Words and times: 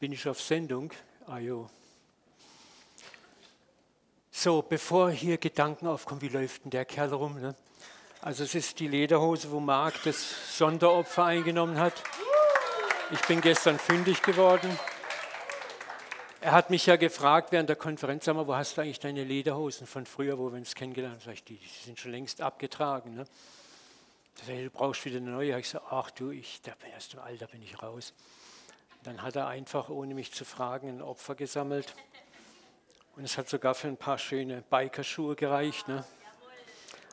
Bin 0.00 0.12
ich 0.12 0.26
auf 0.26 0.40
Sendung? 0.40 0.90
Ajo. 1.26 1.68
Ah, 1.68 1.70
so, 4.30 4.62
bevor 4.62 5.10
hier 5.10 5.36
Gedanken 5.36 5.86
aufkommen, 5.86 6.22
wie 6.22 6.28
läuft 6.28 6.64
denn 6.64 6.70
der 6.70 6.86
Kerl 6.86 7.12
rum? 7.12 7.38
Ne? 7.38 7.54
Also 8.22 8.44
es 8.44 8.54
ist 8.54 8.80
die 8.80 8.88
Lederhose, 8.88 9.50
wo 9.50 9.60
Marc 9.60 10.02
das 10.04 10.56
Sonderopfer 10.56 11.26
eingenommen 11.26 11.78
hat. 11.78 12.02
Ich 13.10 13.20
bin 13.26 13.42
gestern 13.42 13.78
fündig 13.78 14.22
geworden. 14.22 14.70
Er 16.40 16.52
hat 16.52 16.70
mich 16.70 16.86
ja 16.86 16.96
gefragt 16.96 17.52
während 17.52 17.68
der 17.68 17.76
Konferenz, 17.76 18.24
sag 18.24 18.36
mal, 18.36 18.46
wo 18.46 18.54
hast 18.56 18.78
du 18.78 18.80
eigentlich 18.80 19.00
deine 19.00 19.22
Lederhosen 19.22 19.86
von 19.86 20.06
früher, 20.06 20.38
wo 20.38 20.50
wir 20.50 20.56
uns 20.56 20.74
kennengelernt 20.74 21.26
haben? 21.26 21.34
Ich, 21.34 21.44
die, 21.44 21.58
die 21.58 21.84
sind 21.84 21.98
schon 21.98 22.12
längst 22.12 22.40
abgetragen. 22.40 23.16
Ne? 23.16 23.26
Sag 24.36 24.48
ich, 24.48 24.64
du 24.64 24.70
brauchst 24.70 25.04
wieder 25.04 25.18
eine 25.18 25.30
neue. 25.30 25.60
Ich 25.60 25.68
sage, 25.68 25.84
ach 25.90 26.10
du, 26.10 26.30
ich, 26.30 26.62
da 26.62 26.72
bin 26.82 26.90
erst 26.90 27.12
im 27.12 27.20
Alter 27.20 27.48
bin 27.48 27.60
ich 27.60 27.82
raus. 27.82 28.14
Dann 29.02 29.22
hat 29.22 29.36
er 29.36 29.46
einfach, 29.46 29.88
ohne 29.88 30.14
mich 30.14 30.32
zu 30.32 30.44
fragen, 30.44 30.88
ein 30.88 31.02
Opfer 31.02 31.34
gesammelt. 31.34 31.94
Und 33.16 33.24
es 33.24 33.38
hat 33.38 33.48
sogar 33.48 33.74
für 33.74 33.88
ein 33.88 33.96
paar 33.96 34.18
schöne 34.18 34.62
Bikerschuhe 34.70 35.36
gereicht. 35.36 35.88
Ne? 35.88 36.04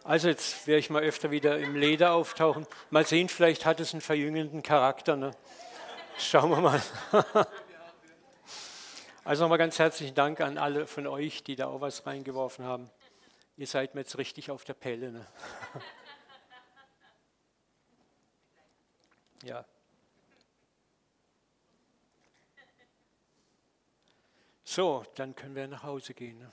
Also 0.04 0.28
jetzt 0.28 0.68
werde 0.68 0.80
ich 0.80 0.90
mal 0.90 1.04
öfter 1.04 1.32
wieder 1.32 1.58
im 1.60 1.76
Leder 1.76 2.14
auftauchen. 2.14 2.68
Mal 2.90 3.06
sehen, 3.06 3.30
vielleicht 3.30 3.66
hat 3.66 3.80
es 3.80 3.94
einen 3.94 4.02
verjüngenden 4.02 4.64
Charakter. 4.64 5.16
Ne? 5.16 5.32
Schauen 6.18 6.50
wir 6.50 6.62
mal. 6.62 6.82
Also 9.24 9.44
nochmal 9.44 9.58
ganz 9.58 9.78
herzlichen 9.78 10.16
Dank 10.16 10.40
an 10.40 10.58
alle 10.58 10.88
von 10.88 11.06
euch, 11.06 11.44
die 11.44 11.58
da 11.58 11.68
auch 11.68 11.82
was 11.82 12.06
reingeworfen 12.06 12.64
haben. 12.64 12.90
Ihr 13.58 13.68
seid 13.68 13.94
mir 13.94 14.00
jetzt 14.00 14.18
richtig 14.18 14.52
auf 14.52 14.64
der 14.64 14.74
Pelle. 14.74 15.12
Ne? 15.12 15.28
Ja. 19.44 19.66
So, 24.78 25.04
dann 25.16 25.36
können 25.36 25.56
wir 25.56 25.68
nach 25.68 25.82
Hause 25.82 26.14
gehen. 26.14 26.38
Ne? 26.38 26.52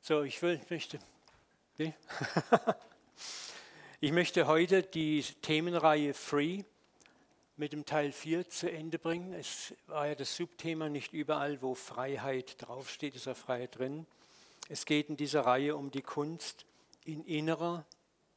So, 0.00 0.22
ich 0.22 0.40
will, 0.40 0.60
möchte, 0.70 1.00
nee? 1.78 1.94
ich 4.00 4.12
möchte 4.12 4.46
heute 4.46 4.84
die 4.84 5.24
Themenreihe 5.42 6.14
Free 6.14 6.62
mit 7.56 7.72
dem 7.72 7.86
Teil 7.86 8.12
4 8.12 8.48
zu 8.48 8.70
Ende 8.70 9.00
bringen. 9.00 9.32
Es 9.32 9.74
war 9.88 10.06
ja 10.06 10.14
das 10.14 10.36
Subthema 10.36 10.88
nicht 10.88 11.12
überall, 11.12 11.60
wo 11.60 11.74
Freiheit 11.74 12.54
draufsteht, 12.62 13.16
ist 13.16 13.26
ja 13.26 13.34
Freiheit 13.34 13.76
drin. 13.76 14.06
Es 14.68 14.86
geht 14.86 15.08
in 15.08 15.16
dieser 15.16 15.40
Reihe 15.40 15.74
um 15.74 15.90
die 15.90 16.02
Kunst, 16.02 16.66
in 17.04 17.24
innerer 17.24 17.84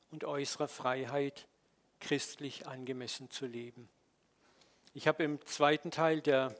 und 0.09 0.23
äußerer 0.23 0.69
Freiheit 0.69 1.47
christlich 1.99 2.65
angemessen 2.65 3.29
zu 3.29 3.45
leben. 3.45 3.87
Ich 4.95 5.07
habe 5.07 5.21
im 5.21 5.45
zweiten 5.45 5.91
Teil 5.91 6.21
der 6.21 6.55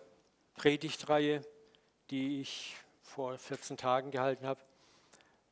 Predigtreihe, 0.60 1.42
die 2.10 2.42
ich 2.42 2.76
vor 3.02 3.38
14 3.38 3.78
Tagen 3.78 4.12
gehalten 4.12 4.46
habe, 4.46 4.60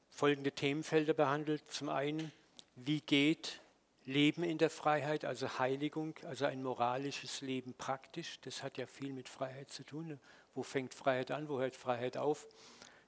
folgende 0.10 0.52
Themenfelder 0.52 1.14
behandelt. 1.14 1.64
Zum 1.72 1.88
einen, 1.88 2.34
wie 2.76 3.00
geht 3.00 3.62
Leben 4.04 4.44
in 4.44 4.58
der 4.58 4.70
Freiheit, 4.70 5.24
also 5.24 5.60
Heiligung, 5.60 6.14
also 6.24 6.44
ein 6.44 6.62
moralisches 6.62 7.40
Leben 7.40 7.74
praktisch. 7.74 8.42
Das 8.42 8.64
hat 8.64 8.78
ja 8.78 8.86
viel 8.86 9.14
mit 9.14 9.30
Freiheit 9.30 9.72
zu 9.72 9.86
tun. 9.86 10.20
Wo 10.54 10.62
fängt 10.62 10.94
Freiheit 10.94 11.32
an, 11.32 11.48
wo 11.48 11.58
hört 11.58 11.78
Freiheit 11.78 12.18
auf? 12.18 12.46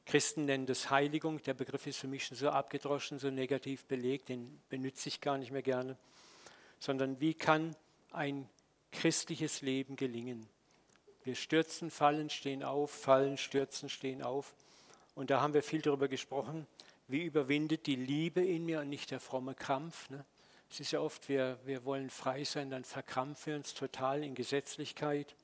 Christen 0.06 0.46
nennen 0.46 0.68
das 0.68 0.90
Heiligung. 0.90 1.44
Der 1.44 1.54
Begriff 1.54 1.86
ist 1.86 2.00
für 2.00 2.08
mich 2.08 2.26
schon 2.26 2.38
so 2.38 2.50
abgedroschen, 2.50 3.20
so 3.20 3.30
negativ 3.30 3.84
belegt, 3.84 4.30
den 4.30 4.62
benütze 4.70 5.10
ich 5.10 5.20
gar 5.20 5.38
nicht 5.38 5.52
mehr 5.52 5.64
gerne. 5.64 5.98
Sondern 6.80 7.20
wie 7.20 7.34
kann 7.34 7.76
ein 8.14 8.48
christliches 8.94 9.62
Leben 9.62 9.98
gelingen? 9.98 10.48
Wir 11.24 11.36
stürzen, 11.36 11.92
fallen, 11.92 12.30
stehen 12.30 12.64
auf, 12.64 12.92
fallen, 12.92 13.38
stürzen, 13.38 13.90
stehen 13.90 14.22
auf. 14.24 14.54
Und 15.16 15.30
da 15.30 15.42
haben 15.42 15.54
wir 15.54 15.64
viel 15.64 15.82
darüber 15.82 16.08
gesprochen, 16.08 16.66
wie 17.08 17.24
überwindet 17.24 17.88
die 17.88 17.96
Liebe 17.96 18.42
in 18.42 18.66
mir 18.66 18.80
und 18.80 18.90
nicht 18.90 19.12
der 19.12 19.20
fromme 19.20 19.56
Krampf. 19.56 20.10
Ne? 20.10 20.24
Es 20.70 20.80
ist 20.80 20.92
ja 20.92 21.00
oft, 21.00 21.28
wir, 21.28 21.58
wir 21.66 21.84
wollen 21.84 22.10
frei 22.10 22.44
sein, 22.44 22.70
dann 22.70 22.84
verkrampfen 22.84 23.54
wir 23.54 23.58
uns 23.58 23.74
total 23.74 24.24
in 24.24 24.36
Gesetzlichkeit. 24.36 25.36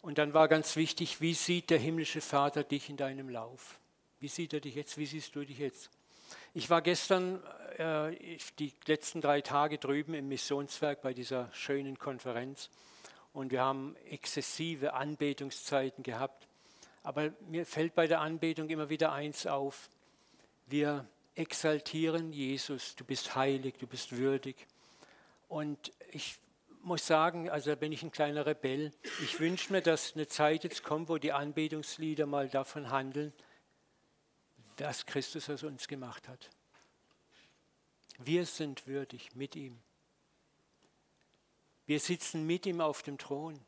Und 0.00 0.18
dann 0.18 0.34
war 0.34 0.48
ganz 0.48 0.76
wichtig, 0.76 1.20
wie 1.20 1.34
sieht 1.34 1.70
der 1.70 1.78
himmlische 1.78 2.20
Vater 2.20 2.64
dich 2.64 2.88
in 2.88 2.96
deinem 2.96 3.28
Lauf? 3.28 3.78
Wie 4.20 4.28
sieht 4.28 4.52
er 4.52 4.60
dich 4.60 4.74
jetzt? 4.74 4.96
Wie 4.96 5.06
siehst 5.06 5.36
du 5.36 5.44
dich 5.44 5.58
jetzt? 5.58 5.90
Ich 6.54 6.70
war 6.70 6.82
gestern 6.82 7.42
äh, 7.76 8.38
die 8.58 8.72
letzten 8.86 9.20
drei 9.20 9.40
Tage 9.40 9.78
drüben 9.78 10.14
im 10.14 10.28
Missionswerk 10.28 11.02
bei 11.02 11.14
dieser 11.14 11.50
schönen 11.52 11.98
Konferenz 11.98 12.70
und 13.32 13.52
wir 13.52 13.62
haben 13.62 13.96
exzessive 14.08 14.94
Anbetungszeiten 14.94 16.02
gehabt. 16.02 16.48
Aber 17.02 17.32
mir 17.48 17.64
fällt 17.66 17.94
bei 17.94 18.06
der 18.06 18.20
Anbetung 18.20 18.68
immer 18.68 18.88
wieder 18.88 19.12
eins 19.12 19.46
auf. 19.46 19.88
Wir 20.66 21.06
exaltieren 21.34 22.32
Jesus, 22.32 22.96
du 22.96 23.04
bist 23.04 23.36
heilig, 23.36 23.76
du 23.78 23.86
bist 23.86 24.16
würdig. 24.16 24.66
Und 25.48 25.92
ich 26.10 26.36
muss 26.82 27.06
sagen, 27.06 27.48
also 27.48 27.70
da 27.70 27.76
bin 27.76 27.92
ich 27.92 28.02
ein 28.02 28.10
kleiner 28.10 28.46
Rebell. 28.46 28.92
Ich 29.22 29.40
wünsche 29.40 29.72
mir, 29.72 29.82
dass 29.82 30.14
eine 30.14 30.26
Zeit 30.26 30.64
jetzt 30.64 30.82
kommt, 30.82 31.08
wo 31.08 31.18
die 31.18 31.32
Anbetungslieder 31.32 32.26
mal 32.26 32.48
davon 32.48 32.90
handeln, 32.90 33.32
was 34.78 35.06
Christus 35.06 35.48
aus 35.48 35.62
uns 35.62 35.88
gemacht 35.88 36.28
hat. 36.28 36.50
Wir 38.18 38.46
sind 38.46 38.86
würdig 38.86 39.34
mit 39.34 39.54
ihm. 39.54 39.78
Wir 41.88 42.00
sitzen 42.00 42.46
mit 42.46 42.66
ihm 42.66 42.82
auf 42.82 43.02
dem 43.02 43.16
Thron. 43.16 43.58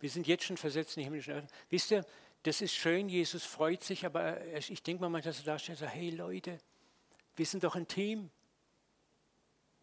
Wir 0.00 0.10
sind 0.10 0.26
jetzt 0.26 0.42
schon 0.42 0.56
versetzt 0.56 0.96
in 0.96 1.02
die 1.02 1.04
himmlischen 1.04 1.34
Erde. 1.34 1.46
Wisst 1.68 1.92
ihr, 1.92 2.04
das 2.42 2.60
ist 2.60 2.74
schön, 2.74 3.08
Jesus 3.08 3.44
freut 3.44 3.84
sich, 3.84 4.04
aber 4.04 4.44
ich 4.56 4.82
denke 4.82 5.08
mal 5.08 5.22
dass 5.22 5.38
er 5.38 5.44
da 5.44 5.58
steht 5.60 5.76
und 5.76 5.78
sagt, 5.78 5.94
hey 5.94 6.10
Leute, 6.10 6.58
wir 7.36 7.46
sind 7.46 7.62
doch 7.62 7.76
ein 7.76 7.86
Team. 7.86 8.28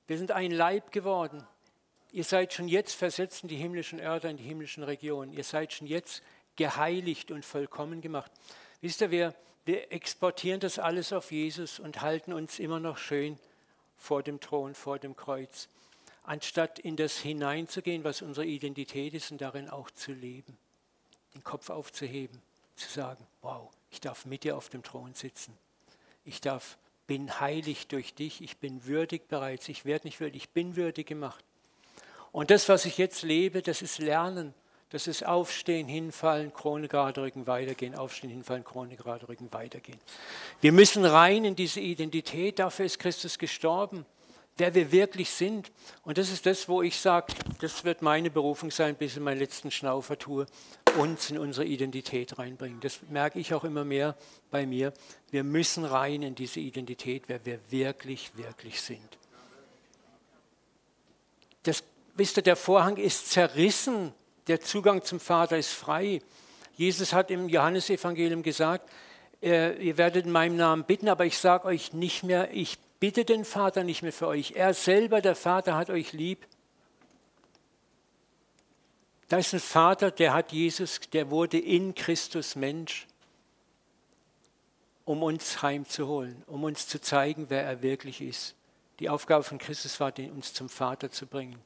Wir 0.05 0.17
sind 0.17 0.31
ein 0.31 0.51
Leib 0.51 0.91
geworden. 0.91 1.47
Ihr 2.11 2.25
seid 2.25 2.51
schon 2.51 2.67
jetzt 2.67 2.93
versetzt 2.93 3.43
in 3.43 3.47
die 3.47 3.55
himmlischen 3.55 3.99
Erde, 3.99 4.29
in 4.29 4.35
die 4.35 4.43
himmlischen 4.43 4.83
Regionen. 4.83 5.31
Ihr 5.31 5.45
seid 5.45 5.71
schon 5.71 5.87
jetzt 5.87 6.21
geheiligt 6.57 7.31
und 7.31 7.45
vollkommen 7.45 8.01
gemacht. 8.01 8.33
Wisst 8.81 8.99
ihr, 8.99 9.11
wir, 9.11 9.33
wir 9.63 9.93
exportieren 9.93 10.59
das 10.59 10.77
alles 10.77 11.13
auf 11.13 11.31
Jesus 11.31 11.79
und 11.79 12.01
halten 12.01 12.33
uns 12.33 12.59
immer 12.59 12.81
noch 12.81 12.97
schön 12.97 13.39
vor 13.95 14.23
dem 14.23 14.41
Thron, 14.41 14.75
vor 14.75 14.99
dem 14.99 15.15
Kreuz 15.15 15.69
anstatt 16.27 16.77
in 16.77 16.97
das 16.97 17.17
hineinzugehen, 17.17 18.03
was 18.03 18.21
unsere 18.21 18.45
Identität 18.45 19.13
ist 19.13 19.31
und 19.31 19.41
darin 19.41 19.69
auch 19.69 19.89
zu 19.89 20.11
leben. 20.11 20.57
Den 21.33 21.43
Kopf 21.43 21.69
aufzuheben, 21.69 22.41
zu 22.75 22.89
sagen, 22.89 23.25
wow, 23.41 23.69
ich 23.89 24.01
darf 24.01 24.25
mit 24.25 24.43
dir 24.43 24.57
auf 24.57 24.69
dem 24.69 24.83
Thron 24.83 25.13
sitzen. 25.13 25.57
Ich 26.25 26.41
darf, 26.41 26.77
bin 27.07 27.39
heilig 27.39 27.87
durch 27.87 28.13
dich, 28.13 28.41
ich 28.41 28.57
bin 28.57 28.85
würdig 28.85 29.29
bereits, 29.29 29.69
ich 29.69 29.85
werde 29.85 30.05
nicht 30.05 30.19
würdig, 30.19 30.43
ich 30.43 30.49
bin 30.49 30.75
würdig 30.75 31.07
gemacht. 31.07 31.43
Und 32.33 32.51
das, 32.51 32.67
was 32.67 32.83
ich 32.85 32.97
jetzt 32.97 33.23
lebe, 33.23 33.61
das 33.61 33.81
ist 33.81 33.97
Lernen, 33.97 34.53
das 34.89 35.07
ist 35.07 35.25
Aufstehen, 35.25 35.87
hinfallen, 35.87 36.53
Krone 36.53 36.89
gerade 36.89 37.21
rücken, 37.21 37.47
weitergehen, 37.47 37.95
Aufstehen, 37.95 38.29
hinfallen, 38.29 38.65
Krone 38.65 38.97
gerade 38.97 39.29
rücken, 39.29 39.47
weitergehen. 39.53 39.99
Wir 40.59 40.73
müssen 40.73 41.05
rein 41.05 41.45
in 41.45 41.55
diese 41.55 41.79
Identität, 41.79 42.59
dafür 42.59 42.85
ist 42.85 42.99
Christus 42.99 43.39
gestorben 43.39 44.05
wer 44.57 44.73
wir 44.73 44.91
wirklich 44.91 45.29
sind. 45.29 45.71
Und 46.03 46.17
das 46.17 46.31
ist 46.31 46.45
das, 46.45 46.67
wo 46.67 46.81
ich 46.81 46.99
sage, 46.99 47.33
das 47.59 47.83
wird 47.83 48.01
meine 48.01 48.29
Berufung 48.29 48.71
sein, 48.71 48.95
bis 48.95 49.15
in 49.15 49.23
meinen 49.23 49.39
letzten 49.39 49.71
Schnaufer 49.71 50.17
tue, 50.17 50.47
uns 50.97 51.29
in 51.29 51.37
unsere 51.37 51.65
Identität 51.65 52.37
reinbringen. 52.37 52.79
Das 52.79 52.99
merke 53.09 53.39
ich 53.39 53.53
auch 53.53 53.63
immer 53.63 53.85
mehr 53.85 54.15
bei 54.49 54.65
mir. 54.65 54.93
Wir 55.29 55.43
müssen 55.43 55.85
rein 55.85 56.23
in 56.23 56.35
diese 56.35 56.59
Identität, 56.59 57.23
wer 57.27 57.45
wir 57.45 57.59
wirklich, 57.69 58.35
wirklich 58.35 58.81
sind. 58.81 59.17
Das, 61.63 61.83
wisst 62.15 62.37
ihr, 62.37 62.43
der 62.43 62.55
Vorhang 62.55 62.97
ist 62.97 63.31
zerrissen, 63.31 64.13
der 64.47 64.61
Zugang 64.61 65.03
zum 65.03 65.19
Vater 65.19 65.57
ist 65.57 65.71
frei. 65.71 66.21
Jesus 66.75 67.13
hat 67.13 67.29
im 67.31 67.49
Johannesevangelium 67.49 68.43
gesagt, 68.43 68.89
äh, 69.41 69.75
ihr 69.83 69.97
werdet 69.97 70.25
in 70.25 70.31
meinem 70.31 70.55
Namen 70.55 70.83
bitten, 70.83 71.09
aber 71.09 71.25
ich 71.25 71.37
sage 71.37 71.65
euch 71.65 71.93
nicht 71.93 72.23
mehr, 72.23 72.49
ich 72.53 72.79
Bitte 72.99 73.25
den 73.25 73.45
Vater 73.45 73.83
nicht 73.83 74.01
mehr 74.01 74.13
für 74.13 74.27
euch. 74.27 74.53
Er 74.55 74.73
selber, 74.73 75.21
der 75.21 75.35
Vater, 75.35 75.75
hat 75.75 75.89
euch 75.89 76.13
lieb. 76.13 76.47
Da 79.27 79.37
ist 79.37 79.53
ein 79.53 79.59
Vater, 79.59 80.09
der 80.09 80.33
hat 80.33 80.51
Jesus, 80.51 80.99
der 81.11 81.29
wurde 81.29 81.59
in 81.59 81.93
Christus 81.93 82.55
Mensch, 82.55 83.07
um 85.05 85.21
uns 85.21 85.61
heimzuholen, 85.61 86.43
um 86.47 86.63
uns 86.63 86.87
zu 86.87 86.99
zeigen, 86.99 87.49
wer 87.49 87.63
er 87.63 87.81
wirklich 87.81 88.21
ist. 88.21 88.55
Die 88.99 89.09
Aufgabe 89.09 89.43
von 89.43 89.57
Christus 89.57 89.99
war, 89.99 90.13
uns 90.17 90.53
zum 90.53 90.69
Vater 90.69 91.11
zu 91.11 91.27
bringen. 91.27 91.59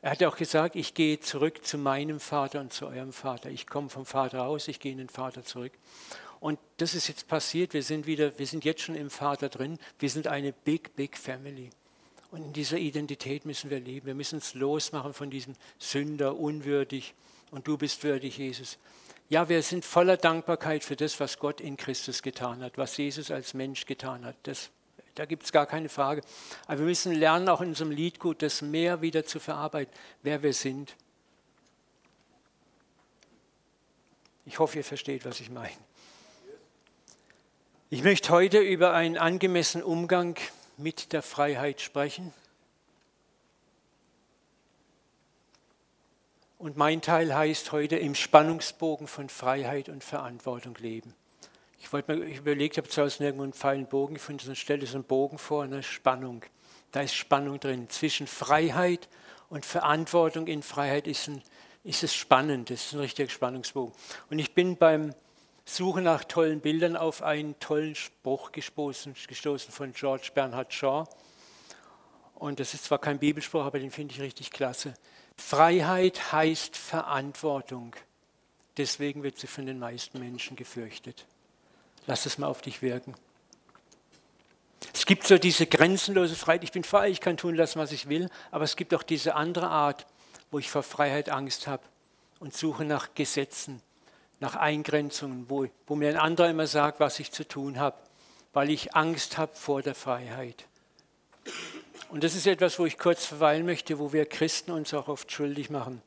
Er 0.00 0.10
hat 0.10 0.24
auch 0.24 0.36
gesagt, 0.36 0.74
ich 0.74 0.94
gehe 0.94 1.20
zurück 1.20 1.64
zu 1.64 1.78
meinem 1.78 2.18
Vater 2.18 2.60
und 2.60 2.72
zu 2.72 2.88
eurem 2.88 3.12
Vater. 3.12 3.50
Ich 3.50 3.68
komme 3.68 3.88
vom 3.88 4.04
Vater 4.04 4.38
raus, 4.38 4.66
ich 4.66 4.80
gehe 4.80 4.90
in 4.90 4.98
den 4.98 5.08
Vater 5.08 5.44
zurück. 5.44 5.72
Und 6.42 6.58
das 6.78 6.96
ist 6.96 7.06
jetzt 7.06 7.28
passiert. 7.28 7.72
Wir 7.72 7.84
sind 7.84 8.08
wieder, 8.08 8.36
wir 8.36 8.48
sind 8.48 8.64
jetzt 8.64 8.80
schon 8.80 8.96
im 8.96 9.10
Vater 9.10 9.48
drin. 9.48 9.78
Wir 10.00 10.10
sind 10.10 10.26
eine 10.26 10.52
big, 10.52 10.96
big 10.96 11.16
family. 11.16 11.70
Und 12.32 12.42
in 12.42 12.52
dieser 12.52 12.78
Identität 12.78 13.46
müssen 13.46 13.70
wir 13.70 13.78
leben. 13.78 14.08
Wir 14.08 14.16
müssen 14.16 14.34
uns 14.36 14.52
losmachen 14.54 15.14
von 15.14 15.30
diesem 15.30 15.54
Sünder, 15.78 16.36
unwürdig. 16.36 17.14
Und 17.52 17.68
du 17.68 17.78
bist 17.78 18.02
würdig, 18.02 18.38
Jesus. 18.38 18.78
Ja, 19.28 19.48
wir 19.48 19.62
sind 19.62 19.84
voller 19.84 20.16
Dankbarkeit 20.16 20.82
für 20.82 20.96
das, 20.96 21.20
was 21.20 21.38
Gott 21.38 21.60
in 21.60 21.76
Christus 21.76 22.22
getan 22.22 22.60
hat, 22.60 22.76
was 22.76 22.96
Jesus 22.96 23.30
als 23.30 23.54
Mensch 23.54 23.86
getan 23.86 24.24
hat. 24.24 24.34
Das, 24.42 24.70
da 25.14 25.26
gibt 25.26 25.44
es 25.44 25.52
gar 25.52 25.66
keine 25.66 25.88
Frage. 25.88 26.22
Aber 26.66 26.80
wir 26.80 26.86
müssen 26.86 27.12
lernen, 27.12 27.48
auch 27.48 27.60
in 27.60 27.68
unserem 27.68 27.92
Liedgut, 27.92 28.42
das 28.42 28.62
mehr 28.62 29.00
wieder 29.00 29.24
zu 29.24 29.38
verarbeiten, 29.38 29.94
wer 30.24 30.42
wir 30.42 30.54
sind. 30.54 30.96
Ich 34.44 34.58
hoffe, 34.58 34.78
ihr 34.78 34.84
versteht, 34.84 35.24
was 35.24 35.38
ich 35.38 35.48
meine. 35.48 35.91
Ich 37.92 38.02
möchte 38.02 38.30
heute 38.30 38.58
über 38.58 38.94
einen 38.94 39.18
angemessenen 39.18 39.84
Umgang 39.84 40.38
mit 40.78 41.12
der 41.12 41.20
Freiheit 41.20 41.82
sprechen. 41.82 42.32
Und 46.56 46.78
mein 46.78 47.02
Teil 47.02 47.36
heißt 47.36 47.70
heute 47.70 47.96
im 47.96 48.14
Spannungsbogen 48.14 49.06
von 49.06 49.28
Freiheit 49.28 49.90
und 49.90 50.02
Verantwortung 50.02 50.74
leben. 50.76 51.14
Ich, 51.80 51.92
wollte 51.92 52.16
mir, 52.16 52.24
ich 52.24 52.38
überlegt, 52.38 52.78
habe 52.78 52.88
zu 52.88 53.02
Hause 53.02 53.24
irgendwo 53.24 53.44
einen 53.44 53.52
feilen 53.52 53.84
Bogen 53.84 54.14
gefunden, 54.14 54.46
so 54.46 54.54
stelle 54.54 54.86
so 54.86 54.94
einen 54.94 55.04
Bogen 55.04 55.36
vor, 55.36 55.64
eine 55.64 55.82
Spannung. 55.82 56.42
Da 56.92 57.02
ist 57.02 57.14
Spannung 57.14 57.60
drin. 57.60 57.90
Zwischen 57.90 58.26
Freiheit 58.26 59.10
und 59.50 59.66
Verantwortung 59.66 60.46
in 60.46 60.62
Freiheit 60.62 61.06
ist, 61.06 61.28
ein, 61.28 61.42
ist 61.84 62.02
es 62.02 62.14
spannend, 62.14 62.70
das 62.70 62.86
ist 62.86 62.94
ein 62.94 63.00
richtiger 63.00 63.28
Spannungsbogen. 63.28 63.94
Und 64.30 64.38
ich 64.38 64.54
bin 64.54 64.78
beim 64.78 65.12
Suche 65.76 66.02
nach 66.02 66.24
tollen 66.24 66.60
Bildern 66.60 66.96
auf 66.96 67.22
einen 67.22 67.58
tollen 67.58 67.94
Spruch 67.94 68.52
gestoßen, 68.52 69.14
gestoßen 69.26 69.72
von 69.72 69.92
George 69.92 70.30
Bernhard 70.34 70.72
Shaw. 70.72 71.06
Und 72.34 72.60
das 72.60 72.74
ist 72.74 72.84
zwar 72.84 72.98
kein 72.98 73.18
Bibelspruch, 73.18 73.64
aber 73.64 73.78
den 73.78 73.90
finde 73.90 74.14
ich 74.14 74.20
richtig 74.20 74.50
klasse. 74.50 74.94
Freiheit 75.36 76.32
heißt 76.32 76.76
Verantwortung. 76.76 77.94
Deswegen 78.76 79.22
wird 79.22 79.38
sie 79.38 79.46
von 79.46 79.66
den 79.66 79.78
meisten 79.78 80.18
Menschen 80.18 80.56
gefürchtet. 80.56 81.26
Lass 82.06 82.26
es 82.26 82.38
mal 82.38 82.48
auf 82.48 82.62
dich 82.62 82.82
wirken. 82.82 83.14
Es 84.92 85.06
gibt 85.06 85.26
so 85.26 85.38
diese 85.38 85.66
grenzenlose 85.66 86.34
Freiheit. 86.34 86.64
Ich 86.64 86.72
bin 86.72 86.84
frei, 86.84 87.10
ich 87.10 87.20
kann 87.20 87.36
tun 87.36 87.54
lassen, 87.54 87.78
was 87.78 87.92
ich 87.92 88.08
will. 88.08 88.28
Aber 88.50 88.64
es 88.64 88.76
gibt 88.76 88.94
auch 88.94 89.02
diese 89.02 89.34
andere 89.34 89.68
Art, 89.68 90.06
wo 90.50 90.58
ich 90.58 90.70
vor 90.70 90.82
Freiheit 90.82 91.28
Angst 91.28 91.66
habe 91.66 91.82
und 92.40 92.54
suche 92.54 92.84
nach 92.84 93.14
Gesetzen, 93.14 93.80
nach 94.42 94.56
Eingrenzungen, 94.56 95.48
wo, 95.48 95.68
wo 95.86 95.94
mir 95.94 96.08
ein 96.08 96.16
anderer 96.16 96.50
immer 96.50 96.66
sagt, 96.66 96.98
was 96.98 97.20
ich 97.20 97.30
zu 97.30 97.46
tun 97.46 97.78
habe, 97.78 97.96
weil 98.52 98.70
ich 98.70 98.94
Angst 98.94 99.38
habe 99.38 99.54
vor 99.54 99.82
der 99.82 99.94
Freiheit. 99.94 100.66
Und 102.10 102.24
das 102.24 102.34
ist 102.34 102.48
etwas, 102.48 102.78
wo 102.80 102.84
ich 102.84 102.98
kurz 102.98 103.24
verweilen 103.24 103.64
möchte, 103.64 104.00
wo 104.00 104.12
wir 104.12 104.26
Christen 104.26 104.72
uns 104.72 104.92
auch 104.94 105.06
oft 105.06 105.30
schuldig 105.30 105.70
machen. 105.70 106.02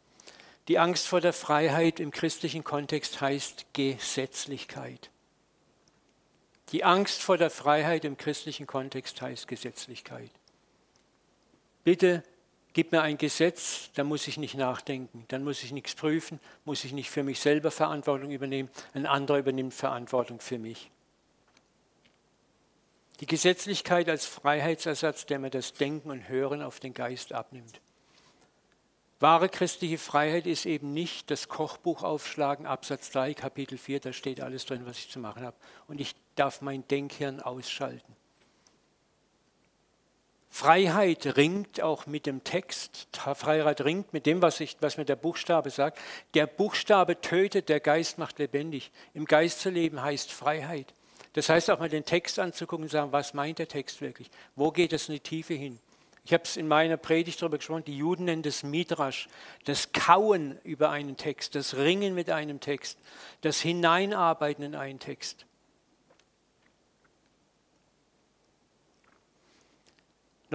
Die 0.67 0.77
Angst 0.77 1.07
vor 1.07 1.21
der 1.21 1.31
Freiheit 1.31 2.01
im 2.01 2.11
christlichen 2.11 2.65
Kontext 2.65 3.21
heißt 3.21 3.67
Gesetzlichkeit. 3.71 5.09
Die 6.73 6.83
Angst 6.83 7.23
vor 7.23 7.37
der 7.37 7.49
Freiheit 7.49 8.03
im 8.03 8.17
christlichen 8.17 8.67
Kontext 8.67 9.21
heißt 9.21 9.47
Gesetzlichkeit. 9.47 10.31
Bitte 11.85 12.21
Gib 12.75 12.91
mir 12.91 13.03
ein 13.03 13.17
Gesetz, 13.17 13.89
da 13.93 14.03
muss 14.03 14.27
ich 14.27 14.37
nicht 14.37 14.55
nachdenken, 14.55 15.23
dann 15.29 15.45
muss 15.45 15.63
ich 15.63 15.71
nichts 15.71 15.95
prüfen, 15.95 16.41
muss 16.65 16.83
ich 16.83 16.91
nicht 16.91 17.09
für 17.09 17.23
mich 17.23 17.39
selber 17.39 17.71
Verantwortung 17.71 18.31
übernehmen, 18.31 18.69
ein 18.93 19.05
anderer 19.05 19.37
übernimmt 19.37 19.73
Verantwortung 19.73 20.41
für 20.41 20.59
mich. 20.59 20.91
Die 23.21 23.27
Gesetzlichkeit 23.27 24.09
als 24.09 24.25
Freiheitsersatz, 24.25 25.25
der 25.25 25.39
mir 25.39 25.51
das 25.51 25.71
Denken 25.71 26.11
und 26.11 26.27
Hören 26.27 26.61
auf 26.61 26.81
den 26.81 26.93
Geist 26.93 27.31
abnimmt. 27.31 27.79
Wahre 29.21 29.47
christliche 29.47 29.97
Freiheit 29.97 30.45
ist 30.45 30.65
eben 30.65 30.93
nicht 30.93 31.31
das 31.31 31.47
Kochbuch 31.47 32.03
aufschlagen, 32.03 32.65
Absatz 32.65 33.09
3, 33.11 33.35
Kapitel 33.35 33.77
4, 33.77 34.01
da 34.01 34.11
steht 34.11 34.41
alles 34.41 34.65
drin, 34.65 34.85
was 34.85 34.97
ich 34.97 35.09
zu 35.09 35.19
machen 35.19 35.45
habe. 35.45 35.55
Und 35.87 36.01
ich 36.01 36.13
darf 36.35 36.59
mein 36.59 36.85
Denkhirn 36.89 37.39
ausschalten. 37.39 38.14
Freiheit 40.55 41.35
ringt 41.35 41.81
auch 41.81 42.05
mit 42.05 42.25
dem 42.25 42.45
Text. 42.45 43.09
Freiheit 43.11 43.81
ringt 43.81 44.13
mit 44.13 44.25
dem, 44.25 44.41
was, 44.41 44.61
ich, 44.61 44.77
was 44.79 44.95
mir 44.95 45.03
der 45.03 45.17
Buchstabe 45.17 45.69
sagt. 45.69 45.99
Der 46.33 46.47
Buchstabe 46.47 47.19
tötet, 47.19 47.67
der 47.67 47.81
Geist 47.81 48.17
macht 48.19 48.39
lebendig. 48.39 48.89
Im 49.13 49.25
Geist 49.25 49.59
zu 49.59 49.69
leben 49.69 50.01
heißt 50.01 50.31
Freiheit. 50.31 50.93
Das 51.33 51.49
heißt 51.49 51.69
auch 51.69 51.79
mal 51.79 51.89
den 51.89 52.05
Text 52.05 52.39
anzugucken 52.39 52.85
und 52.85 52.89
sagen, 52.89 53.11
was 53.11 53.33
meint 53.33 53.59
der 53.59 53.67
Text 53.67 53.99
wirklich? 53.99 54.31
Wo 54.55 54.71
geht 54.71 54.93
es 54.93 55.09
in 55.09 55.15
die 55.15 55.19
Tiefe 55.19 55.55
hin? 55.55 55.77
Ich 56.23 56.31
habe 56.31 56.43
es 56.45 56.55
in 56.55 56.69
meiner 56.69 56.95
Predigt 56.95 57.41
darüber 57.41 57.57
gesprochen, 57.57 57.83
die 57.83 57.97
Juden 57.97 58.23
nennen 58.23 58.41
das 58.41 58.63
Midrash, 58.63 59.27
das 59.65 59.91
Kauen 59.91 60.57
über 60.63 60.89
einen 60.89 61.17
Text, 61.17 61.55
das 61.55 61.75
Ringen 61.75 62.15
mit 62.15 62.29
einem 62.29 62.61
Text, 62.61 62.97
das 63.41 63.59
Hineinarbeiten 63.59 64.63
in 64.63 64.75
einen 64.75 64.99
Text. 64.99 65.45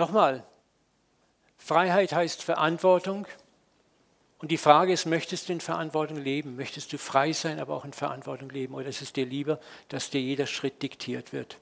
Nochmal, 0.01 0.45
Freiheit 1.59 2.15
heißt 2.15 2.43
Verantwortung. 2.43 3.27
Und 4.39 4.51
die 4.51 4.57
Frage 4.57 4.95
ist, 4.95 5.05
möchtest 5.05 5.47
du 5.47 5.53
in 5.53 5.61
Verantwortung 5.61 6.17
leben? 6.17 6.57
Möchtest 6.57 6.95
du 6.95 6.97
frei 6.97 7.35
sein, 7.35 7.61
aber 7.61 7.75
auch 7.75 7.85
in 7.85 7.93
Verantwortung 7.93 8.49
leben? 8.49 8.73
Oder 8.73 8.87
ist 8.87 9.03
es 9.03 9.13
dir 9.13 9.27
lieber, 9.27 9.61
dass 9.89 10.09
dir 10.09 10.23
jeder 10.23 10.47
Schritt 10.47 10.83
diktiert 10.83 11.35
wird? 11.35 11.59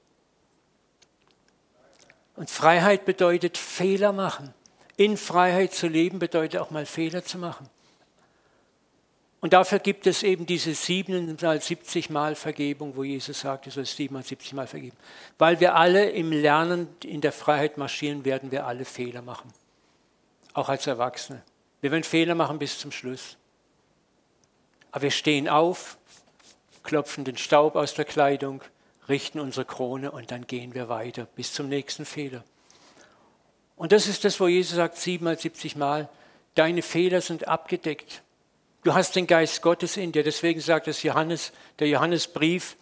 Und 2.37 2.49
Freiheit 2.49 3.03
bedeutet 3.03 3.57
Fehler 3.57 4.13
machen. 4.13 4.53
In 4.95 5.17
Freiheit 5.17 5.73
zu 5.73 5.89
leben 5.89 6.19
bedeutet 6.19 6.61
auch 6.61 6.71
mal 6.71 6.85
Fehler 6.85 7.25
zu 7.25 7.39
machen. 7.39 7.69
Und 9.41 9.53
dafür 9.53 9.79
gibt 9.79 10.05
es 10.05 10.23
eben 10.23 10.45
diese 10.45 10.73
77 10.73 12.09
Mal 12.09 12.35
Vergebung, 12.35 12.95
wo 12.95 13.03
Jesus 13.03 13.39
sagt, 13.39 13.67
du 13.67 13.71
sollst 13.71 13.95
77 13.95 14.53
Mal 14.53 14.67
vergeben. 14.67 14.97
Weil 15.37 15.61
wir 15.61 15.75
alle 15.75 16.09
im 16.09 16.31
Lernen 16.31 16.89
in 17.03 17.21
der 17.21 17.31
Freiheit 17.31 17.77
marschieren, 17.77 18.25
werden 18.25 18.51
wir 18.51 18.67
alle 18.67 18.83
Fehler 18.83 19.21
machen. 19.21 19.53
Auch 20.53 20.67
als 20.67 20.87
Erwachsene. 20.87 21.41
Wir 21.79 21.91
werden 21.91 22.03
Fehler 22.03 22.35
machen 22.35 22.59
bis 22.59 22.79
zum 22.79 22.91
Schluss. 22.91 23.37
Aber 24.91 25.03
wir 25.03 25.11
stehen 25.11 25.47
auf, 25.47 25.97
klopfen 26.83 27.23
den 27.23 27.37
Staub 27.37 27.75
aus 27.75 27.93
der 27.93 28.05
Kleidung, 28.05 28.61
richten 29.07 29.39
unsere 29.39 29.65
Krone 29.65 30.11
und 30.11 30.31
dann 30.31 30.47
gehen 30.47 30.73
wir 30.73 30.89
weiter 30.89 31.27
bis 31.35 31.53
zum 31.53 31.69
nächsten 31.69 32.03
Fehler. 32.03 32.43
Und 33.77 33.93
das 33.93 34.07
ist 34.07 34.25
das, 34.25 34.37
wo 34.41 34.49
Jesus 34.49 34.75
sagt, 34.75 34.97
77 34.97 35.77
Mal, 35.77 36.09
deine 36.55 36.81
Fehler 36.81 37.21
sind 37.21 37.47
abgedeckt 37.47 38.21
Du 38.83 38.93
hast 38.93 39.15
den 39.15 39.27
Geist 39.27 39.61
Gottes 39.61 39.97
in 39.97 40.11
dir. 40.11 40.23
Deswegen 40.23 40.61
sagt 40.61 40.87
es 40.87 41.03
Johannes, 41.03 41.51
der 41.79 41.89
Johannesbrief, 41.89 42.77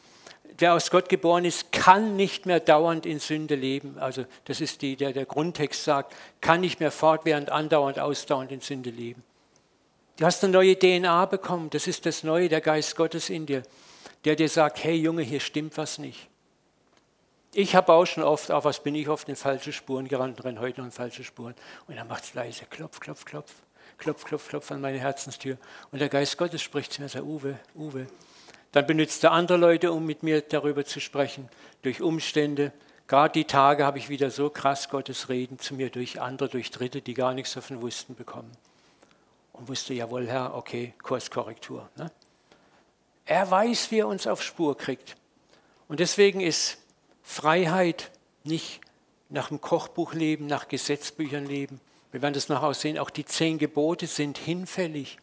der 0.59 0.73
aus 0.73 0.91
Gott 0.91 1.09
geboren 1.09 1.45
ist, 1.45 1.71
kann 1.71 2.15
nicht 2.15 2.45
mehr 2.45 2.59
dauernd 2.59 3.05
in 3.05 3.19
Sünde 3.19 3.55
leben. 3.55 3.97
Also 3.99 4.25
das 4.45 4.61
ist 4.61 4.81
die, 4.81 4.95
der, 4.95 5.11
der 5.11 5.25
Grundtext 5.25 5.83
sagt, 5.83 6.15
kann 6.41 6.61
nicht 6.61 6.79
mehr 6.79 6.91
fortwährend, 6.91 7.51
andauernd, 7.51 7.99
ausdauernd 7.99 8.51
in 8.51 8.61
Sünde 8.61 8.91
leben. 8.91 9.23
Du 10.17 10.25
hast 10.25 10.43
eine 10.43 10.53
neue 10.53 10.77
DNA 10.77 11.25
bekommen. 11.25 11.69
Das 11.71 11.87
ist 11.87 12.05
das 12.05 12.23
Neue, 12.23 12.49
der 12.49 12.61
Geist 12.61 12.95
Gottes 12.95 13.29
in 13.29 13.45
dir, 13.45 13.63
der 14.25 14.35
dir 14.35 14.49
sagt, 14.49 14.83
hey 14.83 14.95
Junge, 14.95 15.21
hier 15.21 15.39
stimmt 15.39 15.77
was 15.77 15.99
nicht. 15.99 16.27
Ich 17.53 17.75
habe 17.75 17.93
auch 17.93 18.05
schon 18.05 18.23
oft, 18.23 18.51
auch 18.51 18.65
was 18.65 18.83
bin 18.83 18.93
ich 18.93 19.09
oft 19.09 19.29
in 19.29 19.35
falsche 19.35 19.73
Spuren 19.73 20.07
gerannt, 20.07 20.43
renne 20.43 20.59
heute 20.59 20.79
noch 20.79 20.85
in 20.85 20.91
falsche 20.91 21.23
Spuren. 21.23 21.55
Und 21.87 21.95
dann 21.95 22.07
macht 22.07 22.23
es 22.23 22.33
leise, 22.33 22.65
klopf, 22.65 22.99
klopf, 22.99 23.25
klopf 23.25 23.51
klopf, 23.97 24.23
klopf, 24.25 24.49
klopf 24.49 24.71
an 24.71 24.81
meine 24.81 24.99
Herzenstür. 24.99 25.57
Und 25.91 25.99
der 25.99 26.09
Geist 26.09 26.37
Gottes 26.37 26.61
spricht 26.61 26.93
zu 26.93 27.01
mir 27.01 27.09
sagt, 27.09 27.25
Uwe, 27.25 27.59
Uwe. 27.75 28.07
Dann 28.71 28.85
benutzt 28.85 29.23
er 29.23 29.31
andere 29.31 29.57
Leute, 29.57 29.91
um 29.91 30.05
mit 30.05 30.23
mir 30.23 30.41
darüber 30.41 30.85
zu 30.85 30.99
sprechen, 30.99 31.49
durch 31.81 32.01
Umstände. 32.01 32.71
Gerade 33.07 33.33
die 33.33 33.45
Tage 33.45 33.85
habe 33.85 33.97
ich 33.97 34.09
wieder 34.09 34.29
so 34.29 34.49
krass 34.49 34.89
Gottes 34.89 35.29
Reden 35.29 35.59
zu 35.59 35.75
mir 35.75 35.89
durch 35.89 36.19
andere, 36.19 36.49
durch 36.49 36.71
Dritte, 36.71 37.01
die 37.01 37.13
gar 37.13 37.33
nichts 37.33 37.53
davon 37.53 37.81
wussten, 37.81 38.15
bekommen. 38.15 38.51
Und 39.53 39.69
wusste, 39.69 39.93
jawohl, 39.93 40.27
Herr, 40.27 40.55
okay, 40.55 40.93
Kurskorrektur. 41.01 41.89
Ne? 41.95 42.11
Er 43.25 43.49
weiß, 43.49 43.91
wie 43.91 43.99
er 43.99 44.07
uns 44.07 44.27
auf 44.27 44.43
Spur 44.43 44.77
kriegt. 44.77 45.15
Und 45.87 45.99
deswegen 45.99 46.41
ist 46.41 46.77
Freiheit 47.23 48.11
nicht 48.43 48.81
nach 49.29 49.49
dem 49.49 49.61
Kochbuch 49.61 50.13
leben, 50.13 50.47
nach 50.47 50.67
Gesetzbüchern 50.67 51.45
leben, 51.45 51.81
wir 52.17 52.23
werden 52.23 52.33
das 52.33 52.49
nachher 52.49 52.73
sehen, 52.73 52.97
auch 52.97 53.11
die 53.11 53.25
zehn 53.25 53.59
Gebote 53.59 54.07
sind 54.07 54.39
hinfällig. 54.39 55.19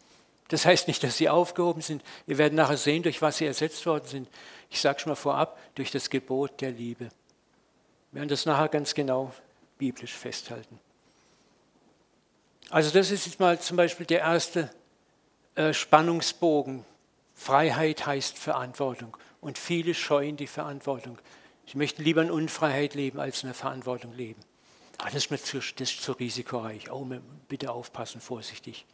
Das 0.46 0.64
heißt 0.64 0.86
nicht, 0.86 1.02
dass 1.02 1.16
sie 1.16 1.28
aufgehoben 1.28 1.82
sind. 1.82 2.04
Wir 2.24 2.38
werden 2.38 2.54
nachher 2.54 2.76
sehen, 2.76 3.02
durch 3.02 3.20
was 3.20 3.38
sie 3.38 3.46
ersetzt 3.46 3.84
worden 3.84 4.06
sind. 4.06 4.28
Ich 4.70 4.80
sage 4.80 5.00
schon 5.00 5.10
mal 5.10 5.16
vorab, 5.16 5.58
durch 5.74 5.90
das 5.90 6.08
Gebot 6.08 6.60
der 6.60 6.70
Liebe. 6.70 7.08
Wir 8.12 8.20
werden 8.20 8.28
das 8.28 8.46
nachher 8.46 8.68
ganz 8.68 8.94
genau 8.94 9.34
biblisch 9.76 10.12
festhalten. 10.12 10.78
Also 12.70 12.92
das 12.92 13.10
ist 13.10 13.26
jetzt 13.26 13.40
mal 13.40 13.58
zum 13.58 13.76
Beispiel 13.76 14.06
der 14.06 14.20
erste 14.20 14.70
äh, 15.56 15.72
Spannungsbogen. 15.72 16.84
Freiheit 17.34 18.06
heißt 18.06 18.38
Verantwortung. 18.38 19.16
Und 19.40 19.58
viele 19.58 19.94
scheuen 19.94 20.36
die 20.36 20.46
Verantwortung. 20.46 21.18
Sie 21.66 21.76
möchten 21.76 22.04
lieber 22.04 22.22
in 22.22 22.30
Unfreiheit 22.30 22.94
leben, 22.94 23.18
als 23.18 23.42
in 23.42 23.48
der 23.48 23.54
Verantwortung 23.54 24.12
leben. 24.12 24.40
Ah, 24.98 25.06
das 25.06 25.16
ist 25.16 25.30
mir 25.30 25.38
zu, 25.38 25.58
das 25.58 25.90
ist 25.90 26.02
zu 26.02 26.12
risikoreich. 26.12 26.90
Oh, 26.90 27.06
bitte 27.48 27.72
aufpassen, 27.72 28.20
vorsichtig. 28.20 28.86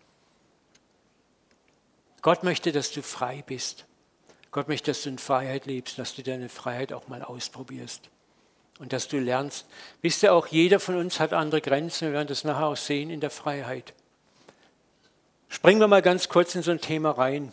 Gott 2.22 2.42
möchte, 2.42 2.72
dass 2.72 2.92
du 2.92 3.02
frei 3.02 3.42
bist. 3.46 3.86
Gott 4.50 4.68
möchte, 4.68 4.90
dass 4.90 5.02
du 5.02 5.10
in 5.10 5.18
Freiheit 5.18 5.66
lebst, 5.66 5.98
dass 5.98 6.14
du 6.14 6.22
deine 6.22 6.48
Freiheit 6.48 6.92
auch 6.92 7.08
mal 7.08 7.22
ausprobierst 7.22 8.10
und 8.78 8.92
dass 8.92 9.08
du 9.08 9.18
lernst. 9.18 9.66
Wisst 10.02 10.22
ihr 10.22 10.34
auch, 10.34 10.48
jeder 10.48 10.80
von 10.80 10.96
uns 10.96 11.20
hat 11.20 11.32
andere 11.32 11.60
Grenzen. 11.60 12.08
Wir 12.08 12.14
werden 12.14 12.28
das 12.28 12.44
nachher 12.44 12.66
auch 12.66 12.76
sehen 12.76 13.10
in 13.10 13.20
der 13.20 13.30
Freiheit. 13.30 13.94
Springen 15.48 15.80
wir 15.80 15.88
mal 15.88 16.02
ganz 16.02 16.28
kurz 16.28 16.54
in 16.54 16.62
so 16.62 16.70
ein 16.70 16.80
Thema 16.80 17.10
rein. 17.10 17.52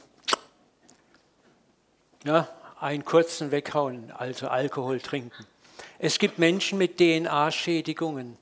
Ja, 2.24 2.48
einen 2.80 3.06
kurzen 3.06 3.52
weghauen, 3.52 4.12
also 4.12 4.48
Alkohol 4.48 5.00
trinken. 5.00 5.46
Es 6.00 6.20
gibt 6.20 6.38
Menschen 6.38 6.78
mit 6.78 6.98
DNA-Schädigungen. 6.98 8.38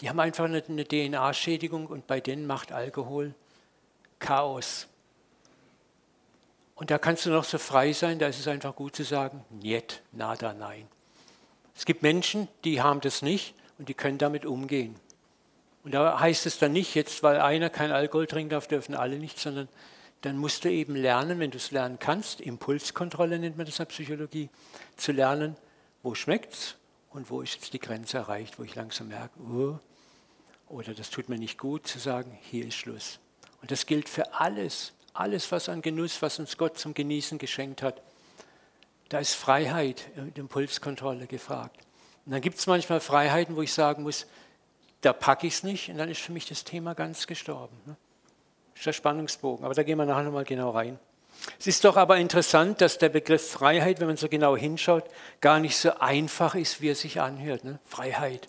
Die 0.00 0.08
haben 0.08 0.20
einfach 0.20 0.44
eine, 0.44 0.62
DNA-Schädigung 0.62 1.86
und 1.86 2.06
bei 2.06 2.20
denen 2.20 2.46
macht 2.46 2.72
Alkohol 2.72 3.34
Chaos. 4.18 4.86
Und 6.74 6.90
da 6.90 6.98
kannst 6.98 7.24
du 7.26 7.30
noch 7.30 7.44
so 7.44 7.58
frei 7.58 7.92
sein, 7.92 8.18
da 8.18 8.26
ist 8.26 8.40
es 8.40 8.48
einfach 8.48 8.74
gut 8.74 8.96
zu 8.96 9.04
sagen, 9.04 9.44
niet, 9.50 10.02
nada, 10.12 10.52
nein. 10.52 10.88
Es 11.74 11.84
gibt 11.84 12.02
Menschen, 12.02 12.48
die 12.64 12.82
haben 12.82 13.00
das 13.00 13.22
nicht 13.22 13.54
und 13.78 13.88
die 13.88 13.94
können 13.94 14.18
damit 14.18 14.44
umgehen. 14.44 14.96
Und 15.84 15.94
da 15.94 16.20
heißt 16.20 16.46
es 16.46 16.58
dann 16.58 16.72
nicht, 16.72 16.94
jetzt 16.94 17.22
weil 17.22 17.40
einer 17.40 17.70
kein 17.70 17.92
Alkohol 17.92 18.26
trinken 18.26 18.50
darf, 18.50 18.68
dürfen 18.68 18.94
alle 18.94 19.18
nicht, 19.18 19.38
sondern 19.38 19.68
dann 20.20 20.36
musst 20.36 20.64
du 20.64 20.70
eben 20.70 20.94
lernen, 20.94 21.40
wenn 21.40 21.50
du 21.50 21.56
es 21.56 21.70
lernen 21.70 21.98
kannst, 21.98 22.40
Impulskontrolle 22.40 23.38
nennt 23.38 23.56
man 23.56 23.66
das 23.66 23.76
in 23.76 23.84
der 23.84 23.90
Psychologie, 23.90 24.50
zu 24.96 25.12
lernen, 25.12 25.56
wo 26.02 26.14
schmeckt 26.14 26.52
es 26.52 26.76
und 27.10 27.30
wo 27.30 27.42
ist 27.42 27.54
jetzt 27.54 27.72
die 27.72 27.78
Grenze 27.78 28.18
erreicht, 28.18 28.58
wo 28.58 28.64
ich 28.64 28.74
langsam 28.74 29.08
merke, 29.08 29.38
oh, 29.40 29.78
oder 30.68 30.94
das 30.94 31.10
tut 31.10 31.28
mir 31.28 31.38
nicht 31.38 31.58
gut, 31.58 31.86
zu 31.86 31.98
sagen, 31.98 32.36
hier 32.42 32.66
ist 32.66 32.74
Schluss. 32.74 33.18
Und 33.60 33.70
das 33.70 33.86
gilt 33.86 34.08
für 34.08 34.34
alles, 34.34 34.92
alles, 35.12 35.52
was 35.52 35.68
an 35.68 35.82
Genuss, 35.82 36.22
was 36.22 36.38
uns 36.38 36.56
Gott 36.56 36.78
zum 36.78 36.94
Genießen 36.94 37.38
geschenkt 37.38 37.82
hat. 37.82 38.02
Da 39.08 39.18
ist 39.18 39.34
Freiheit 39.34 40.10
und 40.16 40.38
Impulskontrolle 40.38 41.26
gefragt. 41.26 41.76
Und 42.24 42.32
dann 42.32 42.40
gibt 42.40 42.58
es 42.58 42.66
manchmal 42.66 43.00
Freiheiten, 43.00 43.56
wo 43.56 43.62
ich 43.62 43.72
sagen 43.72 44.02
muss, 44.02 44.26
da 45.02 45.12
packe 45.12 45.46
ich 45.46 45.54
es 45.54 45.62
nicht 45.62 45.90
und 45.90 45.98
dann 45.98 46.08
ist 46.08 46.20
für 46.20 46.32
mich 46.32 46.46
das 46.46 46.64
Thema 46.64 46.94
ganz 46.94 47.26
gestorben. 47.26 47.76
Ne? 47.84 47.96
Das 48.72 48.80
ist 48.80 48.86
der 48.86 48.92
Spannungsbogen, 48.92 49.64
aber 49.64 49.74
da 49.74 49.82
gehen 49.82 49.98
wir 49.98 50.06
nachher 50.06 50.22
nochmal 50.22 50.44
genau 50.44 50.70
rein. 50.70 50.98
Es 51.58 51.66
ist 51.66 51.84
doch 51.84 51.96
aber 51.96 52.18
interessant, 52.18 52.80
dass 52.80 52.98
der 52.98 53.08
Begriff 53.08 53.50
Freiheit, 53.50 54.00
wenn 54.00 54.06
man 54.06 54.16
so 54.16 54.28
genau 54.28 54.56
hinschaut, 54.56 55.04
gar 55.40 55.60
nicht 55.60 55.76
so 55.76 55.92
einfach 55.98 56.54
ist, 56.54 56.80
wie 56.80 56.90
er 56.90 56.94
sich 56.94 57.20
anhört. 57.20 57.64
Ne? 57.64 57.78
Freiheit. 57.86 58.48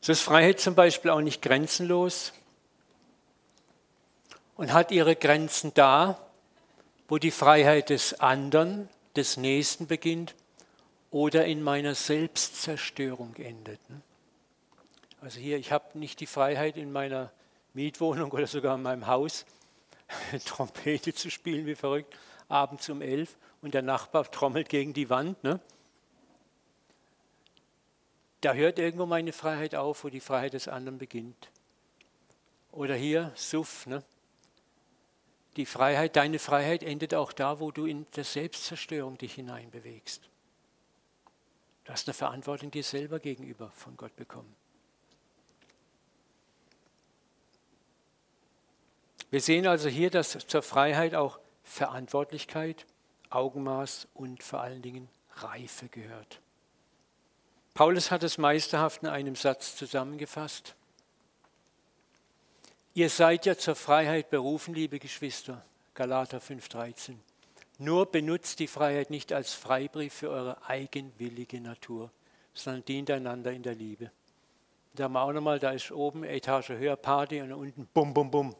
So 0.00 0.12
ist 0.12 0.22
Freiheit 0.22 0.60
zum 0.60 0.74
Beispiel 0.74 1.10
auch 1.10 1.20
nicht 1.20 1.42
grenzenlos 1.42 2.32
und 4.56 4.72
hat 4.72 4.90
ihre 4.92 5.16
Grenzen 5.16 5.72
da, 5.74 6.18
wo 7.08 7.18
die 7.18 7.30
Freiheit 7.30 7.90
des 7.90 8.20
anderen, 8.20 8.88
des 9.16 9.36
Nächsten 9.36 9.86
beginnt 9.86 10.34
oder 11.10 11.44
in 11.44 11.62
meiner 11.62 11.94
Selbstzerstörung 11.94 13.34
endet. 13.36 13.80
Ne? 13.90 14.00
Also 15.20 15.38
hier, 15.38 15.58
ich 15.58 15.72
habe 15.72 15.98
nicht 15.98 16.20
die 16.20 16.26
Freiheit 16.26 16.76
in 16.76 16.92
meiner 16.92 17.30
Mietwohnung 17.74 18.30
oder 18.32 18.46
sogar 18.46 18.76
in 18.76 18.82
meinem 18.82 19.06
Haus, 19.06 19.44
Trompete 20.44 21.14
zu 21.14 21.30
spielen 21.30 21.66
wie 21.66 21.74
verrückt, 21.74 22.16
abends 22.48 22.88
um 22.88 23.02
elf 23.02 23.36
und 23.62 23.74
der 23.74 23.82
Nachbar 23.82 24.30
trommelt 24.30 24.68
gegen 24.68 24.92
die 24.92 25.10
Wand. 25.10 25.42
Ne? 25.44 25.60
da 28.40 28.54
hört 28.54 28.78
irgendwo 28.78 29.06
meine 29.06 29.32
Freiheit 29.32 29.74
auf, 29.74 30.04
wo 30.04 30.08
die 30.08 30.20
Freiheit 30.20 30.54
des 30.54 30.68
anderen 30.68 30.98
beginnt. 30.98 31.50
Oder 32.72 32.94
hier, 32.94 33.32
Suff, 33.34 33.86
ne? 33.86 34.02
Die 35.56 35.66
Freiheit, 35.66 36.16
deine 36.16 36.38
Freiheit 36.38 36.82
endet 36.82 37.14
auch 37.14 37.32
da, 37.32 37.58
wo 37.58 37.70
du 37.70 37.84
in 37.84 38.06
der 38.14 38.24
Selbstzerstörung 38.24 39.18
dich 39.18 39.34
hineinbewegst. 39.34 40.30
Du 41.84 41.92
hast 41.92 42.06
eine 42.06 42.14
Verantwortung 42.14 42.70
dir 42.70 42.84
selber 42.84 43.18
gegenüber 43.18 43.70
von 43.72 43.96
Gott 43.96 44.14
bekommen. 44.14 44.54
Wir 49.30 49.40
sehen 49.40 49.66
also 49.66 49.88
hier, 49.88 50.10
dass 50.10 50.36
zur 50.46 50.62
Freiheit 50.62 51.14
auch 51.14 51.38
Verantwortlichkeit, 51.62 52.84
Augenmaß 53.30 54.08
und 54.14 54.42
vor 54.42 54.60
allen 54.60 54.82
Dingen 54.82 55.08
Reife 55.36 55.88
gehört. 55.88 56.40
Paulus 57.74 58.10
hat 58.10 58.24
es 58.24 58.38
meisterhaft 58.38 59.02
in 59.02 59.08
einem 59.08 59.36
Satz 59.36 59.76
zusammengefasst. 59.76 60.74
Ihr 62.92 63.08
seid 63.08 63.46
ja 63.46 63.56
zur 63.56 63.76
Freiheit 63.76 64.30
berufen, 64.30 64.74
liebe 64.74 64.98
Geschwister. 64.98 65.64
Galater 65.94 66.40
5:13. 66.40 67.14
Nur 67.78 68.06
benutzt 68.06 68.58
die 68.58 68.66
Freiheit 68.66 69.10
nicht 69.10 69.32
als 69.32 69.54
Freibrief 69.54 70.12
für 70.12 70.30
eure 70.30 70.62
eigenwillige 70.66 71.60
Natur, 71.60 72.10
sondern 72.52 72.84
dient 72.84 73.10
einander 73.10 73.52
in 73.52 73.62
der 73.62 73.74
Liebe. 73.74 74.10
Da 74.94 75.04
haben 75.04 75.12
wir 75.12 75.22
auch 75.22 75.32
nochmal, 75.32 75.60
da 75.60 75.70
ist 75.70 75.92
oben 75.92 76.24
Etage 76.24 76.70
höher 76.70 76.96
Party 76.96 77.40
und 77.40 77.52
unten 77.52 77.86
bum, 77.94 78.12
bum, 78.12 78.30
bum. 78.30 78.54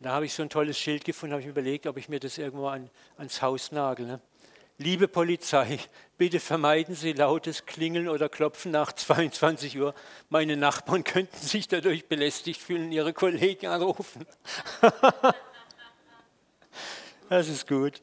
Da 0.00 0.12
habe 0.12 0.26
ich 0.26 0.34
so 0.34 0.42
ein 0.42 0.50
tolles 0.50 0.78
Schild 0.78 1.04
gefunden, 1.04 1.32
habe 1.32 1.40
ich 1.40 1.46
mir 1.46 1.52
überlegt, 1.52 1.86
ob 1.88 1.96
ich 1.96 2.08
mir 2.08 2.20
das 2.20 2.38
irgendwo 2.38 2.68
an, 2.68 2.88
ans 3.16 3.42
Haus 3.42 3.72
nagel. 3.72 4.06
Ne? 4.06 4.20
Liebe 4.78 5.08
Polizei, 5.08 5.80
bitte 6.18 6.38
vermeiden 6.38 6.94
Sie 6.94 7.12
lautes 7.12 7.66
Klingeln 7.66 8.08
oder 8.08 8.28
Klopfen 8.28 8.70
nach 8.70 8.92
22 8.92 9.76
Uhr. 9.78 9.94
Meine 10.28 10.56
Nachbarn 10.56 11.02
könnten 11.04 11.36
sich 11.36 11.66
dadurch 11.66 12.06
belästigt 12.06 12.60
fühlen 12.60 12.92
ihre 12.92 13.12
Kollegen 13.12 13.66
anrufen. 13.66 14.24
das 17.28 17.48
ist 17.48 17.66
gut. 17.66 18.00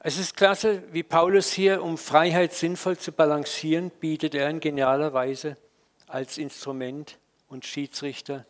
Es 0.00 0.16
ist 0.16 0.34
klasse, 0.34 0.82
wie 0.92 1.02
Paulus 1.02 1.52
hier, 1.52 1.82
um 1.82 1.98
Freiheit 1.98 2.54
sinnvoll 2.54 2.96
zu 2.96 3.12
balancieren, 3.12 3.90
bietet 3.90 4.34
er 4.34 4.48
in 4.48 4.60
genialer 4.60 5.12
Weise 5.12 5.58
als 6.06 6.38
Instrument 6.38 7.18
und 7.48 7.64
Schiedsrichter 7.64 8.46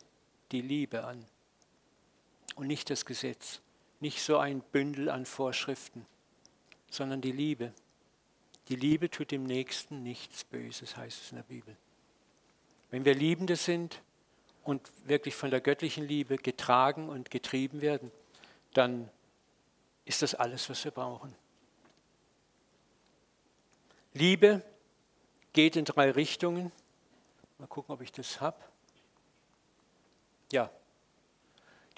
die 0.53 0.61
Liebe 0.61 1.05
an 1.05 1.25
und 2.57 2.67
nicht 2.67 2.91
das 2.91 3.05
Gesetz 3.05 3.61
nicht 4.01 4.23
so 4.23 4.39
ein 4.39 4.61
Bündel 4.61 5.09
an 5.09 5.27
Vorschriften, 5.27 6.07
sondern 6.91 7.21
die 7.21 7.33
Liebe. 7.33 7.73
Die 8.69 8.77
Liebe 8.77 9.11
tut 9.11 9.31
dem 9.31 9.45
Nächsten 9.45 10.03
nichts 10.03 10.45
Böses, 10.45 10.97
heißt 10.97 11.23
es 11.23 11.31
in 11.31 11.37
der 11.37 11.43
Bibel. 11.45 11.77
Wenn 12.91 13.05
wir 13.05 13.15
Liebende 13.15 13.57
sind 13.57 14.01
und 14.63 14.91
wirklich 15.05 15.35
von 15.35 15.51
der 15.51 15.61
göttlichen 15.61 16.07
Liebe 16.07 16.37
getragen 16.37 17.09
und 17.09 17.31
getrieben 17.31 17.81
werden, 17.81 18.11
dann 18.75 19.11
ist 20.05 20.23
das 20.23 20.35
alles, 20.35 20.71
was 20.71 20.85
wir 20.85 20.93
brauchen. 20.93 21.35
Liebe 24.15 24.63
geht 25.53 25.77
in 25.77 25.85
drei 25.85 26.11
Richtungen. 26.11 26.73
Mal 27.59 27.67
gucken, 27.67 27.95
ob 27.95 28.01
ich 28.01 28.13
das 28.13 28.41
habe. 28.41 28.59
Ja, 30.53 30.71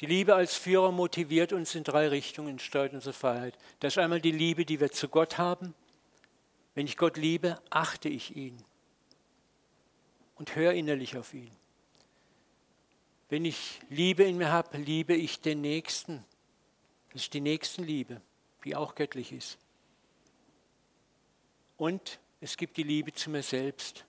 die 0.00 0.07
Liebe 0.07 0.35
als 0.35 0.57
Führer 0.57 0.92
motiviert 0.92 1.52
uns 1.52 1.75
in 1.75 1.85
drei 1.85 2.09
Richtungen, 2.09 2.59
steuert 2.59 2.95
unsere 2.95 3.12
Freiheit. 3.12 3.59
Das 3.80 3.95
ist 3.95 3.99
einmal 3.99 4.21
die 4.21 4.33
Liebe, 4.33 4.64
die 4.64 4.80
wir 4.80 4.90
zu 4.90 5.09
Gott 5.09 5.37
haben. 5.37 5.75
Wenn 6.75 6.87
ich 6.87 6.97
Gott 6.97 7.19
liebe, 7.19 7.61
achte 7.69 8.09
ich 8.09 8.35
ihn 8.35 8.64
und 10.37 10.57
höre 10.57 10.73
innerlich 10.73 11.19
auf 11.19 11.35
ihn. 11.35 11.50
Wenn 13.28 13.45
ich 13.45 13.80
Liebe 13.90 14.25
in 14.25 14.38
mir 14.38 14.50
habe, 14.50 14.78
liebe 14.78 15.14
ich 15.14 15.40
den 15.40 15.61
Nächsten. 15.61 16.25
Das 17.12 17.23
ist 17.23 17.35
die 17.35 17.42
Nächstenliebe, 17.42 18.23
die 18.64 18.75
auch 18.75 18.95
göttlich 18.95 19.33
ist. 19.33 19.59
Und 21.76 22.19
es 22.40 22.57
gibt 22.57 22.78
die 22.78 22.83
Liebe 22.83 23.12
zu 23.12 23.28
mir 23.28 23.42
selbst. 23.42 24.07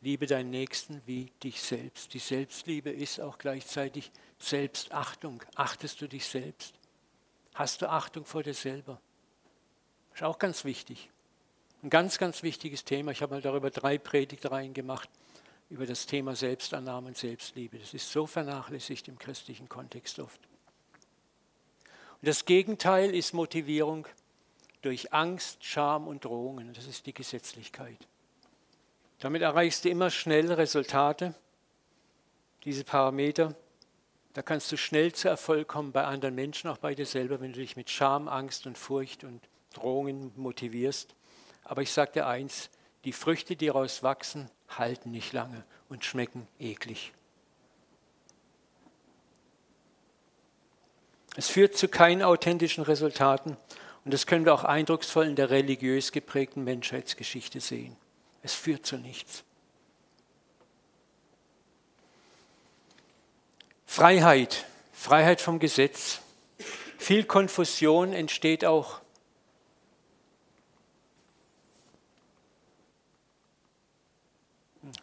Liebe 0.00 0.26
deinen 0.26 0.50
Nächsten 0.50 1.02
wie 1.06 1.32
dich 1.42 1.60
selbst. 1.60 2.14
Die 2.14 2.20
Selbstliebe 2.20 2.90
ist 2.90 3.20
auch 3.20 3.38
gleichzeitig 3.38 4.12
Selbstachtung. 4.38 5.42
Achtest 5.56 6.00
du 6.00 6.06
dich 6.06 6.26
selbst? 6.26 6.74
Hast 7.54 7.82
du 7.82 7.90
Achtung 7.90 8.24
vor 8.24 8.44
dir 8.44 8.54
selber? 8.54 9.00
Ist 10.14 10.22
auch 10.22 10.38
ganz 10.38 10.64
wichtig. 10.64 11.10
Ein 11.82 11.90
ganz, 11.90 12.18
ganz 12.18 12.44
wichtiges 12.44 12.84
Thema. 12.84 13.10
Ich 13.10 13.22
habe 13.22 13.34
mal 13.34 13.42
darüber 13.42 13.70
drei 13.70 13.98
Predigtreihen 13.98 14.74
gemacht, 14.74 15.08
über 15.68 15.86
das 15.86 16.06
Thema 16.06 16.36
Selbstannahme 16.36 17.08
und 17.08 17.16
Selbstliebe. 17.16 17.78
Das 17.78 17.92
ist 17.92 18.10
so 18.10 18.26
vernachlässigt 18.26 19.08
im 19.08 19.18
christlichen 19.18 19.68
Kontext 19.68 20.20
oft. 20.20 20.40
Und 22.20 22.28
das 22.28 22.44
Gegenteil 22.44 23.14
ist 23.14 23.32
Motivierung 23.32 24.06
durch 24.82 25.12
Angst, 25.12 25.64
Scham 25.64 26.06
und 26.06 26.24
Drohungen. 26.24 26.72
Das 26.72 26.86
ist 26.86 27.06
die 27.06 27.14
Gesetzlichkeit. 27.14 28.06
Damit 29.18 29.42
erreichst 29.42 29.84
du 29.84 29.88
immer 29.88 30.10
schnell 30.10 30.52
Resultate, 30.52 31.34
diese 32.64 32.84
Parameter. 32.84 33.54
Da 34.32 34.42
kannst 34.42 34.70
du 34.70 34.76
schnell 34.76 35.12
zu 35.12 35.28
Erfolg 35.28 35.66
kommen 35.66 35.90
bei 35.90 36.04
anderen 36.04 36.36
Menschen, 36.36 36.70
auch 36.70 36.78
bei 36.78 36.94
dir 36.94 37.06
selber, 37.06 37.40
wenn 37.40 37.52
du 37.52 37.58
dich 37.58 37.76
mit 37.76 37.90
Scham, 37.90 38.28
Angst 38.28 38.66
und 38.66 38.78
Furcht 38.78 39.24
und 39.24 39.40
Drohungen 39.74 40.32
motivierst. 40.36 41.14
Aber 41.64 41.82
ich 41.82 41.90
sage 41.90 42.12
dir 42.12 42.26
eins, 42.26 42.70
die 43.04 43.12
Früchte, 43.12 43.56
die 43.56 43.66
daraus 43.66 44.02
wachsen, 44.02 44.50
halten 44.68 45.10
nicht 45.10 45.32
lange 45.32 45.64
und 45.88 46.04
schmecken 46.04 46.46
eklig. 46.60 47.12
Es 51.36 51.48
führt 51.48 51.76
zu 51.76 51.88
keinen 51.88 52.22
authentischen 52.22 52.84
Resultaten 52.84 53.56
und 54.04 54.14
das 54.14 54.26
können 54.26 54.44
wir 54.44 54.54
auch 54.54 54.64
eindrucksvoll 54.64 55.26
in 55.26 55.36
der 55.36 55.50
religiös 55.50 56.12
geprägten 56.12 56.64
Menschheitsgeschichte 56.64 57.60
sehen. 57.60 57.96
Es 58.48 58.54
führt 58.54 58.86
zu 58.86 58.96
nichts. 58.96 59.44
Freiheit, 63.84 64.64
Freiheit 64.90 65.42
vom 65.42 65.58
Gesetz. 65.58 66.22
Viel 66.96 67.24
Konfusion 67.24 68.14
entsteht 68.14 68.64
auch 68.64 69.02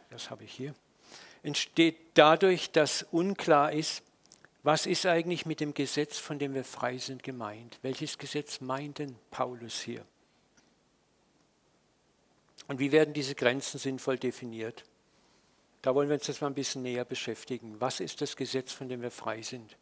das 0.10 0.32
habe 0.32 0.46
ich 0.46 0.54
hier, 0.54 0.74
entsteht 1.44 1.98
dadurch, 2.16 2.72
dass 2.72 3.04
unklar 3.12 3.74
ist, 3.74 4.02
was 4.64 4.88
ist 4.88 5.06
eigentlich 5.06 5.46
mit 5.46 5.60
dem 5.60 5.76
Gesetz, 5.76 6.18
von 6.18 6.40
dem 6.40 6.56
wir 6.56 6.64
frei 6.64 6.98
sind, 6.98 7.22
gemeint? 7.22 7.78
Welches 7.84 8.18
Gesetz 8.18 8.60
meint 8.60 8.98
denn 8.98 9.16
Paulus 9.30 9.82
hier? 9.82 10.04
Und 12.68 12.80
wie 12.80 12.92
werden 12.92 13.14
diese 13.14 13.36
Grenzen 13.36 13.78
sinnvoll 13.78 14.18
definiert? 14.18 14.84
Da 15.82 15.94
wollen 15.94 16.10
wir 16.10 16.16
uns 16.16 16.28
jetzt 16.28 16.42
mal 16.42 16.48
ein 16.48 16.56
bisschen 16.56 16.82
näher 16.82 17.06
beschäftigen. 17.06 17.80
Was 17.80 18.00
ist 18.00 18.22
das 18.22 18.36
Gesetz, 18.36 18.72
von 18.72 18.90
dem 18.90 19.02
wir 19.02 19.12
frei 19.12 19.42
sind? 19.42 19.78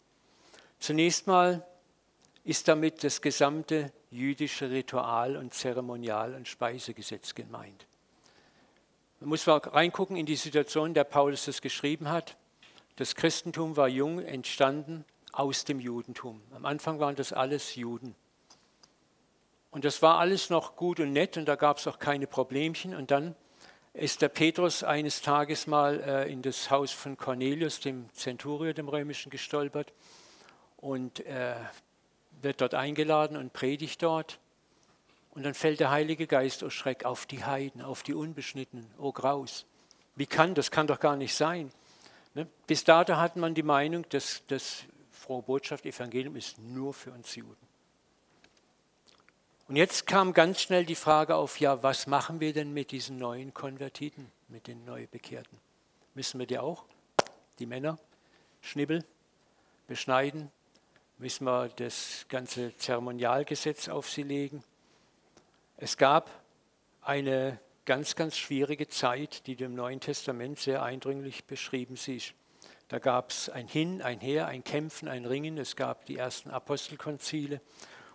Zunächst 0.80 1.27
mal 1.27 1.65
ist 2.44 2.68
damit 2.68 3.03
das 3.06 3.22
gesamte 3.22 3.94
jüdische 4.12 4.70
Ritual- 4.70 5.38
und 5.38 5.53
Zeremonial- 5.53 6.36
und 6.36 6.48
Speisegesetz 6.48 7.36
gemeint. 7.36 7.88
Man 9.22 9.30
muss 9.30 9.46
mal 9.48 9.60
reingucken 9.60 10.18
in 10.18 10.25
die 10.25 10.36
Situation, 10.36 10.88
in 10.88 10.94
der 10.94 11.06
Paulus 11.06 11.46
das 11.46 11.62
geschrieben 11.62 12.10
hat. 12.10 12.36
Das 12.98 13.15
Christentum 13.15 13.77
war 13.77 13.88
jung 13.88 14.20
entstanden 14.20 15.06
aus 15.32 15.63
dem 15.63 15.80
Judentum. 15.80 16.42
Am 16.51 16.65
Anfang 16.65 17.00
waren 17.00 17.15
das 17.15 17.32
alles 17.32 17.75
Juden. 17.75 18.15
Und 19.74 19.86
das 19.86 20.03
war 20.03 20.20
alles 20.20 20.51
noch 20.51 20.75
gut 20.75 21.00
und 21.00 21.13
nett 21.13 21.36
und 21.36 21.46
da 21.46 21.56
gab 21.56 21.80
es 21.80 21.88
auch 21.88 21.98
keine 21.98 22.27
Problemchen. 22.27 22.94
Und 22.94 23.10
dann 23.10 23.34
ist 23.94 24.22
der 24.22 24.30
Petrus 24.30 24.84
eines 24.84 25.24
Tages 25.24 25.65
mal 25.65 26.00
äh, 26.00 26.32
in 26.32 26.44
das 26.44 26.70
Haus 26.70 26.92
von 26.92 27.18
Cornelius, 27.18 27.80
dem 27.80 28.08
Zenturier, 28.13 28.75
dem 28.75 28.88
römischen, 28.88 29.32
gestolpert 29.32 29.92
und 30.77 31.25
äh, 31.25 31.56
wird 32.44 32.62
dort 32.62 32.75
eingeladen 32.75 33.36
und 33.36 33.51
predigt 33.51 34.03
dort. 34.03 34.38
Und 35.32 35.42
dann 35.42 35.56
fällt 35.56 35.80
der 35.80 35.89
Heilige 35.89 36.27
Geist, 36.27 36.62
oh 36.62 36.70
Schreck, 36.70 37.03
auf 37.03 37.25
die 37.25 37.44
Heiden, 37.44 37.82
auf 37.82 38.03
die 38.03 38.13
Unbeschnittenen, 38.13 38.86
oh 39.00 39.12
Graus. 39.12 39.65
Wie 40.15 40.27
kann 40.27 40.53
das? 40.53 40.70
Kann 40.70 40.86
doch 40.86 41.00
gar 41.00 41.15
nicht 41.15 41.34
sein. 41.34 41.72
Ne? 42.36 42.46
Bis 42.68 42.84
dato 42.84 43.18
hat 43.18 43.38
man 43.38 43.56
die 43.56 43.63
Meinung, 43.63 44.08
dass 44.10 44.44
das 44.46 44.84
frohe 45.10 45.42
Botschaft, 45.42 45.88
Evangelium 45.88 46.36
ist 46.36 46.60
nur 46.60 46.94
für 46.94 47.12
uns 47.12 47.36
Juden. 47.36 47.73
Und 49.70 49.77
jetzt 49.77 50.08
kam 50.08 50.34
ganz 50.34 50.62
schnell 50.62 50.86
die 50.86 50.96
Frage 50.96 51.36
auf, 51.36 51.60
ja, 51.60 51.82
was 51.84 52.05
machen 52.05 52.41
wir 52.41 52.51
denn 52.51 52.74
mit 52.74 52.91
diesen 52.91 53.17
neuen 53.17 53.53
Konvertiten, 53.53 54.29
mit 54.50 54.67
den 54.67 54.84
Neubekehrten? 54.84 55.58
Müssen 56.15 56.38
wir 56.39 56.46
die 56.46 56.60
auch, 56.60 56.84
die 57.60 57.65
Männer, 57.65 57.98
schnibbeln, 58.62 59.05
beschneiden? 59.88 60.51
Müssen 61.17 61.46
wir 61.46 61.70
das 61.70 62.25
ganze 62.27 62.75
Zeremonialgesetz 62.77 63.88
auf 63.88 64.10
sie 64.10 64.24
legen? 64.24 64.63
Es 65.77 65.96
gab 65.96 66.29
eine 67.01 67.58
ganz, 67.86 68.15
ganz 68.15 68.38
schwierige 68.38 68.89
Zeit, 68.89 69.48
die 69.48 69.55
du 69.55 69.63
im 69.63 69.75
Neuen 69.75 70.01
Testament 70.01 70.60
sehr 70.60 70.84
eindringlich 70.84 71.46
beschrieben 71.46 71.96
siehst. 71.96 72.34
Da 72.90 73.00
gab 73.00 73.29
es 73.29 73.50
ein 73.50 73.70
Hin, 73.70 74.01
ein 74.01 74.20
Her, 74.20 74.48
ein 74.48 74.66
Kämpfen, 74.66 75.07
ein 75.07 75.25
Ringen. 75.25 75.57
Es 75.57 75.77
gab 75.77 76.05
die 76.05 76.18
ersten 76.18 76.51
Apostelkonzile. 76.51 77.61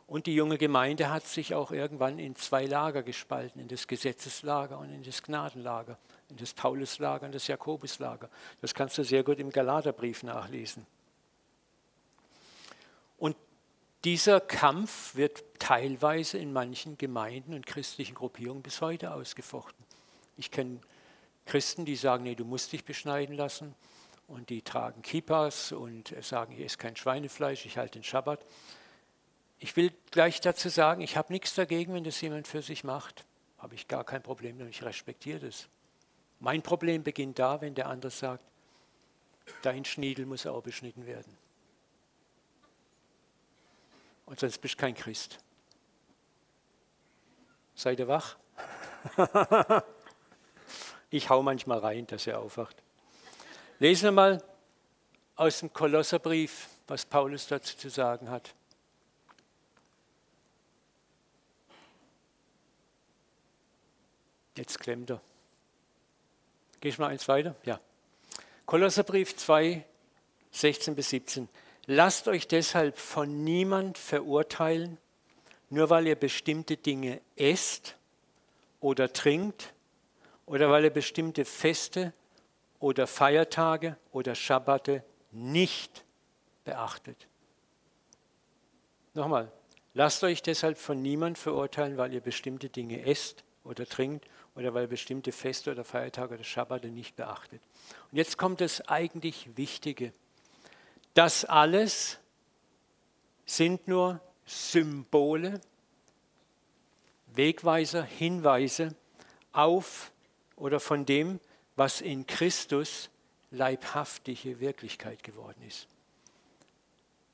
Und 0.09 0.25
die 0.25 0.35
junge 0.35 0.57
Gemeinde 0.57 1.11
hat 1.11 1.27
sich 1.27 1.55
auch 1.55 1.71
irgendwann 1.71 2.19
in 2.19 2.35
zwei 2.35 2.65
Lager 2.65 3.03
gespalten, 3.03 3.61
in 3.61 3.69
das 3.69 3.87
Gesetzeslager 3.87 4.79
und 4.79 4.91
in 4.91 5.03
das 5.03 5.23
Gnadenlager, 5.23 5.99
in 6.31 6.39
das 6.39 6.55
Pauluslager 6.55 7.27
und 7.27 7.35
das 7.35 7.47
Jakobuslager. 7.47 8.31
Das 8.63 8.73
kannst 8.73 8.97
du 8.97 9.05
sehr 9.05 9.23
gut 9.23 9.39
im 9.39 9.51
Galaterbrief 9.51 10.23
nachlesen. 10.23 10.87
Und 13.19 13.37
dieser 14.03 14.41
Kampf 14.41 15.15
wird 15.15 15.45
teilweise 15.59 16.39
in 16.39 16.55
manchen 16.55 16.97
Gemeinden 16.97 17.53
und 17.53 17.67
christlichen 17.67 18.15
Gruppierungen 18.15 18.63
bis 18.63 18.81
heute 18.81 19.13
ausgefochten. 19.13 19.85
Ich 20.39 20.51
kenne 20.51 20.81
Christen, 21.45 21.85
die 21.85 21.97
sagen, 21.97 22.25
nee, 22.25 22.35
du 22.35 22.47
musst 22.47 22.73
dich 22.73 22.87
beschneiden 22.87 23.37
lassen 23.37 23.75
und 24.27 24.49
die 24.49 24.63
tragen 24.63 25.03
Kippas 25.03 25.73
und 25.73 26.15
sagen, 26.23 26.55
hier 26.55 26.65
ist 26.65 26.79
kein 26.79 26.97
Schweinefleisch, 26.97 27.67
ich 27.67 27.77
halte 27.77 27.99
den 27.99 28.05
Schabbat. 28.05 28.41
Ich 29.61 29.77
will 29.77 29.93
gleich 30.11 30.41
dazu 30.41 30.69
sagen, 30.69 31.01
ich 31.01 31.17
habe 31.17 31.33
nichts 31.33 31.55
dagegen, 31.55 31.95
wenn 31.95 32.05
das 32.05 32.21
jemand 32.21 32.47
für 32.47 32.63
sich 32.63 32.85
macht. 32.85 33.25
Habe 33.59 33.75
ich 33.75 33.89
gar 33.89 34.05
kein 34.05 34.23
Problem 34.23 34.61
ich 34.69 34.83
respektiere 34.83 35.41
das. 35.41 35.69
Mein 36.41 36.63
Problem 36.63 37.03
beginnt 37.03 37.39
da, 37.39 37.61
wenn 37.61 37.75
der 37.75 37.89
andere 37.89 38.11
sagt, 38.11 38.45
dein 39.63 39.85
Schniedel 39.85 40.27
muss 40.27 40.47
auch 40.47 40.63
beschnitten 40.63 41.07
werden. 41.07 41.37
Und 44.27 44.39
sonst 44.39 44.59
bist 44.59 44.75
du 44.75 44.79
kein 44.79 44.95
Christ. 44.95 45.39
Seid 47.75 47.99
ihr 47.99 48.09
wach? 48.09 48.37
ich 51.11 51.31
hau 51.31 51.43
manchmal 51.43 51.79
rein, 51.79 52.07
dass 52.07 52.27
ihr 52.27 52.39
aufwacht. 52.39 52.77
Lesen 53.79 54.05
wir 54.05 54.13
mal 54.13 54.45
aus 55.35 55.61
dem 55.61 55.73
Kolosserbrief, 55.73 56.69
was 56.87 57.07
Paulus 57.07 57.47
dazu 57.47 57.77
zu 57.77 57.89
sagen 57.89 58.31
hat. 58.31 58.55
Jetzt 64.59 64.81
klemmt 64.81 65.09
er. 65.11 65.21
Gehe 66.81 66.91
ich 66.91 66.99
mal 66.99 67.09
eins 67.09 67.29
weiter? 67.29 67.55
Ja. 67.65 67.81
Kolosserbrief 68.67 69.37
2, 69.37 69.85
16 70.51 70.97
bis 70.97 71.11
17. 71.11 71.49
Lasst 71.87 72.27
euch 72.27 72.49
deshalb 72.49 72.99
von 72.99 73.45
niemand 73.45 73.99
verurteilen, 73.99 74.99
nur 75.71 75.91
weil 75.91 76.09
ihr 76.09 76.17
bestimmte 76.17 76.77
Dinge 76.77 77.21
esst 77.37 77.95
oder 78.81 79.13
trinkt 79.13 79.73
oder 80.45 80.71
weil 80.71 80.85
ihr 80.85 80.91
bestimmte 80.91 81.45
Feste 81.45 82.13
oder 82.81 83.07
Feiertage 83.07 83.97
oder 84.11 84.35
Schabbate 84.35 85.05
nicht 85.31 86.05
beachtet. 86.65 87.29
Nochmal, 89.15 89.53
lasst 89.95 90.25
euch 90.25 90.43
deshalb 90.43 90.79
von 90.79 91.01
niemand 91.01 91.39
verurteilen, 91.39 91.97
weil 91.97 92.13
ihr 92.13 92.21
bestimmte 92.21 92.69
Dinge 92.69 93.07
esst 93.07 93.45
oder 93.69 93.87
trinkt 93.87 94.27
oder 94.57 94.75
weil 94.75 94.89
bestimmte 94.89 95.31
Feste 95.31 95.71
oder 95.71 95.85
Feiertage 95.85 96.35
oder 96.35 96.45
Schabbate 96.45 96.89
nicht 96.89 97.17
beachtet. 97.17 97.61
Und 98.11 98.19
jetzt 98.19 98.39
kommt 98.39 98.61
das 98.61 98.81
eigentlich 98.89 99.57
Wichtige. 99.57 100.13
Das 101.15 101.45
alles 101.45 102.19
sind 103.45 103.87
nur 103.87 104.21
Symbole, 104.47 105.61
Wegweiser, 107.35 108.03
Hinweise 108.03 108.95
auf 109.53 110.11
oder 110.57 110.81
von 110.81 111.05
dem, 111.05 111.39
was 111.77 112.01
in 112.01 112.27
Christus 112.27 113.11
leibhaftige 113.51 114.61
Wirklichkeit 114.61 115.23
geworden 115.23 115.63
ist. 115.67 115.87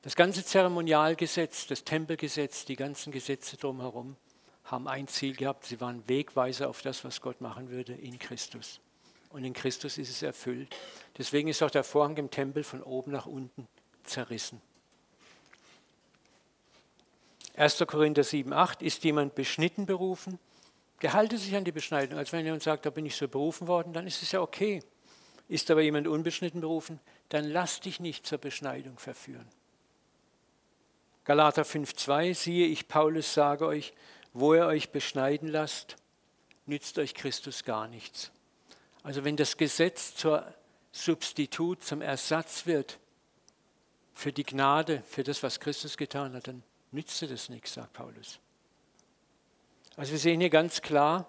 Das 0.02 0.16
ganze 0.16 0.44
Zeremonialgesetz, 0.44 1.66
das 1.66 1.84
Tempelgesetz, 1.84 2.64
die 2.66 2.76
ganzen 2.76 3.10
Gesetze 3.10 3.56
drumherum 3.56 4.16
haben 4.64 4.88
ein 4.88 5.08
Ziel 5.08 5.36
gehabt, 5.36 5.66
sie 5.66 5.80
waren 5.80 6.06
Wegweiser 6.08 6.68
auf 6.68 6.82
das, 6.82 7.04
was 7.04 7.20
Gott 7.20 7.40
machen 7.40 7.70
würde 7.70 7.92
in 7.92 8.18
Christus. 8.18 8.80
Und 9.30 9.44
in 9.44 9.52
Christus 9.52 9.98
ist 9.98 10.10
es 10.10 10.22
erfüllt. 10.22 10.74
Deswegen 11.18 11.48
ist 11.48 11.62
auch 11.62 11.70
der 11.70 11.84
Vorhang 11.84 12.16
im 12.16 12.30
Tempel 12.30 12.62
von 12.62 12.82
oben 12.82 13.12
nach 13.12 13.26
unten 13.26 13.66
zerrissen. 14.04 14.60
1. 17.56 17.84
Korinther 17.86 18.24
7, 18.24 18.52
8, 18.52 18.82
ist 18.82 19.04
jemand 19.04 19.34
beschnitten 19.34 19.86
berufen? 19.86 20.38
Gehalte 20.98 21.38
sich 21.38 21.54
an 21.54 21.64
die 21.64 21.72
Beschneidung. 21.72 22.18
Als 22.18 22.32
wenn 22.32 22.44
jemand 22.44 22.62
sagt, 22.62 22.86
da 22.86 22.90
bin 22.90 23.06
ich 23.06 23.16
so 23.16 23.28
berufen 23.28 23.68
worden, 23.68 23.92
dann 23.92 24.06
ist 24.06 24.22
es 24.22 24.32
ja 24.32 24.40
okay. 24.40 24.82
Ist 25.48 25.70
aber 25.70 25.82
jemand 25.82 26.08
unbeschnitten 26.08 26.60
berufen, 26.60 26.98
dann 27.28 27.44
lass 27.44 27.80
dich 27.80 28.00
nicht 28.00 28.26
zur 28.26 28.38
Beschneidung 28.38 28.98
verführen. 28.98 29.46
Galater 31.24 31.62
5,2, 31.62 32.34
siehe 32.34 32.66
ich, 32.66 32.88
Paulus, 32.88 33.34
sage 33.34 33.66
euch, 33.66 33.94
wo 34.34 34.52
ihr 34.54 34.66
euch 34.66 34.90
beschneiden 34.90 35.48
lasst, 35.48 35.96
nützt 36.66 36.98
euch 36.98 37.14
Christus 37.14 37.64
gar 37.64 37.88
nichts. 37.88 38.30
Also 39.02 39.24
wenn 39.24 39.36
das 39.36 39.56
Gesetz 39.56 40.14
zur 40.14 40.52
Substitut, 40.92 41.82
zum 41.82 42.02
Ersatz 42.02 42.66
wird 42.66 42.98
für 44.12 44.32
die 44.32 44.44
Gnade, 44.44 45.02
für 45.08 45.22
das, 45.22 45.42
was 45.42 45.60
Christus 45.60 45.96
getan 45.96 46.34
hat, 46.34 46.48
dann 46.48 46.62
nützt 46.90 47.20
dir 47.20 47.28
das 47.28 47.48
nichts, 47.48 47.74
sagt 47.74 47.92
Paulus. 47.92 48.38
Also 49.96 50.12
wir 50.12 50.18
sehen 50.18 50.40
hier 50.40 50.50
ganz 50.50 50.82
klar, 50.82 51.26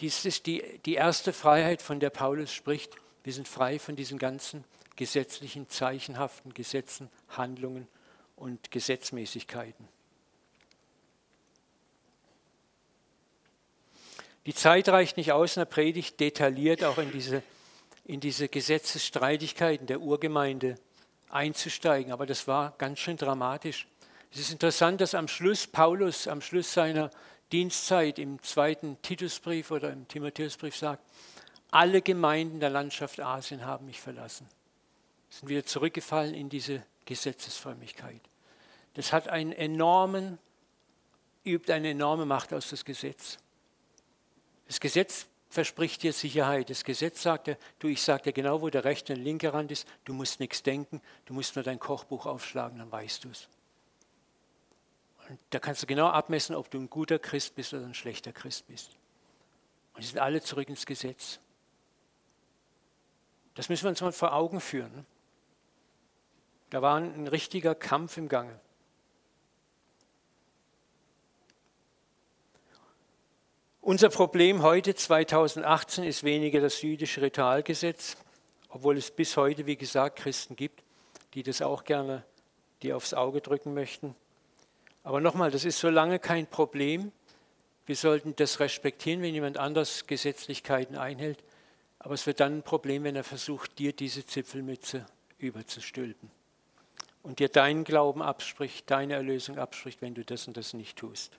dies 0.00 0.24
ist 0.24 0.46
die, 0.46 0.80
die 0.84 0.94
erste 0.94 1.32
Freiheit, 1.32 1.82
von 1.82 1.98
der 1.98 2.10
Paulus 2.10 2.52
spricht. 2.52 2.94
Wir 3.24 3.32
sind 3.32 3.48
frei 3.48 3.80
von 3.80 3.96
diesen 3.96 4.18
ganzen 4.18 4.64
gesetzlichen, 4.94 5.68
zeichenhaften 5.68 6.54
Gesetzen, 6.54 7.10
Handlungen 7.30 7.88
und 8.36 8.70
Gesetzmäßigkeiten. 8.70 9.88
Die 14.48 14.54
Zeit 14.54 14.88
reicht 14.88 15.18
nicht 15.18 15.32
aus, 15.32 15.58
in 15.58 15.60
der 15.60 15.66
Predigt 15.66 16.20
detailliert 16.20 16.82
auch 16.82 16.96
in 16.96 17.12
diese, 17.12 17.42
in 18.06 18.18
diese 18.18 18.48
Gesetzesstreitigkeiten 18.48 19.86
der 19.86 20.00
Urgemeinde 20.00 20.76
einzusteigen, 21.28 22.12
aber 22.12 22.24
das 22.24 22.48
war 22.48 22.72
ganz 22.78 22.98
schön 22.98 23.18
dramatisch. 23.18 23.86
Es 24.32 24.40
ist 24.40 24.50
interessant, 24.50 25.02
dass 25.02 25.14
am 25.14 25.28
Schluss 25.28 25.66
Paulus, 25.66 26.26
am 26.28 26.40
Schluss 26.40 26.72
seiner 26.72 27.10
Dienstzeit 27.52 28.18
im 28.18 28.42
zweiten 28.42 28.96
Titusbrief 29.02 29.70
oder 29.70 29.92
im 29.92 30.08
Timotheusbrief 30.08 30.74
sagt, 30.74 31.04
alle 31.70 32.00
Gemeinden 32.00 32.58
der 32.58 32.70
Landschaft 32.70 33.20
Asien 33.20 33.66
haben 33.66 33.84
mich 33.84 34.00
verlassen. 34.00 34.48
Sind 35.28 35.50
wieder 35.50 35.66
zurückgefallen 35.66 36.32
in 36.32 36.48
diese 36.48 36.82
Gesetzesfrömmigkeit. 37.04 38.22
Das 38.94 39.12
hat 39.12 39.28
einen 39.28 39.52
enormen, 39.52 40.38
übt 41.44 41.70
eine 41.70 41.90
enorme 41.90 42.24
Macht 42.24 42.54
aus 42.54 42.70
das 42.70 42.86
Gesetz. 42.86 43.36
Das 44.68 44.80
Gesetz 44.80 45.26
verspricht 45.48 46.02
dir 46.02 46.12
Sicherheit. 46.12 46.70
Das 46.70 46.84
Gesetz 46.84 47.22
sagt 47.22 47.48
dir, 47.48 47.58
du, 47.78 47.88
ich 47.88 48.02
sage 48.02 48.24
dir 48.24 48.32
genau, 48.32 48.60
wo 48.60 48.68
der 48.68 48.84
rechte 48.84 49.14
und 49.14 49.20
linke 49.20 49.52
Rand 49.52 49.72
ist. 49.72 49.88
Du 50.04 50.12
musst 50.12 50.40
nichts 50.40 50.62
denken, 50.62 51.00
du 51.24 51.34
musst 51.34 51.56
nur 51.56 51.64
dein 51.64 51.78
Kochbuch 51.78 52.26
aufschlagen, 52.26 52.78
dann 52.78 52.92
weißt 52.92 53.24
du 53.24 53.30
es. 53.30 53.48
Und 55.28 55.38
da 55.50 55.58
kannst 55.58 55.82
du 55.82 55.86
genau 55.86 56.08
abmessen, 56.08 56.54
ob 56.54 56.70
du 56.70 56.78
ein 56.78 56.88
guter 56.88 57.18
Christ 57.18 57.54
bist 57.54 57.74
oder 57.74 57.84
ein 57.84 57.94
schlechter 57.94 58.32
Christ 58.32 58.66
bist. 58.68 58.90
Und 59.94 60.02
die 60.02 60.06
sind 60.06 60.18
alle 60.18 60.40
zurück 60.40 60.68
ins 60.68 60.86
Gesetz. 60.86 61.40
Das 63.54 63.68
müssen 63.68 63.84
wir 63.84 63.90
uns 63.90 64.00
mal 64.00 64.12
vor 64.12 64.32
Augen 64.34 64.60
führen. 64.60 65.04
Da 66.70 66.82
war 66.82 66.96
ein 66.96 67.26
richtiger 67.26 67.74
Kampf 67.74 68.16
im 68.16 68.28
Gange. 68.28 68.60
Unser 73.88 74.10
Problem 74.10 74.60
heute, 74.60 74.94
2018, 74.94 76.04
ist 76.04 76.22
weniger 76.22 76.60
das 76.60 76.82
jüdische 76.82 77.22
Ritualgesetz, 77.22 78.18
obwohl 78.68 78.98
es 78.98 79.10
bis 79.10 79.34
heute, 79.38 79.64
wie 79.64 79.76
gesagt, 79.76 80.18
Christen 80.18 80.56
gibt, 80.56 80.84
die 81.32 81.42
das 81.42 81.62
auch 81.62 81.84
gerne 81.84 82.22
dir 82.82 82.98
aufs 82.98 83.14
Auge 83.14 83.40
drücken 83.40 83.72
möchten. 83.72 84.14
Aber 85.04 85.22
nochmal, 85.22 85.50
das 85.50 85.64
ist 85.64 85.78
so 85.78 85.88
lange 85.88 86.18
kein 86.18 86.46
Problem. 86.46 87.12
Wir 87.86 87.96
sollten 87.96 88.36
das 88.36 88.60
respektieren, 88.60 89.22
wenn 89.22 89.32
jemand 89.32 89.56
anders 89.56 90.06
Gesetzlichkeiten 90.06 90.98
einhält. 90.98 91.42
Aber 91.98 92.12
es 92.12 92.26
wird 92.26 92.40
dann 92.40 92.58
ein 92.58 92.62
Problem, 92.62 93.04
wenn 93.04 93.16
er 93.16 93.24
versucht, 93.24 93.78
dir 93.78 93.94
diese 93.94 94.26
Zipfelmütze 94.26 95.06
überzustülpen 95.38 96.30
und 97.22 97.38
dir 97.38 97.48
deinen 97.48 97.84
Glauben 97.84 98.20
abspricht, 98.20 98.90
deine 98.90 99.14
Erlösung 99.14 99.56
abspricht, 99.56 100.02
wenn 100.02 100.12
du 100.12 100.26
das 100.26 100.46
und 100.46 100.58
das 100.58 100.74
nicht 100.74 100.98
tust. 100.98 101.38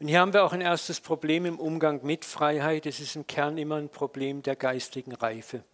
Und 0.00 0.06
hier 0.08 0.20
haben 0.20 0.32
wir 0.32 0.44
auch 0.44 0.52
ein 0.52 0.60
erstes 0.60 1.00
Problem 1.00 1.44
im 1.44 1.58
Umgang 1.58 2.04
mit 2.04 2.24
Freiheit. 2.24 2.86
Es 2.86 3.00
ist 3.00 3.16
im 3.16 3.26
Kern 3.26 3.58
immer 3.58 3.76
ein 3.76 3.88
Problem 3.88 4.42
der 4.42 4.54
geistigen 4.54 5.12
Reife. 5.12 5.64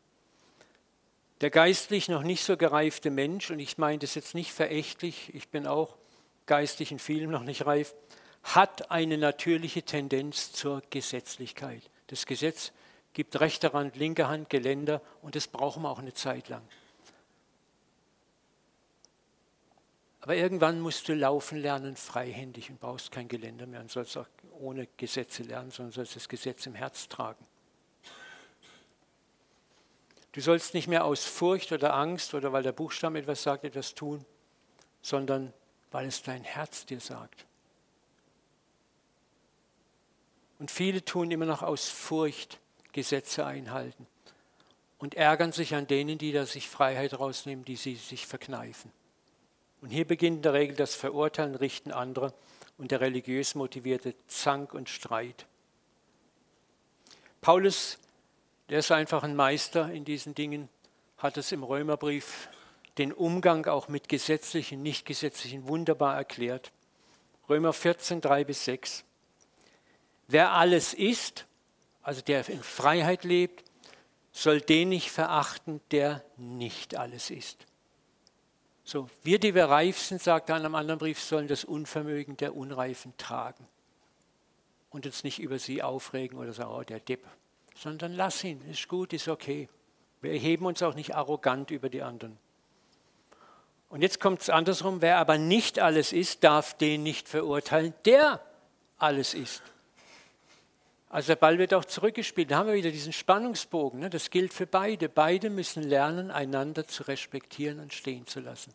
Der 1.42 1.50
geistlich 1.50 2.08
noch 2.08 2.22
nicht 2.22 2.42
so 2.42 2.56
gereifte 2.56 3.10
Mensch, 3.10 3.50
und 3.50 3.58
ich 3.58 3.76
meine 3.76 3.98
das 3.98 4.14
jetzt 4.14 4.34
nicht 4.34 4.52
verächtlich, 4.52 5.34
ich 5.34 5.48
bin 5.48 5.66
auch 5.66 5.96
geistlich 6.46 6.90
in 6.90 6.98
vielem 6.98 7.30
noch 7.30 7.42
nicht 7.42 7.66
reif, 7.66 7.94
hat 8.44 8.90
eine 8.90 9.18
natürliche 9.18 9.82
Tendenz 9.82 10.52
zur 10.52 10.82
Gesetzlichkeit. 10.90 11.82
Das 12.06 12.24
Gesetz 12.24 12.72
gibt 13.12 13.38
rechte 13.40 13.72
Hand, 13.72 13.96
linke 13.96 14.28
Hand, 14.28 14.48
Geländer 14.48 15.02
und 15.22 15.34
das 15.34 15.48
brauchen 15.48 15.82
wir 15.82 15.90
auch 15.90 15.98
eine 15.98 16.14
Zeit 16.14 16.48
lang. 16.48 16.62
Aber 20.24 20.36
irgendwann 20.36 20.80
musst 20.80 21.06
du 21.06 21.14
laufen 21.14 21.58
lernen, 21.58 21.96
freihändig 21.96 22.70
und 22.70 22.80
brauchst 22.80 23.12
kein 23.12 23.28
Geländer 23.28 23.66
mehr 23.66 23.80
und 23.80 23.90
sollst 23.90 24.16
auch 24.16 24.26
ohne 24.58 24.88
Gesetze 24.96 25.42
lernen, 25.42 25.70
sondern 25.70 25.92
sollst 25.92 26.16
das 26.16 26.30
Gesetz 26.30 26.64
im 26.64 26.74
Herz 26.74 27.10
tragen. 27.10 27.44
Du 30.32 30.40
sollst 30.40 30.72
nicht 30.72 30.88
mehr 30.88 31.04
aus 31.04 31.26
Furcht 31.26 31.72
oder 31.72 31.92
Angst 31.92 32.32
oder 32.32 32.54
weil 32.54 32.62
der 32.62 32.72
Buchstabe 32.72 33.18
etwas 33.18 33.42
sagt, 33.42 33.64
etwas 33.64 33.94
tun, 33.94 34.24
sondern 35.02 35.52
weil 35.90 36.06
es 36.06 36.22
dein 36.22 36.42
Herz 36.42 36.86
dir 36.86 37.00
sagt. 37.00 37.44
Und 40.58 40.70
viele 40.70 41.04
tun 41.04 41.30
immer 41.32 41.44
noch 41.44 41.60
aus 41.60 41.90
Furcht 41.90 42.60
Gesetze 42.92 43.44
einhalten 43.44 44.06
und 44.96 45.16
ärgern 45.16 45.52
sich 45.52 45.74
an 45.74 45.86
denen, 45.86 46.16
die 46.16 46.32
da 46.32 46.46
sich 46.46 46.70
Freiheit 46.70 47.12
rausnehmen, 47.12 47.66
die 47.66 47.76
sie 47.76 47.96
sich 47.96 48.26
verkneifen. 48.26 48.90
Und 49.84 49.90
hier 49.90 50.06
beginnt 50.06 50.36
in 50.36 50.42
der 50.44 50.54
Regel 50.54 50.76
das 50.76 50.94
Verurteilen, 50.94 51.54
Richten 51.54 51.92
anderer 51.92 52.32
und 52.78 52.90
der 52.90 53.02
religiös 53.02 53.54
motivierte 53.54 54.14
Zank 54.28 54.72
und 54.72 54.88
Streit. 54.88 55.44
Paulus 57.42 57.98
der 58.70 58.78
ist 58.78 58.90
einfach 58.90 59.24
ein 59.24 59.36
Meister 59.36 59.92
in 59.92 60.06
diesen 60.06 60.34
Dingen, 60.34 60.70
hat 61.18 61.36
es 61.36 61.52
im 61.52 61.62
Römerbrief 61.62 62.48
den 62.96 63.12
Umgang 63.12 63.66
auch 63.66 63.88
mit 63.88 64.08
gesetzlichen, 64.08 64.82
nicht 64.82 65.04
gesetzlichen 65.04 65.68
wunderbar 65.68 66.16
erklärt. 66.16 66.72
Römer 67.50 67.74
14, 67.74 68.22
3 68.22 68.44
bis 68.44 68.64
6. 68.64 69.04
Wer 70.28 70.52
alles 70.52 70.94
ist, 70.94 71.44
also 72.00 72.22
der 72.22 72.48
in 72.48 72.62
Freiheit 72.62 73.22
lebt, 73.22 73.62
soll 74.32 74.62
den 74.62 74.88
nicht 74.88 75.10
verachten, 75.10 75.82
der 75.90 76.24
nicht 76.38 76.96
alles 76.96 77.28
ist. 77.28 77.66
So, 78.84 79.08
wir, 79.22 79.38
die 79.38 79.54
wir 79.54 79.64
reif 79.64 79.98
sind, 79.98 80.22
sagt 80.22 80.50
er 80.50 80.56
in 80.56 80.64
einem 80.64 80.74
anderen 80.74 80.98
Brief, 80.98 81.18
sollen 81.20 81.48
das 81.48 81.64
Unvermögen 81.64 82.36
der 82.36 82.54
Unreifen 82.54 83.16
tragen 83.16 83.66
und 84.90 85.06
uns 85.06 85.24
nicht 85.24 85.40
über 85.40 85.58
sie 85.58 85.82
aufregen 85.82 86.38
oder 86.38 86.52
sagen, 86.52 86.70
oh, 86.70 86.82
der 86.82 87.00
Depp, 87.00 87.24
sondern 87.74 88.12
lass 88.12 88.44
ihn, 88.44 88.60
ist 88.70 88.86
gut, 88.88 89.14
ist 89.14 89.28
okay. 89.28 89.68
Wir 90.20 90.32
erheben 90.32 90.66
uns 90.66 90.82
auch 90.82 90.94
nicht 90.94 91.14
arrogant 91.14 91.70
über 91.70 91.88
die 91.88 92.02
anderen. 92.02 92.38
Und 93.88 94.02
jetzt 94.02 94.20
kommt 94.20 94.42
es 94.42 94.50
andersrum, 94.50 95.00
wer 95.00 95.18
aber 95.18 95.38
nicht 95.38 95.78
alles 95.78 96.12
ist, 96.12 96.44
darf 96.44 96.74
den 96.74 97.02
nicht 97.02 97.28
verurteilen, 97.28 97.94
der 98.04 98.40
alles 98.98 99.34
ist. 99.34 99.62
Also 101.14 101.28
der 101.28 101.36
Ball 101.36 101.58
wird 101.58 101.72
auch 101.74 101.84
zurückgespielt. 101.84 102.50
Da 102.50 102.56
haben 102.56 102.66
wir 102.66 102.74
wieder 102.74 102.90
diesen 102.90 103.12
Spannungsbogen. 103.12 104.00
Ne? 104.00 104.10
Das 104.10 104.30
gilt 104.30 104.52
für 104.52 104.66
beide. 104.66 105.08
Beide 105.08 105.48
müssen 105.48 105.84
lernen, 105.84 106.32
einander 106.32 106.88
zu 106.88 107.04
respektieren 107.04 107.78
und 107.78 107.94
stehen 107.94 108.26
zu 108.26 108.40
lassen. 108.40 108.74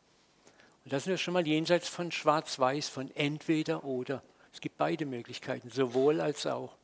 Und 0.86 0.94
das 0.94 1.04
sind 1.04 1.12
wir 1.12 1.18
schon 1.18 1.34
mal 1.34 1.46
jenseits 1.46 1.90
von 1.90 2.14
Schwarz-Weiß, 2.14 2.88
von 2.88 3.14
entweder 3.14 3.84
oder. 3.84 4.24
Es 4.54 4.62
gibt 4.62 4.78
beide 4.78 5.06
Möglichkeiten, 5.06 5.70
sowohl 5.70 6.22
als 6.22 6.48
auch. 6.48 6.78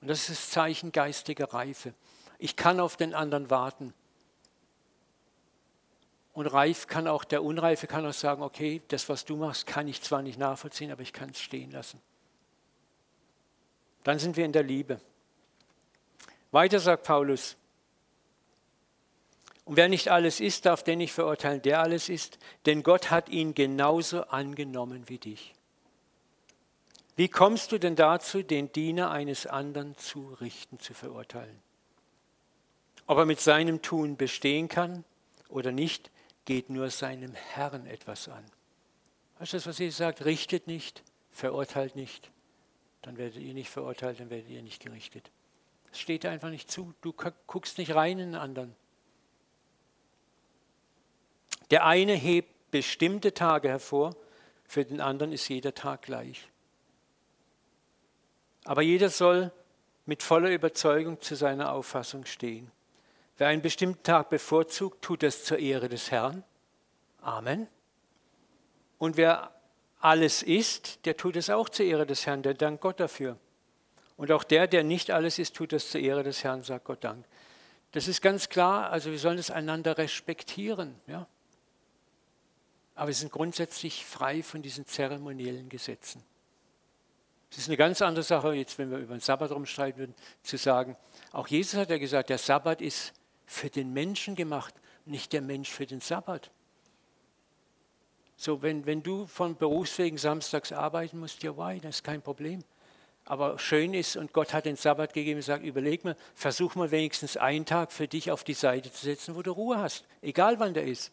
Und 0.00 0.06
das 0.06 0.20
ist 0.20 0.30
das 0.30 0.50
Zeichen 0.50 0.92
geistiger 0.92 1.52
Reife. 1.52 1.94
Ich 2.38 2.54
kann 2.54 2.78
auf 2.78 2.96
den 2.96 3.12
anderen 3.12 3.50
warten. 3.50 3.94
Und 6.32 6.46
reif 6.46 6.86
kann 6.86 7.08
auch, 7.08 7.24
der 7.24 7.42
Unreife 7.42 7.88
kann 7.88 8.06
auch 8.06 8.12
sagen, 8.12 8.44
okay, 8.44 8.80
das, 8.86 9.08
was 9.08 9.24
du 9.24 9.34
machst, 9.34 9.66
kann 9.66 9.88
ich 9.88 10.00
zwar 10.00 10.22
nicht 10.22 10.38
nachvollziehen, 10.38 10.92
aber 10.92 11.02
ich 11.02 11.12
kann 11.12 11.30
es 11.30 11.40
stehen 11.40 11.72
lassen. 11.72 12.00
Dann 14.04 14.18
sind 14.18 14.36
wir 14.36 14.44
in 14.44 14.52
der 14.52 14.62
Liebe. 14.62 15.00
Weiter 16.50 16.80
sagt 16.80 17.04
Paulus, 17.04 17.56
und 19.64 19.76
wer 19.76 19.88
nicht 19.88 20.08
alles 20.08 20.40
ist, 20.40 20.66
darf 20.66 20.82
den 20.82 20.98
nicht 20.98 21.12
verurteilen, 21.12 21.62
der 21.62 21.80
alles 21.80 22.08
ist, 22.08 22.38
denn 22.66 22.82
Gott 22.82 23.10
hat 23.10 23.28
ihn 23.28 23.54
genauso 23.54 24.24
angenommen 24.24 25.08
wie 25.08 25.18
dich. 25.18 25.54
Wie 27.14 27.28
kommst 27.28 27.70
du 27.70 27.78
denn 27.78 27.94
dazu, 27.94 28.42
den 28.42 28.72
Diener 28.72 29.10
eines 29.10 29.46
anderen 29.46 29.96
zu 29.96 30.36
richten, 30.40 30.80
zu 30.80 30.94
verurteilen? 30.94 31.62
Ob 33.06 33.18
er 33.18 33.24
mit 33.24 33.40
seinem 33.40 33.82
Tun 33.82 34.16
bestehen 34.16 34.68
kann 34.68 35.04
oder 35.48 35.70
nicht, 35.70 36.10
geht 36.44 36.70
nur 36.70 36.90
seinem 36.90 37.34
Herrn 37.34 37.86
etwas 37.86 38.28
an. 38.28 38.44
Weißt 39.38 39.52
du 39.52 39.56
das, 39.58 39.66
was 39.66 39.78
Jesus 39.78 39.98
sagt? 39.98 40.24
Richtet 40.24 40.66
nicht, 40.66 41.04
verurteilt 41.30 41.94
nicht. 41.94 42.31
Dann 43.02 43.18
werdet 43.18 43.42
ihr 43.42 43.54
nicht 43.54 43.70
verurteilt, 43.70 44.20
dann 44.20 44.30
werdet 44.30 44.48
ihr 44.48 44.62
nicht 44.62 44.82
gerichtet. 44.82 45.30
Es 45.90 45.98
steht 45.98 46.22
dir 46.22 46.30
einfach 46.30 46.50
nicht 46.50 46.70
zu. 46.70 46.94
Du 47.00 47.12
guckst 47.46 47.78
nicht 47.78 47.94
rein 47.94 48.18
in 48.18 48.32
den 48.32 48.40
anderen. 48.40 48.74
Der 51.70 51.84
eine 51.84 52.14
hebt 52.14 52.70
bestimmte 52.70 53.34
Tage 53.34 53.68
hervor, 53.68 54.14
für 54.66 54.84
den 54.84 55.00
anderen 55.00 55.32
ist 55.32 55.48
jeder 55.48 55.74
Tag 55.74 56.02
gleich. 56.02 56.48
Aber 58.64 58.82
jeder 58.82 59.10
soll 59.10 59.52
mit 60.06 60.22
voller 60.22 60.50
Überzeugung 60.50 61.20
zu 61.20 61.34
seiner 61.34 61.72
Auffassung 61.72 62.24
stehen. 62.24 62.70
Wer 63.36 63.48
einen 63.48 63.62
bestimmten 63.62 64.02
Tag 64.02 64.30
bevorzugt, 64.30 65.02
tut 65.02 65.22
das 65.22 65.44
zur 65.44 65.58
Ehre 65.58 65.88
des 65.88 66.10
Herrn. 66.10 66.44
Amen. 67.20 67.68
Und 68.98 69.16
wer 69.16 69.52
alles 70.02 70.42
ist, 70.42 71.06
der 71.06 71.16
tut 71.16 71.36
es 71.36 71.48
auch 71.48 71.68
zur 71.68 71.86
Ehre 71.86 72.06
des 72.06 72.26
Herrn, 72.26 72.42
der 72.42 72.54
dankt 72.54 72.82
Gott 72.82 73.00
dafür. 73.00 73.38
Und 74.16 74.30
auch 74.32 74.44
der, 74.44 74.66
der 74.66 74.84
nicht 74.84 75.10
alles 75.10 75.38
ist, 75.38 75.54
tut 75.54 75.72
es 75.72 75.90
zur 75.90 76.00
Ehre 76.00 76.22
des 76.22 76.44
Herrn, 76.44 76.62
sagt 76.62 76.84
Gott 76.84 77.04
Dank. 77.04 77.24
Das 77.92 78.08
ist 78.08 78.20
ganz 78.20 78.48
klar, 78.48 78.90
also 78.90 79.10
wir 79.10 79.18
sollen 79.18 79.38
es 79.38 79.50
einander 79.50 79.98
respektieren. 79.98 80.94
Ja? 81.06 81.26
Aber 82.94 83.08
wir 83.08 83.14
sind 83.14 83.32
grundsätzlich 83.32 84.04
frei 84.04 84.42
von 84.42 84.62
diesen 84.62 84.86
zeremoniellen 84.86 85.68
Gesetzen. 85.68 86.22
Es 87.50 87.58
ist 87.58 87.68
eine 87.68 87.76
ganz 87.76 88.00
andere 88.00 88.22
Sache, 88.22 88.54
jetzt 88.54 88.78
wenn 88.78 88.90
wir 88.90 88.98
über 88.98 89.14
den 89.14 89.20
Sabbat 89.20 89.50
rumstreiten 89.50 89.98
würden, 89.98 90.14
zu 90.42 90.56
sagen, 90.56 90.96
auch 91.32 91.48
Jesus 91.48 91.78
hat 91.78 91.90
ja 91.90 91.98
gesagt, 91.98 92.30
der 92.30 92.38
Sabbat 92.38 92.80
ist 92.80 93.12
für 93.46 93.68
den 93.68 93.92
Menschen 93.92 94.34
gemacht, 94.34 94.74
nicht 95.04 95.32
der 95.32 95.42
Mensch 95.42 95.70
für 95.70 95.86
den 95.86 96.00
Sabbat. 96.00 96.50
So, 98.42 98.60
wenn, 98.60 98.86
wenn 98.86 99.04
du 99.04 99.28
von 99.28 99.54
Berufswegen 99.54 100.18
samstags 100.18 100.72
arbeiten 100.72 101.20
musst, 101.20 101.44
ja, 101.44 101.56
why, 101.56 101.78
das 101.78 101.98
ist 101.98 102.02
kein 102.02 102.20
Problem. 102.20 102.64
Aber 103.24 103.56
schön 103.60 103.94
ist, 103.94 104.16
und 104.16 104.32
Gott 104.32 104.52
hat 104.52 104.64
den 104.64 104.74
Sabbat 104.74 105.12
gegeben 105.12 105.40
sagt, 105.42 105.64
überleg 105.64 106.02
mal, 106.02 106.16
versuch 106.34 106.74
mal 106.74 106.90
wenigstens 106.90 107.36
einen 107.36 107.66
Tag 107.66 107.92
für 107.92 108.08
dich 108.08 108.32
auf 108.32 108.42
die 108.42 108.54
Seite 108.54 108.92
zu 108.92 109.04
setzen, 109.04 109.36
wo 109.36 109.42
du 109.42 109.52
Ruhe 109.52 109.78
hast, 109.78 110.06
egal 110.22 110.58
wann 110.58 110.74
der 110.74 110.86
ist. 110.86 111.12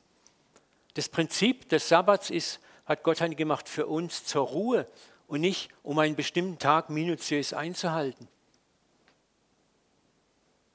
Das 0.95 1.07
Prinzip 1.07 1.69
des 1.69 1.87
Sabbats 1.87 2.31
ist, 2.31 2.61
hat 2.87 3.03
Gott 3.03 3.19
gemacht 3.37 3.69
für 3.69 3.85
uns 3.85 4.25
zur 4.25 4.47
Ruhe 4.47 4.87
und 5.27 5.41
nicht, 5.41 5.69
um 5.83 5.99
einen 5.99 6.15
bestimmten 6.15 6.57
Tag 6.57 6.89
minutiös 6.89 7.53
einzuhalten. 7.53 8.27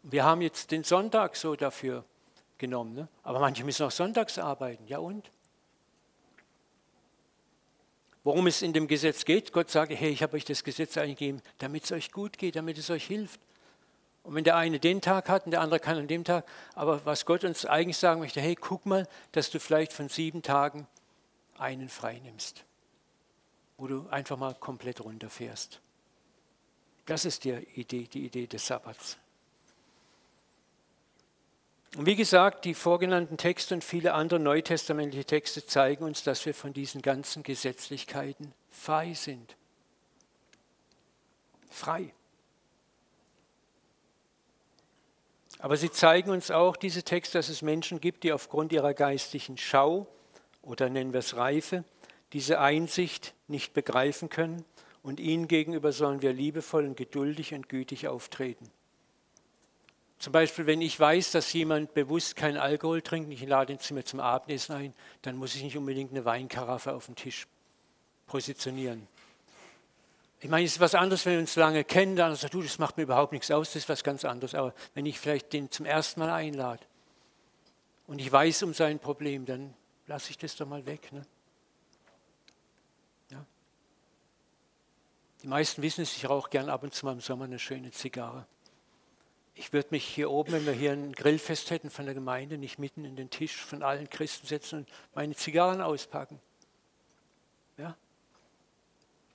Wir 0.05 0.23
haben 0.23 0.41
jetzt 0.41 0.71
den 0.71 0.85
Sonntag 0.85 1.35
so 1.35 1.57
dafür 1.57 2.05
genommen, 2.59 2.95
ne? 2.95 3.09
aber 3.25 3.41
manche 3.41 3.65
müssen 3.65 3.85
auch 3.85 3.91
sonntags 3.91 4.39
arbeiten. 4.39 4.87
Ja 4.87 4.99
und? 4.99 5.34
Worum 8.25 8.47
es 8.47 8.63
in 8.63 8.73
dem 8.73 8.89
Gesetz 8.89 9.27
geht, 9.27 9.53
Gott 9.53 9.71
sagt, 9.71 9.93
hey, 9.93 10.11
ich 10.11 10.23
habe 10.23 10.37
euch 10.37 10.47
das 10.47 10.65
Gesetz 10.65 10.97
eingegeben, 10.97 11.43
damit 11.59 11.85
es 11.85 11.93
euch 11.93 12.11
gut 12.11 12.39
geht, 12.39 12.57
damit 12.57 12.79
es 12.79 12.89
euch 12.89 13.05
hilft. 13.05 13.39
Und 14.23 14.35
wenn 14.35 14.45
der 14.45 14.57
eine 14.57 14.81
den 14.81 15.03
Tag 15.03 15.29
hat 15.29 15.45
und 15.45 15.51
der 15.51 15.61
andere 15.61 15.79
kann 15.79 15.99
an 15.99 16.09
dem 16.09 16.25
Tag, 16.25 16.47
aber 16.75 17.05
was 17.05 17.27
Gott 17.27 17.45
uns 17.45 17.67
eigentlich 17.67 17.99
sagen 17.99 18.21
möchte, 18.21 18.41
hey, 18.41 18.55
guck 18.55 18.87
mal, 18.87 19.07
dass 19.33 19.51
du 19.51 19.61
vielleicht 19.61 19.93
von 19.93 20.09
sieben 20.09 20.41
Tagen 20.41 20.87
einen 21.59 21.91
frei 21.91 22.19
nimmst, 22.25 22.65
wo 23.77 23.87
du 23.87 24.09
einfach 24.09 24.39
mal 24.39 24.55
komplett 24.55 25.05
runterfährst. 25.05 25.81
Das 27.05 27.27
ist 27.27 27.45
die 27.45 27.53
Idee, 27.75 28.09
die 28.11 28.25
Idee 28.25 28.47
des 28.47 28.67
Sabbats. 28.67 29.19
Und 31.97 32.07
wie 32.07 32.17
gesagt, 32.17 32.65
die 32.65 32.75
vorgenannten 32.75 33.37
Texte 33.37 33.75
und 33.75 33.85
viele 33.85 34.15
andere 34.15 34.41
neutestamentliche 34.41 35.25
Texte 35.25 35.65
zeigen 35.65 36.05
uns, 36.05 36.25
dass 36.25 36.45
wir 36.45 36.55
von 36.55 36.73
diesen 36.73 37.03
ganzen 37.03 37.45
Gesetzlichkeiten 37.45 38.53
frei 38.69 39.15
sind. 39.15 39.57
Frei. 41.71 42.13
Aber 45.61 45.77
sie 45.77 45.91
zeigen 45.91 46.31
uns 46.31 46.51
auch, 46.51 46.77
diese 46.77 47.05
Texte, 47.05 47.39
dass 47.39 47.49
es 47.49 47.63
Menschen 47.63 48.01
gibt, 48.01 48.25
die 48.25 48.33
aufgrund 48.33 48.73
ihrer 48.73 48.93
geistlichen 48.93 49.57
Schau 49.57 50.09
oder 50.63 50.91
nennen 50.91 51.13
wir 51.13 51.21
es 51.21 51.37
Reife, 51.37 51.85
diese 52.33 52.59
Einsicht 52.59 53.35
nicht 53.47 53.73
begreifen 53.73 54.29
können 54.29 54.65
und 55.03 55.21
ihnen 55.21 55.47
gegenüber 55.47 55.93
sollen 55.93 56.23
wir 56.23 56.33
liebevoll 56.33 56.87
und 56.87 56.97
geduldig 56.97 57.55
und 57.55 57.69
gütig 57.69 58.09
auftreten. 58.09 58.69
Zum 60.25 60.33
Beispiel, 60.33 60.65
wenn 60.65 60.81
ich 60.81 60.99
weiß, 60.99 61.33
dass 61.33 61.53
jemand 61.53 61.93
bewusst 61.93 62.35
keinen 62.35 62.57
Alkohol 62.57 63.03
trinkt, 63.03 63.31
ich 63.31 63.47
lade 63.47 63.75
ihn 63.75 63.79
zu 63.79 63.93
mir 63.93 64.05
zum 64.05 64.21
Abendessen 64.21 64.75
ein, 64.75 64.95
dann 65.21 65.37
muss 65.37 65.55
ich 65.55 65.63
nicht 65.63 65.77
unbedingt 65.77 66.13
eine 66.13 66.25
Weinkaraffe 66.25 66.95
auf 66.95 67.05
dem 67.05 67.15
Tisch 67.15 67.47
positionieren. 68.27 69.07
Ich 70.41 70.49
meine, 70.49 70.65
es 70.65 70.73
ist 70.73 70.81
was 70.81 70.95
anderes, 70.95 71.27
wenn 71.27 71.35
wir 71.35 71.41
uns 71.41 71.57
lange 71.57 71.85
kennen, 71.85 72.17
dann 72.17 72.35
sagt 72.37 72.55
du, 72.55 72.63
das 72.63 72.79
macht 72.79 72.97
mir 72.97 73.03
überhaupt 73.03 73.33
nichts 73.33 73.51
aus, 73.51 73.75
das 73.75 73.83
ist 73.83 73.89
was 73.91 74.03
ganz 74.03 74.25
anderes. 74.25 74.55
Aber 74.55 74.73
wenn 74.95 75.05
ich 75.05 75.21
vielleicht 75.21 75.53
den 75.53 75.71
zum 75.71 75.85
ersten 75.85 76.21
Mal 76.21 76.31
einlade 76.31 76.81
und 78.07 78.19
ich 78.19 78.33
weiß 78.33 78.63
um 78.63 78.73
sein 78.73 78.99
Problem, 79.01 79.45
dann 79.45 79.75
lasse 80.07 80.31
ich 80.31 80.39
das 80.39 80.57
doch 80.57 80.67
mal 80.67 80.87
weg. 80.87 81.13
Ne? 81.13 81.27
Ja. 83.31 83.45
Die 85.43 85.49
meisten 85.49 85.83
wissen 85.83 86.01
es, 86.01 86.17
ich 86.17 86.27
rauche 86.27 86.49
gern 86.49 86.71
ab 86.71 86.83
und 86.83 86.95
zu 86.95 87.05
mal 87.05 87.13
im 87.13 87.21
Sommer 87.21 87.45
eine 87.45 87.59
schöne 87.59 87.91
Zigarre. 87.91 88.47
Ich 89.57 89.73
würde 89.73 89.89
mich 89.93 90.05
hier 90.05 90.31
oben, 90.31 90.53
wenn 90.53 90.67
wir 90.67 90.73
hier 90.73 90.93
ein 90.93 91.13
Grillfest 91.13 91.71
hätten 91.71 91.89
von 91.89 92.07
der 92.07 92.15
Gemeinde, 92.15 92.59
nicht 92.59 92.79
mitten 92.79 93.05
in 93.05 93.15
den 93.15 93.31
Tisch 93.31 93.57
von 93.57 93.83
allen 93.83 94.11
Christen 94.11 94.47
setzen 94.47 94.81
und 94.81 94.89
meine 95.15 95.37
Zigarren 95.37 95.81
auspacken. 95.81 96.41
Ja? 97.79 97.97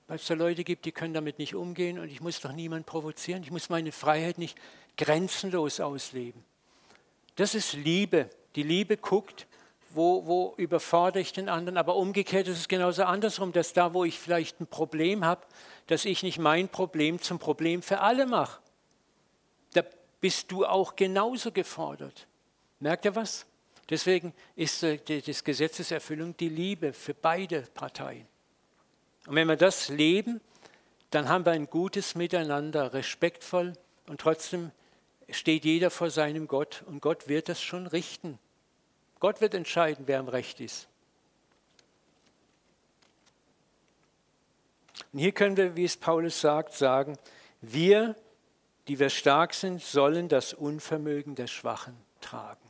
Weil 0.08 0.16
es 0.16 0.26
da 0.26 0.34
Leute 0.34 0.62
gibt, 0.62 0.84
die 0.84 0.92
können 0.92 1.14
damit 1.14 1.38
nicht 1.38 1.54
umgehen 1.54 1.98
und 1.98 2.10
ich 2.10 2.20
muss 2.20 2.40
doch 2.40 2.52
niemanden 2.52 2.84
provozieren. 2.84 3.42
Ich 3.42 3.50
muss 3.50 3.70
meine 3.70 3.92
Freiheit 3.92 4.36
nicht 4.36 4.58
grenzenlos 4.98 5.80
ausleben. 5.80 6.44
Das 7.36 7.54
ist 7.54 7.72
Liebe. 7.72 8.28
Die 8.56 8.62
Liebe 8.62 8.98
guckt, 8.98 9.46
wo, 9.90 10.26
wo 10.26 10.54
überfordere 10.58 11.20
ich 11.20 11.32
den 11.32 11.48
anderen, 11.48 11.78
aber 11.78 11.96
umgekehrt 11.96 12.46
ist 12.46 12.58
es 12.58 12.68
genauso 12.68 13.04
andersrum, 13.04 13.52
dass 13.52 13.72
da, 13.72 13.94
wo 13.94 14.04
ich 14.04 14.18
vielleicht 14.18 14.60
ein 14.60 14.66
Problem 14.66 15.24
habe, 15.24 15.46
dass 15.86 16.04
ich 16.04 16.22
nicht 16.22 16.38
mein 16.38 16.68
Problem 16.68 17.22
zum 17.22 17.38
Problem 17.38 17.80
für 17.80 18.00
alle 18.00 18.26
mache 18.26 18.60
bist 20.20 20.52
du 20.52 20.66
auch 20.66 20.96
genauso 20.96 21.52
gefordert. 21.52 22.26
Merkt 22.78 23.04
ihr 23.04 23.14
was? 23.14 23.46
Deswegen 23.88 24.32
ist 24.54 24.82
äh, 24.82 24.98
das 25.20 25.42
Gesetzeserfüllung 25.42 26.36
die 26.36 26.48
Liebe 26.48 26.92
für 26.92 27.14
beide 27.14 27.62
Parteien. 27.74 28.26
Und 29.26 29.34
wenn 29.34 29.48
wir 29.48 29.56
das 29.56 29.88
leben, 29.88 30.40
dann 31.10 31.28
haben 31.28 31.44
wir 31.44 31.52
ein 31.52 31.68
gutes 31.68 32.14
Miteinander, 32.14 32.94
respektvoll 32.94 33.72
und 34.06 34.20
trotzdem 34.20 34.70
steht 35.28 35.64
jeder 35.64 35.90
vor 35.90 36.10
seinem 36.10 36.46
Gott 36.46 36.84
und 36.86 37.00
Gott 37.00 37.28
wird 37.28 37.48
das 37.48 37.60
schon 37.60 37.86
richten. 37.86 38.38
Gott 39.18 39.40
wird 39.40 39.54
entscheiden, 39.54 40.04
wer 40.06 40.20
am 40.20 40.28
Recht 40.28 40.60
ist. 40.60 40.88
Und 45.12 45.18
hier 45.18 45.32
können 45.32 45.56
wir, 45.56 45.76
wie 45.76 45.84
es 45.84 45.96
Paulus 45.96 46.40
sagt, 46.40 46.74
sagen, 46.74 47.18
wir 47.60 48.14
die 48.90 48.98
wir 48.98 49.08
stark 49.08 49.54
sind, 49.54 49.80
sollen 49.80 50.28
das 50.28 50.52
Unvermögen 50.52 51.36
der 51.36 51.46
Schwachen 51.46 51.96
tragen. 52.20 52.68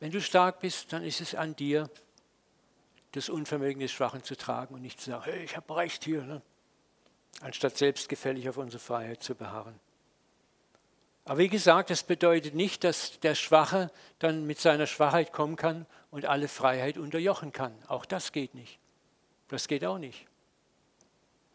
Wenn 0.00 0.10
du 0.10 0.22
stark 0.22 0.60
bist, 0.60 0.90
dann 0.94 1.04
ist 1.04 1.20
es 1.20 1.34
an 1.34 1.54
dir, 1.54 1.90
das 3.12 3.28
Unvermögen 3.28 3.78
des 3.78 3.92
Schwachen 3.92 4.24
zu 4.24 4.34
tragen 4.34 4.74
und 4.74 4.80
nicht 4.80 5.02
zu 5.02 5.10
sagen, 5.10 5.24
hey, 5.24 5.44
ich 5.44 5.54
habe 5.54 5.76
Recht 5.76 6.02
hier, 6.02 6.22
ne? 6.22 6.40
anstatt 7.42 7.76
selbstgefällig 7.76 8.48
auf 8.48 8.56
unsere 8.56 8.82
Freiheit 8.82 9.22
zu 9.22 9.34
beharren. 9.34 9.78
Aber 11.26 11.36
wie 11.36 11.50
gesagt, 11.50 11.90
das 11.90 12.02
bedeutet 12.02 12.54
nicht, 12.54 12.84
dass 12.84 13.20
der 13.20 13.34
Schwache 13.34 13.90
dann 14.18 14.46
mit 14.46 14.58
seiner 14.58 14.86
Schwachheit 14.86 15.30
kommen 15.30 15.56
kann 15.56 15.84
und 16.10 16.24
alle 16.24 16.48
Freiheit 16.48 16.96
unterjochen 16.96 17.52
kann. 17.52 17.74
Auch 17.86 18.06
das 18.06 18.32
geht 18.32 18.54
nicht. 18.54 18.78
Das 19.48 19.68
geht 19.68 19.84
auch 19.84 19.98
nicht. 19.98 20.26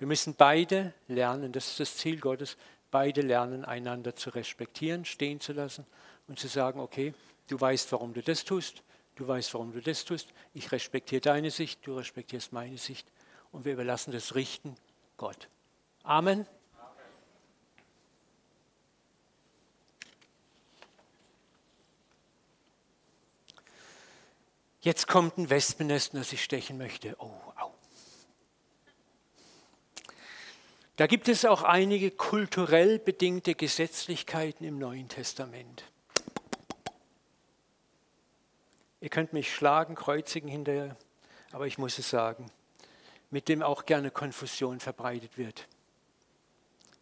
Wir 0.02 0.08
müssen 0.08 0.34
beide 0.34 0.96
lernen, 1.08 1.52
das 1.52 1.68
ist 1.68 1.80
das 1.80 1.98
Ziel 1.98 2.20
Gottes, 2.20 2.58
beide 2.90 3.22
lernen, 3.22 3.64
einander 3.64 4.16
zu 4.16 4.32
respektieren, 4.32 5.06
stehen 5.06 5.40
zu 5.40 5.54
lassen 5.54 5.86
und 6.28 6.40
zu 6.40 6.48
sagen, 6.48 6.80
okay, 6.80 7.14
du 7.46 7.62
weißt, 7.62 7.92
warum 7.92 8.12
du 8.16 8.24
das 8.24 8.44
tust, 8.44 8.82
du 9.14 9.28
weißt, 9.28 9.54
warum 9.54 9.72
du 9.74 9.80
das 9.80 10.04
tust, 10.04 10.30
ich 10.56 10.72
respektiere 10.72 11.22
deine 11.22 11.52
Sicht, 11.52 11.86
du 11.86 11.96
respektierst 11.96 12.52
meine 12.52 12.80
Sicht 12.80 13.08
und 13.52 13.64
wir 13.64 13.74
überlassen 13.74 14.12
das 14.12 14.34
Richten 14.34 14.76
Gott. 15.18 15.50
Amen. 16.02 16.48
Jetzt 24.80 25.08
kommt 25.08 25.38
ein 25.38 25.52
Wespennest, 25.52 26.16
das 26.16 26.34
ich 26.34 26.44
stechen 26.44 26.80
möchte. 26.80 27.16
Oh, 27.20 27.51
Da 31.02 31.08
gibt 31.08 31.28
es 31.30 31.46
auch 31.46 31.64
einige 31.64 32.12
kulturell 32.12 33.00
bedingte 33.00 33.56
Gesetzlichkeiten 33.56 34.64
im 34.64 34.78
Neuen 34.78 35.10
Testament. 35.10 35.84
Ihr 39.00 39.10
könnt 39.10 39.34
mich 39.34 39.52
schlagen, 39.52 39.96
kreuzigen 39.96 40.48
hinterher, 40.48 40.96
aber 41.54 41.66
ich 41.66 41.80
muss 41.80 41.98
es 41.98 42.08
sagen, 42.08 42.52
mit 43.32 43.50
dem 43.50 43.64
auch 43.64 43.88
gerne 43.88 44.12
Konfusion 44.12 44.80
verbreitet 44.80 45.40
wird. 45.40 45.68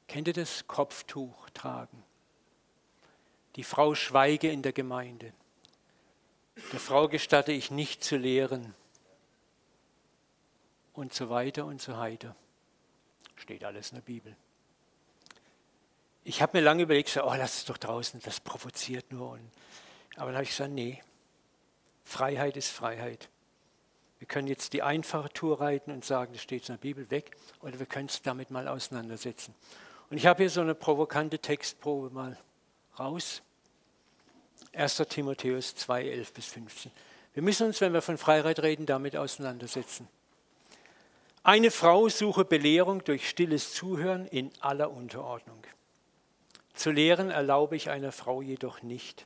Kennt 0.08 0.30
ihr 0.30 0.34
das? 0.34 0.66
Kopftuch 0.66 1.50
tragen. 1.50 2.02
Die 3.58 3.66
Frau 3.66 3.96
schweige 3.96 4.50
in 4.50 4.62
der 4.62 4.72
Gemeinde. 4.72 5.34
Der 6.72 6.80
Frau 6.80 7.10
gestatte 7.10 7.52
ich 7.52 7.70
nicht 7.70 8.02
zu 8.02 8.16
lehren. 8.16 8.74
Und 10.94 11.14
so 11.14 11.30
weiter 11.30 11.66
und 11.66 11.82
so 11.82 11.98
weiter. 11.98 12.34
Steht 13.40 13.64
alles 13.64 13.90
in 13.90 13.96
der 13.96 14.04
Bibel. 14.04 14.36
Ich 16.24 16.42
habe 16.42 16.58
mir 16.58 16.64
lange 16.64 16.84
überlegt, 16.84 17.18
oh, 17.18 17.34
lass 17.36 17.58
es 17.58 17.66
doch 17.66 17.78
draußen, 17.78 18.20
das 18.24 18.40
provoziert 18.40 19.12
nur. 19.12 19.32
Und, 19.32 19.50
aber 20.16 20.28
dann 20.28 20.36
habe 20.36 20.44
ich 20.44 20.52
gesagt, 20.52 20.72
nee, 20.72 21.02
Freiheit 22.04 22.56
ist 22.58 22.70
Freiheit. 22.70 23.30
Wir 24.20 24.28
können 24.28 24.48
jetzt 24.48 24.74
die 24.74 24.84
einfache 24.84 25.30
Tour 25.30 25.62
reiten 25.62 25.92
und 25.92 26.04
sagen, 26.04 26.34
das 26.34 26.42
steht 26.42 26.68
in 26.68 26.76
der 26.76 26.82
Bibel 26.82 27.10
weg, 27.10 27.38
oder 27.62 27.80
wir 27.80 27.86
können 27.86 28.08
es 28.08 28.22
damit 28.22 28.52
mal 28.52 28.68
auseinandersetzen. 28.68 29.56
Und 30.10 30.18
ich 30.18 30.26
habe 30.26 30.44
hier 30.44 30.50
so 30.50 30.62
eine 30.62 30.76
provokante 30.76 31.40
Textprobe 31.40 32.14
mal 32.14 32.38
raus. 33.00 33.42
1. 34.74 34.98
Timotheus 35.10 35.76
2, 35.76 36.10
11 36.10 36.34
bis 36.34 36.46
15. 36.48 36.92
Wir 37.34 37.44
müssen 37.44 37.68
uns, 37.68 37.80
wenn 37.80 37.94
wir 37.94 38.02
von 38.02 38.18
Freiheit 38.18 38.60
reden, 38.60 38.86
damit 38.86 39.16
auseinandersetzen. 39.16 40.08
Eine 41.44 41.72
Frau 41.72 42.10
suche 42.10 42.44
Belehrung 42.44 43.04
durch 43.04 43.30
stilles 43.30 43.74
Zuhören 43.74 44.28
in 44.28 44.52
aller 44.60 44.92
Unterordnung. 44.92 45.64
Zu 46.74 46.92
lehren 46.92 47.30
erlaube 47.32 47.76
ich 47.76 47.90
einer 47.90 48.12
Frau 48.12 48.42
jedoch 48.42 48.82
nicht, 48.82 49.26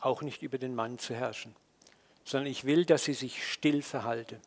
auch 0.00 0.22
nicht 0.22 0.42
über 0.42 0.58
den 0.58 0.74
Mann 0.74 0.98
zu 0.98 1.14
herrschen, 1.14 1.54
sondern 2.24 2.50
ich 2.50 2.64
will, 2.64 2.84
dass 2.84 3.04
sie 3.04 3.14
sich 3.14 3.46
still 3.50 3.82
verhalte. 3.82 4.40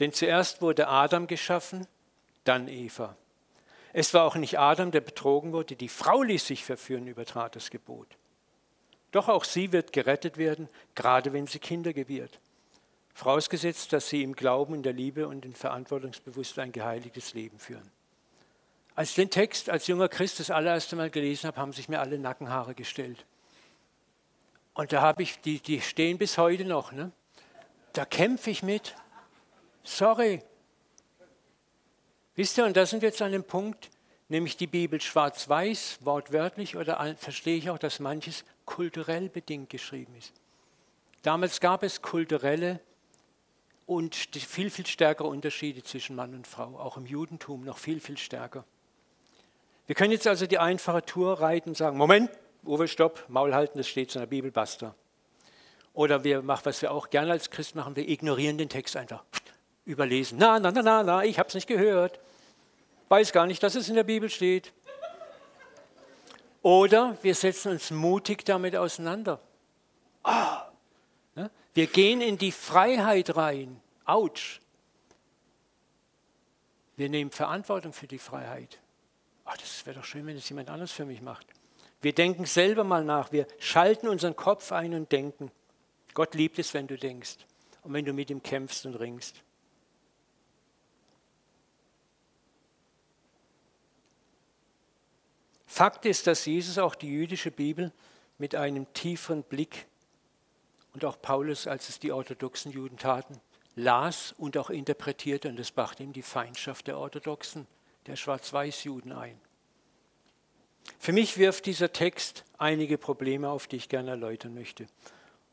Denn 0.00 0.12
zuerst 0.12 0.60
wurde 0.60 0.88
Adam 0.88 1.26
geschaffen, 1.26 1.86
dann 2.44 2.68
Eva. 2.68 3.16
Es 3.92 4.12
war 4.12 4.24
auch 4.24 4.34
nicht 4.34 4.58
Adam, 4.58 4.90
der 4.90 5.00
betrogen 5.00 5.52
wurde, 5.52 5.76
die 5.76 5.88
Frau 5.88 6.22
ließ 6.22 6.46
sich 6.46 6.64
verführen, 6.64 7.06
übertrat 7.06 7.56
das 7.56 7.70
Gebot. 7.70 8.08
Doch 9.12 9.28
auch 9.28 9.44
sie 9.44 9.72
wird 9.72 9.92
gerettet 9.92 10.36
werden, 10.36 10.68
gerade 10.94 11.32
wenn 11.32 11.46
sie 11.46 11.60
Kinder 11.60 11.92
gebiert. 11.92 12.40
Vorausgesetzt, 13.14 13.92
dass 13.92 14.08
sie 14.08 14.22
im 14.22 14.34
Glauben, 14.34 14.74
in 14.74 14.82
der 14.82 14.92
Liebe 14.92 15.28
und 15.28 15.44
in 15.44 15.54
Verantwortungsbewusstsein 15.54 16.66
ein 16.66 16.72
geheiligtes 16.72 17.32
Leben 17.32 17.58
führen. 17.58 17.88
Als 18.96 19.10
ich 19.10 19.16
den 19.16 19.30
Text 19.30 19.70
als 19.70 19.86
junger 19.86 20.08
Christ 20.08 20.40
das 20.40 20.50
allererste 20.50 20.96
Mal 20.96 21.10
gelesen 21.10 21.46
habe, 21.46 21.60
haben 21.60 21.72
sich 21.72 21.88
mir 21.88 22.00
alle 22.00 22.18
Nackenhaare 22.18 22.74
gestellt. 22.74 23.24
Und 24.74 24.92
da 24.92 25.00
habe 25.00 25.22
ich, 25.22 25.40
die, 25.40 25.60
die 25.60 25.80
stehen 25.80 26.18
bis 26.18 26.38
heute 26.38 26.64
noch, 26.64 26.90
ne? 26.90 27.12
da 27.92 28.04
kämpfe 28.04 28.50
ich 28.50 28.64
mit. 28.64 28.96
Sorry. 29.84 30.42
Wisst 32.34 32.58
ihr, 32.58 32.64
und 32.64 32.76
da 32.76 32.84
sind 32.84 33.02
wir 33.02 33.08
jetzt 33.08 33.22
an 33.22 33.30
dem 33.30 33.44
Punkt, 33.44 33.90
nämlich 34.28 34.56
die 34.56 34.66
Bibel 34.66 35.00
schwarz-weiß, 35.00 35.98
wortwörtlich, 36.00 36.76
oder 36.76 37.14
verstehe 37.16 37.56
ich 37.56 37.70
auch, 37.70 37.78
dass 37.78 38.00
manches 38.00 38.44
kulturell 38.64 39.28
bedingt 39.28 39.70
geschrieben 39.70 40.16
ist. 40.16 40.32
Damals 41.22 41.60
gab 41.60 41.84
es 41.84 42.02
kulturelle 42.02 42.80
und 43.86 44.14
viel, 44.14 44.70
viel 44.70 44.86
stärkere 44.86 45.28
Unterschiede 45.28 45.82
zwischen 45.82 46.16
Mann 46.16 46.34
und 46.34 46.46
Frau, 46.46 46.78
auch 46.78 46.96
im 46.96 47.06
Judentum 47.06 47.64
noch 47.64 47.78
viel, 47.78 48.00
viel 48.00 48.16
stärker. 48.16 48.64
Wir 49.86 49.94
können 49.94 50.12
jetzt 50.12 50.26
also 50.26 50.46
die 50.46 50.58
einfache 50.58 51.04
Tour 51.04 51.40
reiten 51.40 51.70
und 51.70 51.76
sagen, 51.76 51.96
Moment, 51.98 52.30
Uwe, 52.64 52.88
stopp, 52.88 53.24
Maul 53.28 53.54
halten, 53.54 53.76
das 53.76 53.88
steht 53.88 54.14
in 54.14 54.20
der 54.20 54.26
Bibel, 54.26 54.50
basta. 54.50 54.94
Oder 55.92 56.24
wir 56.24 56.42
machen, 56.42 56.64
was 56.64 56.80
wir 56.80 56.90
auch 56.90 57.10
gerne 57.10 57.32
als 57.32 57.50
Christ 57.50 57.74
machen, 57.74 57.94
wir 57.94 58.08
ignorieren 58.08 58.56
den 58.56 58.70
Text 58.70 58.96
einfach, 58.96 59.22
überlesen. 59.84 60.38
Na, 60.38 60.58
na, 60.58 60.70
na, 60.70 60.82
na, 60.82 61.02
na, 61.02 61.24
ich 61.24 61.38
habe 61.38 61.48
es 61.48 61.54
nicht 61.54 61.66
gehört. 61.66 62.18
Weiß 63.10 63.32
gar 63.32 63.46
nicht, 63.46 63.62
dass 63.62 63.74
es 63.74 63.88
in 63.90 63.94
der 63.94 64.04
Bibel 64.04 64.30
steht. 64.30 64.72
Oder 66.62 67.18
wir 67.20 67.34
setzen 67.34 67.72
uns 67.72 67.90
mutig 67.90 68.46
damit 68.46 68.74
auseinander. 68.74 69.40
Ne? 70.24 70.73
Wir 71.74 71.88
gehen 71.88 72.20
in 72.20 72.38
die 72.38 72.52
Freiheit 72.52 73.36
rein. 73.36 73.80
Autsch. 74.04 74.60
Wir 76.96 77.08
nehmen 77.08 77.32
Verantwortung 77.32 77.92
für 77.92 78.06
die 78.06 78.18
Freiheit. 78.18 78.80
Ach, 79.44 79.56
das 79.56 79.84
wäre 79.84 79.98
doch 79.98 80.04
schön, 80.04 80.24
wenn 80.26 80.36
es 80.36 80.48
jemand 80.48 80.70
anders 80.70 80.92
für 80.92 81.04
mich 81.04 81.20
macht. 81.20 81.46
Wir 82.00 82.14
denken 82.14 82.46
selber 82.46 82.84
mal 82.84 83.04
nach. 83.04 83.32
Wir 83.32 83.46
schalten 83.58 84.08
unseren 84.08 84.36
Kopf 84.36 84.70
ein 84.70 84.94
und 84.94 85.10
denken. 85.10 85.50
Gott 86.14 86.34
liebt 86.34 86.58
es, 86.60 86.72
wenn 86.74 86.86
du 86.86 86.96
denkst 86.96 87.38
und 87.82 87.92
wenn 87.92 88.04
du 88.04 88.12
mit 88.12 88.30
ihm 88.30 88.42
kämpfst 88.42 88.86
und 88.86 88.94
ringst. 88.94 89.42
Fakt 95.66 96.06
ist, 96.06 96.28
dass 96.28 96.46
Jesus 96.46 96.78
auch 96.78 96.94
die 96.94 97.10
jüdische 97.10 97.50
Bibel 97.50 97.90
mit 98.38 98.54
einem 98.54 98.92
tieferen 98.92 99.42
Blick 99.42 99.88
und 100.94 101.04
auch 101.04 101.20
Paulus, 101.20 101.66
als 101.66 101.88
es 101.88 101.98
die 101.98 102.12
orthodoxen 102.12 102.72
Juden 102.72 102.96
taten, 102.96 103.40
las 103.76 104.34
und 104.38 104.56
auch 104.56 104.70
interpretierte 104.70 105.48
und 105.48 105.58
das 105.58 105.72
brachte 105.72 106.02
ihm 106.02 106.12
die 106.12 106.22
Feindschaft 106.22 106.86
der 106.86 106.98
Orthodoxen, 106.98 107.66
der 108.06 108.16
Schwarz-Weiß-Juden 108.16 109.12
ein. 109.12 109.38
Für 110.98 111.12
mich 111.12 111.38
wirft 111.38 111.66
dieser 111.66 111.92
Text 111.92 112.44
einige 112.58 112.98
Probleme 112.98 113.48
auf, 113.48 113.66
die 113.66 113.76
ich 113.76 113.88
gerne 113.88 114.10
erläutern 114.10 114.54
möchte. 114.54 114.86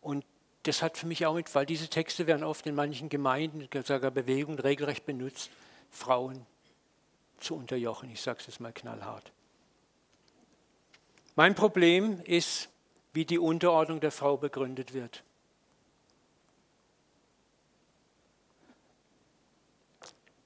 Und 0.02 0.26
das 0.64 0.82
hat 0.82 0.98
für 0.98 1.08
mich 1.08 1.26
auch 1.26 1.34
mit, 1.34 1.54
weil 1.56 1.66
diese 1.66 1.88
Texte 1.88 2.28
werden 2.28 2.44
oft 2.44 2.68
in 2.68 2.76
manchen 2.76 3.10
Gemeinden, 3.10 3.68
sogar 3.84 4.12
Bewegungen 4.12 4.60
regelrecht 4.60 5.06
benutzt, 5.06 5.50
Frauen 5.90 6.46
zu 7.40 7.56
unterjochen. 7.56 8.12
Ich 8.12 8.22
sage 8.22 8.40
es 8.40 8.48
jetzt 8.48 8.60
mal 8.60 8.72
knallhart. 8.72 9.32
Mein 11.36 11.56
Problem 11.56 12.22
ist, 12.26 12.70
wie 13.14 13.26
die 13.26 13.40
Unterordnung 13.40 14.00
der 14.00 14.12
Frau 14.12 14.38
begründet 14.38 14.94
wird. 14.94 15.24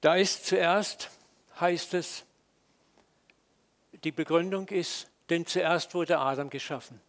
Da 0.05 0.13
ist 0.17 0.45
zuerst, 0.45 1.09
heißt 1.59 1.95
es, 1.95 2.25
die 4.03 4.11
Begründung 4.11 4.67
ist, 4.67 5.09
denn 5.31 5.47
zuerst 5.47 5.95
wurde 5.95 6.19
Adam 6.19 6.51
geschaffen. 6.51 7.01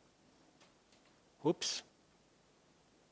Ups. 1.43 1.85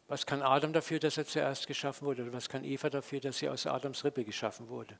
Was 0.08 0.24
kann 0.24 0.40
Adam 0.40 0.72
dafür, 0.72 1.00
dass 1.00 1.18
er 1.18 1.26
zuerst 1.26 1.66
geschaffen 1.66 2.06
wurde? 2.06 2.22
Oder 2.22 2.32
was 2.32 2.48
kann 2.48 2.64
Eva 2.64 2.88
dafür, 2.88 3.20
dass 3.20 3.36
sie 3.36 3.50
aus 3.50 3.66
Adams 3.66 4.04
Rippe 4.04 4.24
geschaffen 4.24 4.70
wurde? 4.70 4.98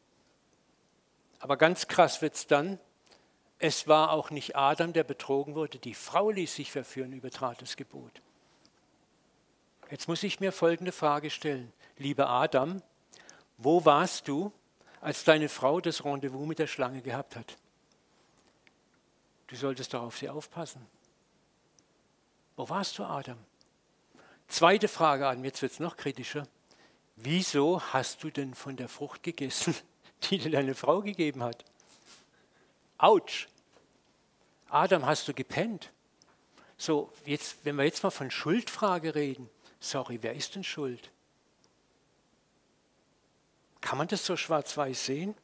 Aber 1.39 1.57
ganz 1.57 1.89
krass 1.89 2.21
wird 2.21 2.35
es 2.35 2.47
dann, 2.47 2.79
es 3.59 3.89
war 3.89 4.13
auch 4.13 4.31
nicht 4.31 4.55
Adam, 4.55 4.93
der 4.93 5.05
betrogen 5.05 5.55
wurde, 5.55 5.79
die 5.79 5.95
Frau 5.95 6.29
ließ 6.29 6.57
sich 6.57 6.71
verführen, 6.71 7.15
übertrat 7.15 7.63
das 7.63 7.77
Gebot. 7.77 8.21
Jetzt 9.91 10.09
muss 10.09 10.23
ich 10.23 10.41
mir 10.41 10.53
folgende 10.53 10.93
Frage 10.93 11.31
stellen. 11.31 11.73
Lieber 11.97 12.29
Adam, 12.29 12.83
wo 13.57 13.87
warst 13.87 14.29
du, 14.29 14.53
als 15.05 15.23
deine 15.23 15.51
Frau 15.51 15.83
das 15.83 16.03
Rendezvous 16.03 16.47
mit 16.47 16.59
der 16.59 16.67
Schlange 16.67 17.03
gehabt 17.03 17.37
hat? 17.37 17.59
Du 19.49 19.55
solltest 19.55 19.93
doch 19.93 20.03
auf 20.03 20.17
sie 20.17 20.31
aufpassen. 20.31 20.85
Wo 22.57 22.67
warst 22.71 22.99
du, 22.99 23.05
Adam? 23.05 23.37
Zweite 24.49 24.89
Frage 24.89 25.29
an, 25.29 25.45
jetzt 25.45 25.61
wird 25.61 25.73
es 25.73 25.79
noch 25.79 25.99
kritischer. 25.99 26.49
Wieso 27.17 27.83
hast 27.93 28.25
du 28.25 28.31
denn 28.31 28.55
von 28.55 28.77
der 28.77 28.89
Frucht 28.89 29.23
gegessen, 29.23 29.75
die 30.23 30.39
dir 30.39 30.51
deine 30.51 30.75
Frau 30.75 31.03
gegeben 31.03 31.43
hat? 31.43 31.67
Autsch. 32.97 33.49
Adam, 34.71 35.05
hast 35.05 35.29
du 35.29 35.35
gepennt? 35.35 35.93
So, 36.79 37.13
jetzt, 37.27 37.59
wenn 37.65 37.77
wir 37.77 37.85
jetzt 37.85 38.03
mal 38.03 38.11
von 38.11 38.31
Schuldfrage 38.31 39.15
reden, 39.15 39.51
sorry, 39.81 40.19
wer 40.23 40.33
ist 40.33 40.55
denn 40.55 40.65
schuld? 40.65 41.11
Kann 43.85 43.99
man 43.99 44.09
das 44.09 44.25
so 44.25 44.35
schwarz-weiß 44.35 45.05
sehen? 45.05 45.35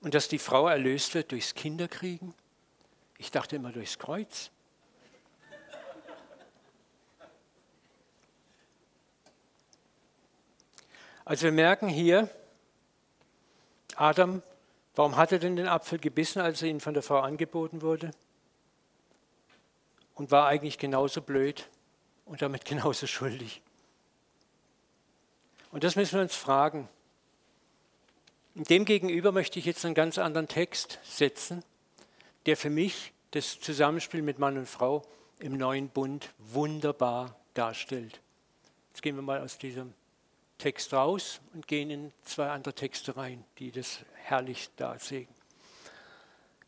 Und 0.00 0.14
dass 0.14 0.28
die 0.28 0.38
Frau 0.38 0.68
erlöst 0.68 1.12
wird 1.14 1.32
durchs 1.32 1.54
Kinderkriegen? 1.54 2.34
Ich 3.18 3.32
dachte 3.32 3.56
immer 3.56 3.72
durchs 3.72 3.98
Kreuz. 3.98 4.52
Also 11.24 11.42
wir 11.42 11.52
merken 11.52 11.88
hier, 11.88 12.30
Adam, 13.96 14.40
warum 14.94 15.16
hat 15.16 15.32
er 15.32 15.40
denn 15.40 15.56
den 15.56 15.66
Apfel 15.66 15.98
gebissen, 15.98 16.40
als 16.40 16.62
er 16.62 16.68
ihn 16.68 16.78
von 16.78 16.94
der 16.94 17.02
Frau 17.02 17.18
angeboten 17.18 17.82
wurde? 17.82 18.12
Und 20.14 20.30
war 20.30 20.46
eigentlich 20.46 20.78
genauso 20.78 21.22
blöd 21.22 21.68
und 22.28 22.42
damit 22.42 22.64
genauso 22.64 23.06
schuldig. 23.06 23.62
Und 25.70 25.84
das 25.84 25.96
müssen 25.96 26.14
wir 26.14 26.22
uns 26.22 26.34
fragen. 26.34 26.88
Demgegenüber 28.54 29.32
möchte 29.32 29.58
ich 29.58 29.64
jetzt 29.64 29.84
einen 29.84 29.94
ganz 29.94 30.18
anderen 30.18 30.48
Text 30.48 30.98
setzen, 31.04 31.62
der 32.46 32.56
für 32.56 32.70
mich 32.70 33.12
das 33.32 33.60
Zusammenspiel 33.60 34.22
mit 34.22 34.38
Mann 34.38 34.56
und 34.56 34.68
Frau 34.68 35.04
im 35.38 35.56
neuen 35.56 35.88
Bund 35.88 36.30
wunderbar 36.38 37.36
darstellt. 37.54 38.20
Jetzt 38.90 39.02
gehen 39.02 39.16
wir 39.16 39.22
mal 39.22 39.40
aus 39.40 39.58
diesem 39.58 39.94
Text 40.56 40.92
raus 40.92 41.40
und 41.54 41.68
gehen 41.68 41.90
in 41.90 42.12
zwei 42.24 42.48
andere 42.48 42.74
Texte 42.74 43.16
rein, 43.16 43.44
die 43.58 43.70
das 43.70 44.00
herrlich 44.14 44.70
darlegen. 44.76 45.37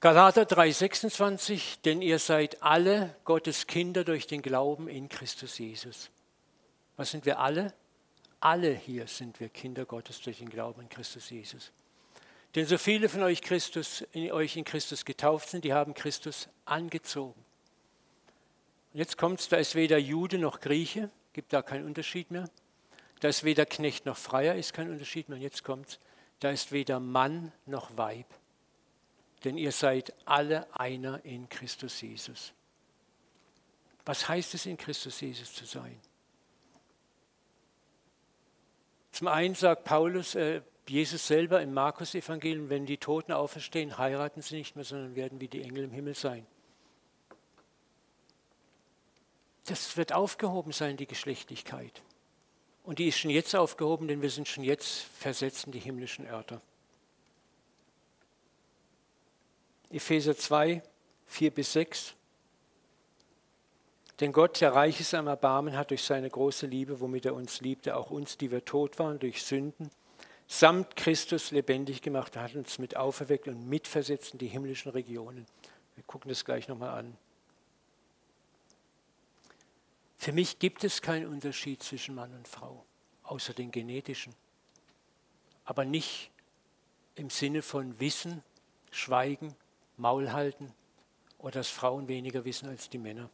Galater 0.00 0.46
3:26, 0.46 1.82
denn 1.84 2.00
ihr 2.00 2.18
seid 2.18 2.62
alle 2.62 3.14
Gottes 3.24 3.66
Kinder 3.66 4.02
durch 4.02 4.26
den 4.26 4.40
Glauben 4.40 4.88
in 4.88 5.10
Christus 5.10 5.58
Jesus. 5.58 6.08
Was 6.96 7.10
sind 7.10 7.26
wir 7.26 7.38
alle? 7.38 7.74
Alle 8.40 8.72
hier 8.72 9.06
sind 9.06 9.40
wir 9.40 9.50
Kinder 9.50 9.84
Gottes 9.84 10.22
durch 10.22 10.38
den 10.38 10.48
Glauben 10.48 10.80
in 10.80 10.88
Christus 10.88 11.28
Jesus. 11.28 11.70
Denn 12.54 12.64
so 12.64 12.78
viele 12.78 13.10
von 13.10 13.22
euch, 13.22 13.42
Christus, 13.42 14.00
in 14.12 14.32
euch 14.32 14.56
in 14.56 14.64
Christus 14.64 15.04
getauft 15.04 15.50
sind, 15.50 15.66
die 15.66 15.74
haben 15.74 15.92
Christus 15.92 16.48
angezogen. 16.64 17.44
Jetzt 18.94 19.18
kommt 19.18 19.40
es, 19.40 19.48
da 19.48 19.58
ist 19.58 19.74
weder 19.74 19.98
Jude 19.98 20.38
noch 20.38 20.60
Grieche, 20.60 21.10
gibt 21.34 21.52
da 21.52 21.60
keinen 21.60 21.84
Unterschied 21.84 22.30
mehr. 22.30 22.48
Da 23.20 23.28
ist 23.28 23.44
weder 23.44 23.66
Knecht 23.66 24.06
noch 24.06 24.16
Freier, 24.16 24.54
ist 24.54 24.72
kein 24.72 24.90
Unterschied 24.90 25.28
mehr. 25.28 25.36
Und 25.36 25.42
jetzt 25.42 25.62
kommt 25.62 26.00
da 26.40 26.50
ist 26.50 26.72
weder 26.72 27.00
Mann 27.00 27.52
noch 27.66 27.98
Weib. 27.98 28.26
Denn 29.44 29.56
ihr 29.56 29.72
seid 29.72 30.12
alle 30.26 30.66
einer 30.78 31.24
in 31.24 31.48
Christus 31.48 32.00
Jesus. 32.00 32.52
Was 34.04 34.28
heißt 34.28 34.54
es, 34.54 34.66
in 34.66 34.76
Christus 34.76 35.20
Jesus 35.20 35.54
zu 35.54 35.64
sein? 35.64 35.98
Zum 39.12 39.28
einen 39.28 39.54
sagt 39.54 39.84
Paulus, 39.84 40.34
äh, 40.34 40.62
Jesus 40.88 41.26
selber 41.26 41.62
im 41.62 41.72
Markus-Evangelium, 41.72 42.68
wenn 42.68 42.86
die 42.86 42.98
Toten 42.98 43.32
auferstehen, 43.32 43.96
heiraten 43.96 44.42
sie 44.42 44.56
nicht 44.56 44.76
mehr, 44.76 44.84
sondern 44.84 45.14
werden 45.14 45.40
wie 45.40 45.48
die 45.48 45.62
Engel 45.62 45.84
im 45.84 45.92
Himmel 45.92 46.14
sein. 46.14 46.46
Das 49.66 49.96
wird 49.96 50.12
aufgehoben 50.12 50.72
sein, 50.72 50.96
die 50.96 51.06
Geschlechtlichkeit. 51.06 52.02
Und 52.82 52.98
die 52.98 53.06
ist 53.06 53.18
schon 53.18 53.30
jetzt 53.30 53.54
aufgehoben, 53.54 54.08
denn 54.08 54.22
wir 54.22 54.30
sind 54.30 54.48
schon 54.48 54.64
jetzt 54.64 55.02
versetzt 55.02 55.66
in 55.66 55.72
die 55.72 55.78
himmlischen 55.78 56.26
Örter. 56.26 56.60
Epheser 59.90 60.36
2, 60.36 60.82
4 61.26 61.50
bis 61.50 61.72
6. 61.72 62.14
Denn 64.20 64.32
Gott, 64.32 64.60
der 64.60 64.74
reich 64.74 65.00
ist 65.00 65.14
am 65.14 65.26
Erbarmen, 65.26 65.76
hat 65.76 65.90
durch 65.90 66.04
seine 66.04 66.28
große 66.28 66.66
Liebe, 66.66 67.00
womit 67.00 67.24
er 67.26 67.34
uns 67.34 67.60
liebte, 67.60 67.96
auch 67.96 68.10
uns, 68.10 68.36
die 68.36 68.50
wir 68.50 68.64
tot 68.64 68.98
waren 68.98 69.18
durch 69.18 69.42
Sünden, 69.42 69.90
samt 70.46 70.94
Christus 70.96 71.52
lebendig 71.52 72.02
gemacht, 72.02 72.36
hat 72.36 72.54
uns 72.54 72.78
mit 72.78 72.96
auferweckt 72.96 73.48
und 73.48 73.68
mitversetzt 73.68 74.32
in 74.34 74.38
die 74.38 74.48
himmlischen 74.48 74.92
Regionen. 74.92 75.46
Wir 75.94 76.04
gucken 76.04 76.28
das 76.28 76.44
gleich 76.44 76.68
nochmal 76.68 76.98
an. 76.98 77.16
Für 80.18 80.32
mich 80.32 80.58
gibt 80.58 80.84
es 80.84 81.00
keinen 81.00 81.26
Unterschied 81.26 81.82
zwischen 81.82 82.14
Mann 82.14 82.34
und 82.34 82.46
Frau, 82.46 82.84
außer 83.22 83.54
den 83.54 83.70
genetischen. 83.70 84.34
Aber 85.64 85.86
nicht 85.86 86.30
im 87.14 87.30
Sinne 87.30 87.62
von 87.62 87.98
Wissen, 88.00 88.42
Schweigen, 88.90 89.56
Maul 90.00 90.32
halten 90.32 90.72
oder 91.38 91.52
dass 91.52 91.68
Frauen 91.68 92.08
weniger 92.08 92.44
wissen 92.44 92.68
als 92.68 92.88
die 92.88 92.98
Männer. 92.98 93.30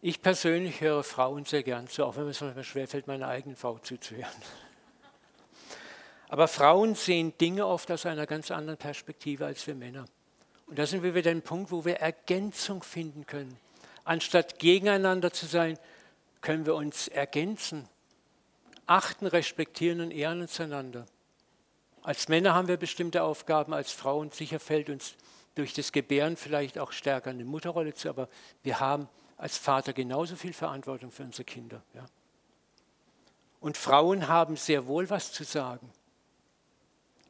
Ich 0.00 0.22
persönlich 0.22 0.80
höre 0.80 1.02
Frauen 1.02 1.44
sehr 1.44 1.62
gern 1.62 1.88
zu, 1.88 2.04
auch 2.04 2.16
wenn 2.16 2.28
es 2.28 2.40
mir 2.40 2.64
schwerfällt, 2.64 3.06
meiner 3.06 3.28
eigenen 3.28 3.56
Frau 3.56 3.78
zuzuhören. 3.78 4.30
Aber 6.28 6.48
Frauen 6.48 6.94
sehen 6.94 7.36
Dinge 7.38 7.66
oft 7.66 7.90
aus 7.90 8.06
einer 8.06 8.26
ganz 8.26 8.50
anderen 8.50 8.78
Perspektive 8.78 9.46
als 9.46 9.66
wir 9.66 9.74
Männer. 9.74 10.06
Und 10.66 10.78
da 10.78 10.86
sind 10.86 11.02
wir 11.02 11.14
wieder 11.14 11.30
ein 11.30 11.42
Punkt, 11.42 11.70
wo 11.70 11.84
wir 11.84 11.96
Ergänzung 11.96 12.82
finden 12.82 13.26
können. 13.26 13.56
Anstatt 14.04 14.58
gegeneinander 14.58 15.32
zu 15.32 15.46
sein, 15.46 15.78
können 16.40 16.66
wir 16.66 16.74
uns 16.74 17.08
ergänzen, 17.08 17.88
achten, 18.86 19.26
respektieren 19.26 20.00
und 20.00 20.10
ehren 20.10 20.40
uns 20.40 20.60
einander. 20.60 21.06
Als 22.02 22.28
Männer 22.28 22.54
haben 22.54 22.68
wir 22.68 22.76
bestimmte 22.76 23.22
Aufgaben, 23.22 23.74
als 23.74 23.90
Frauen 23.90 24.30
sicher 24.30 24.60
fällt 24.60 24.90
uns 24.90 25.16
durch 25.56 25.72
das 25.72 25.90
Gebären 25.90 26.36
vielleicht 26.36 26.78
auch 26.78 26.92
stärker 26.92 27.30
eine 27.30 27.44
Mutterrolle 27.44 27.94
zu, 27.94 28.08
aber 28.08 28.28
wir 28.62 28.78
haben 28.78 29.08
als 29.36 29.58
Vater 29.58 29.92
genauso 29.92 30.36
viel 30.36 30.52
Verantwortung 30.52 31.10
für 31.10 31.24
unsere 31.24 31.44
Kinder. 31.44 31.82
Ja. 31.94 32.06
Und 33.58 33.76
Frauen 33.76 34.28
haben 34.28 34.56
sehr 34.56 34.86
wohl 34.86 35.10
was 35.10 35.32
zu 35.32 35.44
sagen. 35.44 35.90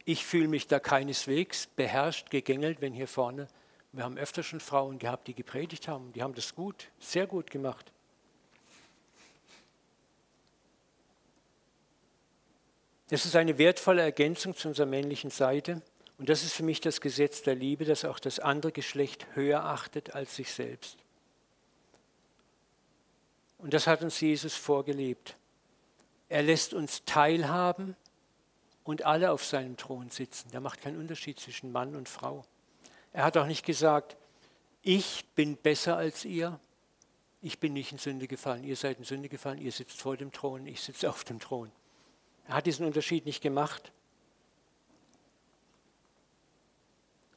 Ich 0.04 0.26
fühle 0.26 0.48
mich 0.48 0.66
da 0.66 0.78
keineswegs 0.78 1.68
beherrscht, 1.68 2.30
gegängelt, 2.30 2.80
wenn 2.80 2.92
hier 2.92 3.08
vorne, 3.08 3.48
wir 3.92 4.04
haben 4.04 4.18
öfter 4.18 4.42
schon 4.42 4.60
Frauen 4.60 4.98
gehabt, 4.98 5.26
die 5.28 5.34
gepredigt 5.34 5.88
haben, 5.88 6.12
die 6.12 6.22
haben 6.22 6.34
das 6.34 6.54
gut, 6.54 6.88
sehr 6.98 7.26
gut 7.26 7.50
gemacht. 7.50 7.92
Es 13.08 13.24
ist 13.24 13.36
eine 13.36 13.56
wertvolle 13.56 14.02
Ergänzung 14.02 14.56
zu 14.56 14.68
unserer 14.68 14.86
männlichen 14.86 15.30
Seite 15.30 15.80
und 16.18 16.28
das 16.28 16.44
ist 16.44 16.54
für 16.54 16.62
mich 16.62 16.80
das 16.80 17.00
Gesetz 17.00 17.42
der 17.42 17.54
Liebe, 17.54 17.84
das 17.84 18.04
auch 18.04 18.18
das 18.18 18.38
andere 18.38 18.72
Geschlecht 18.72 19.26
höher 19.34 19.64
achtet 19.64 20.14
als 20.14 20.36
sich 20.36 20.50
selbst. 20.50 20.96
Und 23.58 23.74
das 23.74 23.86
hat 23.86 24.02
uns 24.02 24.20
Jesus 24.20 24.54
vorgelebt. 24.54 25.36
Er 26.28 26.42
lässt 26.42 26.74
uns 26.74 27.04
teilhaben 27.04 27.96
und 28.84 29.04
alle 29.04 29.30
auf 29.30 29.44
seinem 29.44 29.76
Thron 29.76 30.10
sitzen. 30.10 30.50
Der 30.50 30.60
macht 30.60 30.80
keinen 30.80 30.98
Unterschied 30.98 31.38
zwischen 31.38 31.72
Mann 31.72 31.96
und 31.96 32.08
Frau. 32.08 32.44
Er 33.12 33.24
hat 33.24 33.36
auch 33.36 33.46
nicht 33.46 33.64
gesagt, 33.64 34.16
ich 34.82 35.24
bin 35.34 35.56
besser 35.56 35.96
als 35.96 36.24
ihr, 36.24 36.60
ich 37.42 37.58
bin 37.58 37.72
nicht 37.72 37.92
in 37.92 37.98
Sünde 37.98 38.28
gefallen, 38.28 38.64
ihr 38.64 38.76
seid 38.76 38.98
in 38.98 39.04
Sünde 39.04 39.28
gefallen, 39.28 39.58
ihr 39.58 39.72
sitzt 39.72 40.00
vor 40.00 40.16
dem 40.16 40.32
Thron, 40.32 40.66
ich 40.66 40.80
sitze 40.80 41.08
auf 41.08 41.24
dem 41.24 41.40
Thron. 41.40 41.70
Er 42.48 42.54
hat 42.56 42.66
diesen 42.66 42.86
Unterschied 42.86 43.26
nicht 43.26 43.42
gemacht. 43.42 43.92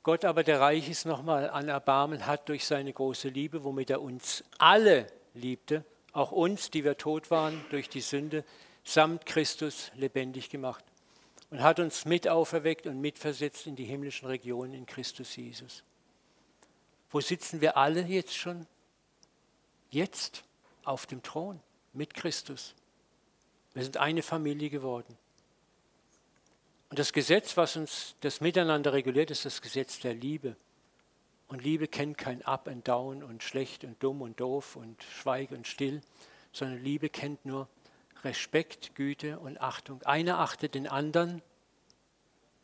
Gott 0.04 0.24
aber, 0.26 0.44
der 0.44 0.62
reich 0.62 0.90
ist 0.90 1.06
nochmal 1.06 1.50
an 1.50 1.68
Erbarmen, 1.68 2.26
hat 2.26 2.48
durch 2.50 2.66
seine 2.66 2.94
große 2.94 3.30
Liebe, 3.30 3.64
womit 3.64 3.90
er 3.90 4.02
uns 4.02 4.44
alle 4.58 5.08
liebte, 5.34 5.84
auch 6.14 6.32
uns, 6.32 6.72
die 6.72 6.84
wir 6.84 6.98
tot 6.98 7.30
waren 7.32 7.64
durch 7.70 7.90
die 7.90 8.02
Sünde, 8.02 8.44
samt 8.84 9.26
Christus 9.26 9.92
lebendig 9.96 10.50
gemacht 10.50 10.84
und 11.50 11.62
hat 11.62 11.80
uns 11.80 12.06
mit 12.06 12.28
auferweckt 12.28 12.88
und 12.88 13.02
mitversetzt 13.02 13.68
in 13.68 13.76
die 13.76 13.86
himmlischen 13.86 14.28
Regionen 14.28 14.74
in 14.74 14.86
Christus 14.86 15.36
Jesus. 15.36 15.84
Wo 17.10 17.20
sitzen 17.20 17.62
wir 17.62 17.76
alle 17.76 18.02
jetzt 18.02 18.36
schon? 18.36 18.68
Jetzt 19.90 20.44
auf 20.84 21.06
dem 21.08 21.24
Thron 21.24 21.60
mit 21.94 22.14
Christus. 22.14 22.76
Wir 23.74 23.84
sind 23.84 23.98
eine 23.98 24.22
Familie 24.22 24.70
geworden. 24.70 25.18
Und 26.90 26.98
das 26.98 27.14
Gesetz, 27.14 27.56
was 27.56 27.76
uns 27.76 28.16
das 28.22 28.42
Miteinander 28.42 28.94
reguliert, 28.94 29.32
ist 29.32 29.46
das 29.46 29.62
Gesetz 29.62 30.00
der 30.00 30.14
Liebe. 30.16 30.56
Und 31.48 31.64
Liebe 31.64 31.88
kennt 31.88 32.18
kein 32.18 32.44
Up 32.44 32.68
and 32.68 32.88
Down 32.88 33.24
und 33.24 33.44
schlecht 33.44 33.84
und 33.84 34.02
dumm 34.02 34.22
und 34.22 34.40
doof 34.40 34.76
und 34.76 35.02
schweig 35.04 35.52
und 35.52 35.68
still, 35.68 36.02
sondern 36.52 36.84
Liebe 36.84 37.10
kennt 37.10 37.46
nur 37.46 37.68
Respekt, 38.24 38.96
Güte 38.96 39.40
und 39.40 39.62
Achtung. 39.62 40.02
Einer 40.04 40.40
achtet 40.40 40.76
den 40.76 40.88
anderen 40.88 41.42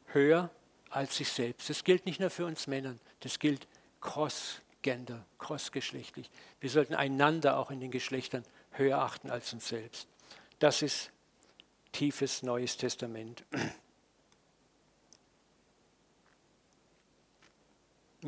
höher 0.07 0.49
als 0.89 1.17
sich 1.17 1.29
selbst. 1.29 1.69
Das 1.69 1.83
gilt 1.83 2.05
nicht 2.05 2.19
nur 2.19 2.29
für 2.29 2.45
uns 2.45 2.67
Männern, 2.67 2.99
das 3.21 3.39
gilt 3.39 3.67
cross-gender, 4.01 5.25
cross-geschlechtlich. 5.39 6.29
Wir 6.59 6.69
sollten 6.69 6.95
einander 6.95 7.57
auch 7.57 7.71
in 7.71 7.79
den 7.79 7.91
Geschlechtern 7.91 8.43
höher 8.71 8.99
achten 8.99 9.29
als 9.29 9.53
uns 9.53 9.67
selbst. 9.67 10.07
Das 10.59 10.81
ist 10.81 11.11
tiefes 11.91 12.43
Neues 12.43 12.77
Testament. 12.77 13.43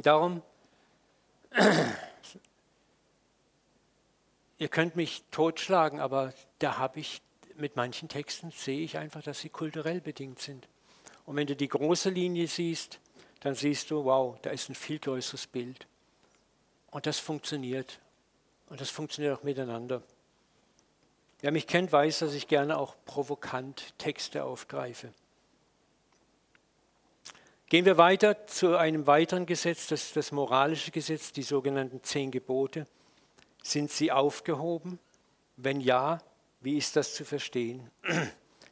Darum, 0.01 0.41
ihr 4.57 4.67
könnt 4.69 4.95
mich 4.95 5.23
totschlagen, 5.31 5.99
aber 5.99 6.33
da 6.59 6.77
habe 6.77 6.99
ich 6.99 7.21
mit 7.55 7.75
manchen 7.75 8.07
Texten 8.07 8.51
sehe 8.51 8.81
ich 8.81 8.97
einfach, 8.97 9.23
dass 9.23 9.39
sie 9.39 9.49
kulturell 9.49 10.01
bedingt 10.01 10.39
sind. 10.39 10.67
Und 11.25 11.35
wenn 11.35 11.47
du 11.47 11.55
die 11.55 11.67
große 11.67 12.09
Linie 12.09 12.47
siehst, 12.47 12.99
dann 13.41 13.55
siehst 13.55 13.91
du, 13.91 14.05
wow, 14.05 14.37
da 14.41 14.51
ist 14.51 14.69
ein 14.69 14.75
viel 14.75 14.99
größeres 14.99 15.47
Bild. 15.47 15.87
Und 16.91 17.05
das 17.05 17.19
funktioniert. 17.19 17.99
Und 18.69 18.81
das 18.81 18.89
funktioniert 18.89 19.37
auch 19.37 19.43
miteinander. 19.43 20.01
Wer 21.41 21.51
mich 21.51 21.67
kennt, 21.67 21.91
weiß, 21.91 22.19
dass 22.19 22.33
ich 22.33 22.47
gerne 22.47 22.77
auch 22.77 22.95
provokant 23.05 23.97
Texte 23.97 24.43
aufgreife. 24.43 25.13
Gehen 27.69 27.83
wir 27.83 27.97
weiter 27.97 28.47
zu 28.47 28.77
einem 28.77 29.07
weiteren 29.07 29.45
Gesetz, 29.45 29.87
das 29.87 30.03
ist 30.03 30.15
das 30.15 30.31
moralische 30.31 30.91
Gesetz, 30.91 31.33
die 31.33 31.43
sogenannten 31.43 32.01
zehn 32.01 32.31
Gebote. 32.31 32.87
Sind 33.61 33.91
sie 33.91 34.09
aufgehoben? 34.09 34.99
Wenn 35.57 35.81
ja, 35.81 36.19
wie 36.61 36.77
ist 36.77 36.95
das 36.95 37.13
zu 37.13 37.25
verstehen? 37.25 37.91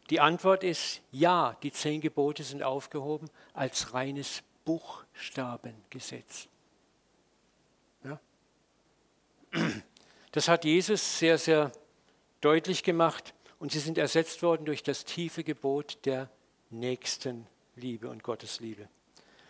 Die 0.09 0.19
Antwort 0.21 0.63
ist 0.63 1.01
ja, 1.11 1.57
die 1.63 1.71
zehn 1.71 1.99
Gebote 1.99 2.43
sind 2.43 2.63
aufgehoben 2.63 3.27
als 3.53 3.93
reines 3.93 4.43
Buchstabengesetz. 4.63 6.47
Ja? 8.03 8.19
Das 10.31 10.47
hat 10.47 10.63
Jesus 10.63 11.19
sehr, 11.19 11.37
sehr 11.37 11.71
deutlich 12.39 12.83
gemacht 12.83 13.33
und 13.59 13.71
sie 13.71 13.79
sind 13.79 13.97
ersetzt 13.97 14.43
worden 14.43 14.65
durch 14.65 14.83
das 14.83 15.03
tiefe 15.03 15.43
Gebot 15.43 16.05
der 16.05 16.29
nächsten 16.69 17.47
Liebe 17.75 18.09
und 18.09 18.23
Gottesliebe. 18.23 18.87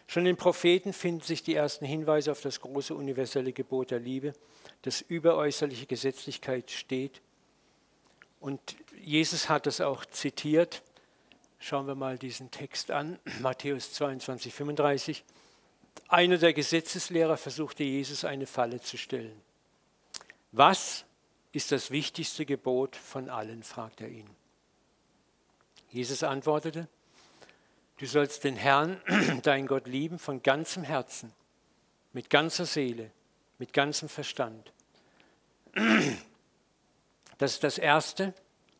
Schon 0.07 0.21
in 0.21 0.35
den 0.35 0.37
Propheten 0.37 0.93
finden 0.93 1.21
sich 1.21 1.41
die 1.41 1.55
ersten 1.55 1.85
Hinweise 1.85 2.31
auf 2.31 2.41
das 2.41 2.61
große 2.61 2.93
universelle 2.93 3.53
Gebot 3.53 3.91
der 3.91 3.99
Liebe, 3.99 4.33
das 4.83 5.01
über 5.01 5.35
äußerliche 5.35 5.87
Gesetzlichkeit 5.87 6.69
steht. 6.69 7.21
Und 8.39 8.59
Jesus 9.03 9.49
hat 9.49 9.65
es 9.65 9.81
auch 9.81 10.05
zitiert. 10.05 10.83
Schauen 11.59 11.87
wir 11.87 11.95
mal 11.95 12.17
diesen 12.19 12.51
Text 12.51 12.91
an, 12.91 13.17
Matthäus 13.41 13.93
22, 13.93 14.53
35. 14.53 15.23
Einer 16.07 16.37
der 16.37 16.53
Gesetzeslehrer 16.53 17.37
versuchte 17.37 17.83
Jesus 17.83 18.25
eine 18.25 18.45
Falle 18.45 18.81
zu 18.81 18.97
stellen. 18.97 19.41
Was 20.51 21.05
ist 21.51 21.71
das 21.71 21.89
wichtigste 21.89 22.45
Gebot 22.45 22.95
von 22.95 23.29
allen? 23.29 23.63
fragt 23.63 24.01
er 24.01 24.09
ihn. 24.09 24.29
Jesus 25.89 26.21
antwortete, 26.21 26.87
du 27.97 28.05
sollst 28.05 28.43
den 28.43 28.55
Herrn, 28.55 29.01
dein 29.43 29.67
Gott, 29.67 29.87
lieben 29.87 30.19
von 30.19 30.41
ganzem 30.41 30.83
Herzen, 30.83 31.31
mit 32.13 32.29
ganzer 32.29 32.65
Seele, 32.65 33.11
mit 33.57 33.73
ganzem 33.73 34.09
Verstand. 34.09 34.71
Das 37.37 37.51
ist 37.51 37.65
das 37.65 37.77
erste 37.77 38.33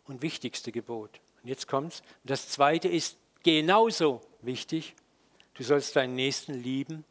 und 0.08 0.22
wichtigste 0.22 0.72
Gebot. 0.72 1.20
Und 1.44 1.50
jetzt 1.50 1.68
kommt's. 1.68 2.04
Das 2.24 2.48
zweite 2.48 2.88
ist 2.88 3.18
genauso 3.44 4.22
wichtig. 4.42 4.96
Du 5.56 5.64
sollst 5.64 5.96
deinen 5.96 6.16
Nächsten 6.16 6.54
lieben 6.54 7.04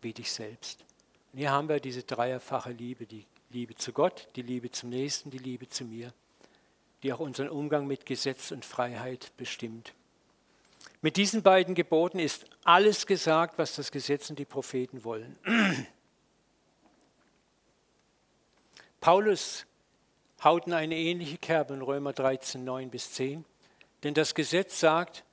wie 0.00 0.12
dich 0.12 0.32
selbst. 0.32 0.84
Und 1.32 1.38
hier 1.38 1.50
haben 1.50 1.68
wir 1.68 1.80
diese 1.80 2.02
dreierfache 2.02 2.72
Liebe, 2.72 3.06
die 3.06 3.24
Liebe 3.50 3.74
zu 3.76 3.92
Gott, 3.92 4.28
die 4.36 4.42
Liebe 4.42 4.70
zum 4.70 4.90
Nächsten, 4.90 5.30
die 5.30 5.38
Liebe 5.38 5.68
zu 5.68 5.84
mir, 5.84 6.12
die 7.02 7.12
auch 7.12 7.20
unseren 7.20 7.48
Umgang 7.48 7.86
mit 7.86 8.04
Gesetz 8.04 8.50
und 8.50 8.64
Freiheit 8.64 9.32
bestimmt. 9.36 9.94
Mit 11.00 11.16
diesen 11.16 11.42
beiden 11.42 11.74
Geboten 11.74 12.18
ist 12.18 12.46
alles 12.64 13.06
gesagt, 13.06 13.58
was 13.58 13.74
das 13.76 13.90
Gesetz 13.90 14.30
und 14.30 14.38
die 14.38 14.44
Propheten 14.44 15.04
wollen. 15.04 15.36
Paulus 19.00 19.66
haut 20.44 20.66
in 20.66 20.72
eine 20.72 20.96
ähnliche 20.96 21.38
Kerbe 21.38 21.74
in 21.74 21.82
Römer 21.82 22.12
13, 22.12 22.64
9 22.64 22.90
bis 22.90 23.12
10. 23.12 23.44
Denn 24.02 24.14
das 24.14 24.34
Gesetz 24.34 24.78
sagt, 24.78 25.24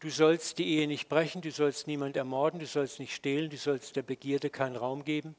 du 0.00 0.10
sollst 0.10 0.58
die 0.58 0.66
Ehe 0.66 0.86
nicht 0.86 1.08
brechen, 1.08 1.42
du 1.42 1.50
sollst 1.50 1.86
niemand 1.86 2.16
ermorden, 2.16 2.60
du 2.60 2.66
sollst 2.66 3.00
nicht 3.00 3.14
stehlen, 3.14 3.50
du 3.50 3.56
sollst 3.56 3.96
der 3.96 4.02
Begierde 4.02 4.50
keinen 4.50 4.76
Raum 4.76 5.04
geben. 5.04 5.34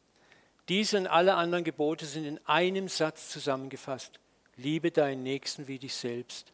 Diese 0.68 0.98
und 0.98 1.08
alle 1.08 1.36
anderen 1.36 1.64
Gebote 1.64 2.06
sind 2.06 2.26
in 2.26 2.40
einem 2.46 2.88
Satz 2.88 3.30
zusammengefasst. 3.30 4.20
Liebe 4.58 4.92
deinen 4.92 5.24
Nächsten 5.24 5.68
wie 5.68 5.80
dich 5.80 5.94
selbst. 5.94 6.52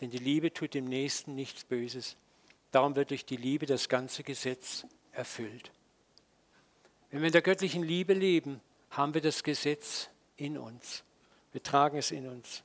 Denn 0.00 0.10
die 0.10 0.18
Liebe 0.18 0.52
tut 0.52 0.74
dem 0.74 0.86
Nächsten 0.86 1.34
nichts 1.34 1.64
Böses. 1.64 2.16
Darum 2.70 2.96
wird 2.96 3.10
durch 3.10 3.24
die 3.24 3.36
Liebe 3.36 3.66
das 3.66 3.88
ganze 3.88 4.22
Gesetz 4.22 4.86
erfüllt. 5.12 5.70
Wenn 7.10 7.20
wir 7.20 7.26
in 7.26 7.32
der 7.32 7.42
göttlichen 7.42 7.82
Liebe 7.82 8.14
leben, 8.14 8.60
haben 8.90 9.14
wir 9.14 9.20
das 9.20 9.42
Gesetz 9.42 10.08
in 10.36 10.56
uns. 10.56 11.02
Wir 11.52 11.62
tragen 11.62 11.98
es 11.98 12.10
in 12.10 12.28
uns. 12.28 12.62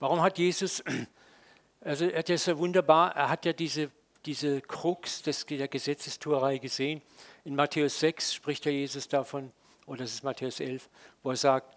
Warum 0.00 0.20
hat 0.20 0.38
Jesus, 0.38 0.82
also 1.80 2.06
er 2.06 2.18
hat 2.18 2.28
ja 2.28 2.36
so 2.36 2.58
wunderbar, 2.58 3.14
er 3.14 3.28
hat 3.28 3.44
ja 3.44 3.52
diese, 3.52 3.90
diese 4.26 4.60
Krux 4.60 5.22
des, 5.22 5.46
der 5.46 5.68
Gesetzestuerei 5.68 6.58
gesehen. 6.58 7.00
In 7.44 7.54
Matthäus 7.54 8.00
6 8.00 8.34
spricht 8.34 8.66
ja 8.66 8.72
Jesus 8.72 9.08
davon, 9.08 9.52
oder 9.86 9.98
das 9.98 10.14
ist 10.14 10.24
Matthäus 10.24 10.58
11, 10.60 10.88
wo 11.22 11.30
er 11.30 11.36
sagt, 11.36 11.76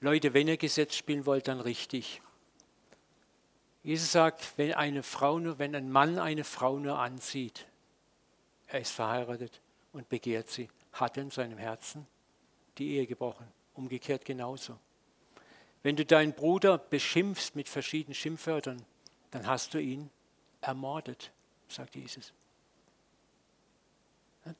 Leute, 0.00 0.34
wenn 0.34 0.48
ihr 0.48 0.56
Gesetz 0.56 0.96
spielen 0.96 1.24
wollt, 1.24 1.48
dann 1.48 1.60
richtig. 1.60 2.20
Jesus 3.84 4.12
sagt, 4.12 4.54
wenn 4.56 4.72
eine 4.72 5.02
Frau 5.02 5.38
nur, 5.38 5.58
wenn 5.58 5.76
ein 5.76 5.90
Mann 5.90 6.18
eine 6.18 6.42
Frau 6.42 6.78
nur 6.78 6.98
ansieht, 6.98 7.66
er 8.66 8.80
ist 8.80 8.92
verheiratet 8.92 9.60
und 9.92 10.08
begehrt 10.08 10.48
sie, 10.48 10.70
hat 10.92 11.18
in 11.18 11.30
seinem 11.30 11.58
Herzen 11.58 12.06
die 12.78 12.92
Ehe 12.92 13.06
gebrochen. 13.06 13.46
Umgekehrt 13.74 14.24
genauso. 14.24 14.78
Wenn 15.82 15.96
du 15.96 16.06
deinen 16.06 16.32
Bruder 16.32 16.78
beschimpfst 16.78 17.54
mit 17.54 17.68
verschiedenen 17.68 18.14
Schimpfwörtern, 18.14 18.82
dann 19.30 19.46
hast 19.46 19.74
du 19.74 19.78
ihn 19.78 20.08
ermordet, 20.62 21.30
sagt 21.68 21.94
Jesus. 21.94 22.32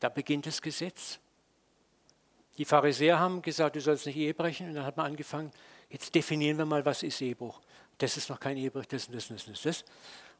Da 0.00 0.10
beginnt 0.10 0.44
das 0.46 0.60
Gesetz. 0.60 1.18
Die 2.58 2.66
Pharisäer 2.66 3.18
haben 3.18 3.40
gesagt, 3.40 3.76
du 3.76 3.80
sollst 3.80 4.04
nicht 4.04 4.16
Ehe 4.16 4.34
brechen. 4.34 4.68
Und 4.68 4.74
dann 4.74 4.84
hat 4.84 4.98
man 4.98 5.06
angefangen, 5.06 5.50
jetzt 5.88 6.14
definieren 6.14 6.58
wir 6.58 6.66
mal, 6.66 6.84
was 6.84 7.02
ist 7.02 7.22
Ehebruch. 7.22 7.60
Das 7.98 8.16
ist 8.16 8.28
noch 8.28 8.40
kein 8.40 8.56
Ehebruch, 8.56 8.86
das 8.86 9.06
und 9.06 9.14
das 9.14 9.30
und 9.30 9.38
das 9.38 9.46
und 9.46 9.64
das. 9.64 9.84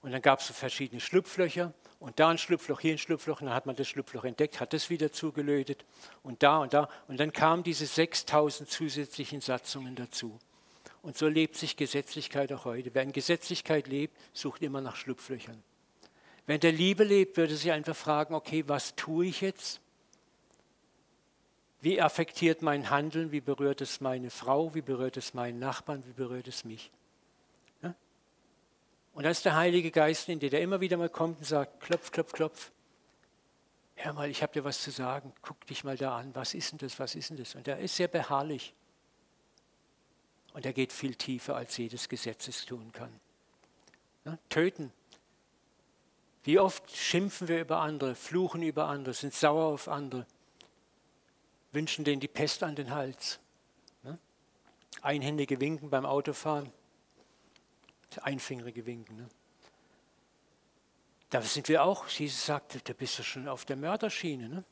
Und 0.02 0.12
dann 0.12 0.20
gab 0.20 0.40
es 0.40 0.48
so 0.48 0.52
verschiedene 0.52 1.00
Schlupflöcher 1.00 1.72
und 1.98 2.20
da 2.20 2.28
ein 2.28 2.36
Schlupfloch, 2.36 2.80
hier 2.80 2.92
ein 2.92 2.98
Schlupfloch. 2.98 3.40
Und 3.40 3.46
dann 3.46 3.54
hat 3.54 3.64
man 3.64 3.74
das 3.74 3.88
Schlupfloch 3.88 4.24
entdeckt, 4.24 4.60
hat 4.60 4.72
das 4.72 4.90
wieder 4.90 5.12
zugelötet 5.12 5.84
und 6.22 6.42
da 6.42 6.58
und 6.58 6.74
da. 6.74 6.90
Und 7.08 7.18
dann 7.20 7.32
kamen 7.32 7.62
diese 7.62 7.86
6000 7.86 8.68
zusätzlichen 8.68 9.40
Satzungen 9.40 9.94
dazu. 9.94 10.38
Und 11.00 11.16
so 11.16 11.28
lebt 11.28 11.56
sich 11.56 11.76
Gesetzlichkeit 11.76 12.52
auch 12.52 12.64
heute. 12.64 12.90
Wer 12.94 13.02
in 13.02 13.12
Gesetzlichkeit 13.12 13.86
lebt, 13.86 14.14
sucht 14.32 14.62
immer 14.62 14.80
nach 14.80 14.96
Schlupflöchern. 14.96 15.62
Wer 16.46 16.56
in 16.56 16.60
der 16.60 16.72
Liebe 16.72 17.04
lebt, 17.04 17.36
würde 17.36 17.56
sich 17.56 17.72
einfach 17.72 17.96
fragen, 17.96 18.34
okay, 18.34 18.64
was 18.66 18.94
tue 18.96 19.26
ich 19.26 19.40
jetzt? 19.40 19.80
Wie 21.80 22.00
affektiert 22.00 22.62
mein 22.62 22.90
Handeln? 22.90 23.32
Wie 23.32 23.40
berührt 23.40 23.80
es 23.80 24.00
meine 24.00 24.30
Frau? 24.30 24.74
Wie 24.74 24.82
berührt 24.82 25.16
es 25.16 25.34
meinen 25.34 25.58
Nachbarn? 25.58 26.04
Wie 26.06 26.12
berührt 26.12 26.48
es 26.48 26.64
mich? 26.64 26.90
Und 29.14 29.22
da 29.22 29.30
ist 29.30 29.44
der 29.44 29.54
Heilige 29.54 29.92
Geist 29.92 30.28
in 30.28 30.40
dir, 30.40 30.50
der 30.50 30.60
immer 30.60 30.80
wieder 30.80 30.96
mal 30.96 31.08
kommt 31.08 31.38
und 31.38 31.44
sagt, 31.44 31.80
klopf, 31.80 32.10
klopf, 32.10 32.32
klopf. 32.32 32.72
Hör 33.94 34.12
mal, 34.12 34.28
ich 34.28 34.42
habe 34.42 34.52
dir 34.52 34.64
was 34.64 34.82
zu 34.82 34.90
sagen. 34.90 35.32
Guck 35.40 35.64
dich 35.66 35.84
mal 35.84 35.96
da 35.96 36.18
an. 36.18 36.34
Was 36.34 36.52
ist 36.52 36.72
denn 36.72 36.78
das? 36.78 36.98
Was 36.98 37.14
ist 37.14 37.30
denn 37.30 37.36
das? 37.36 37.54
Und 37.54 37.68
er 37.68 37.78
ist 37.78 37.94
sehr 37.94 38.08
beharrlich. 38.08 38.74
Und 40.52 40.66
er 40.66 40.72
geht 40.72 40.92
viel 40.92 41.14
tiefer, 41.14 41.54
als 41.54 41.76
jedes 41.76 42.08
Gesetz 42.08 42.48
es 42.48 42.66
tun 42.66 42.90
kann. 42.92 43.20
Ja, 44.24 44.36
töten. 44.48 44.92
Wie 46.42 46.58
oft 46.58 46.94
schimpfen 46.94 47.46
wir 47.46 47.60
über 47.60 47.78
andere, 47.78 48.16
fluchen 48.16 48.62
über 48.62 48.86
andere, 48.86 49.14
sind 49.14 49.32
sauer 49.32 49.66
auf 49.66 49.88
andere, 49.88 50.26
wünschen 51.72 52.04
denen 52.04 52.20
die 52.20 52.28
Pest 52.28 52.62
an 52.62 52.74
den 52.74 52.90
Hals. 52.90 53.38
Ja? 54.02 54.18
Einhändige 55.02 55.60
Winken 55.60 55.88
beim 55.88 56.04
Autofahren 56.04 56.72
einfingerige 58.22 58.86
Winken. 58.86 59.16
Ne? 59.16 59.28
Da 61.30 61.42
sind 61.42 61.68
wir 61.68 61.82
auch, 61.82 62.08
Jesus 62.08 62.46
sagte, 62.46 62.80
da 62.82 62.92
bist 62.92 63.18
du 63.18 63.22
schon 63.22 63.48
auf 63.48 63.64
der 63.64 63.76
Mörderschiene. 63.76 64.48
Ne? 64.48 64.64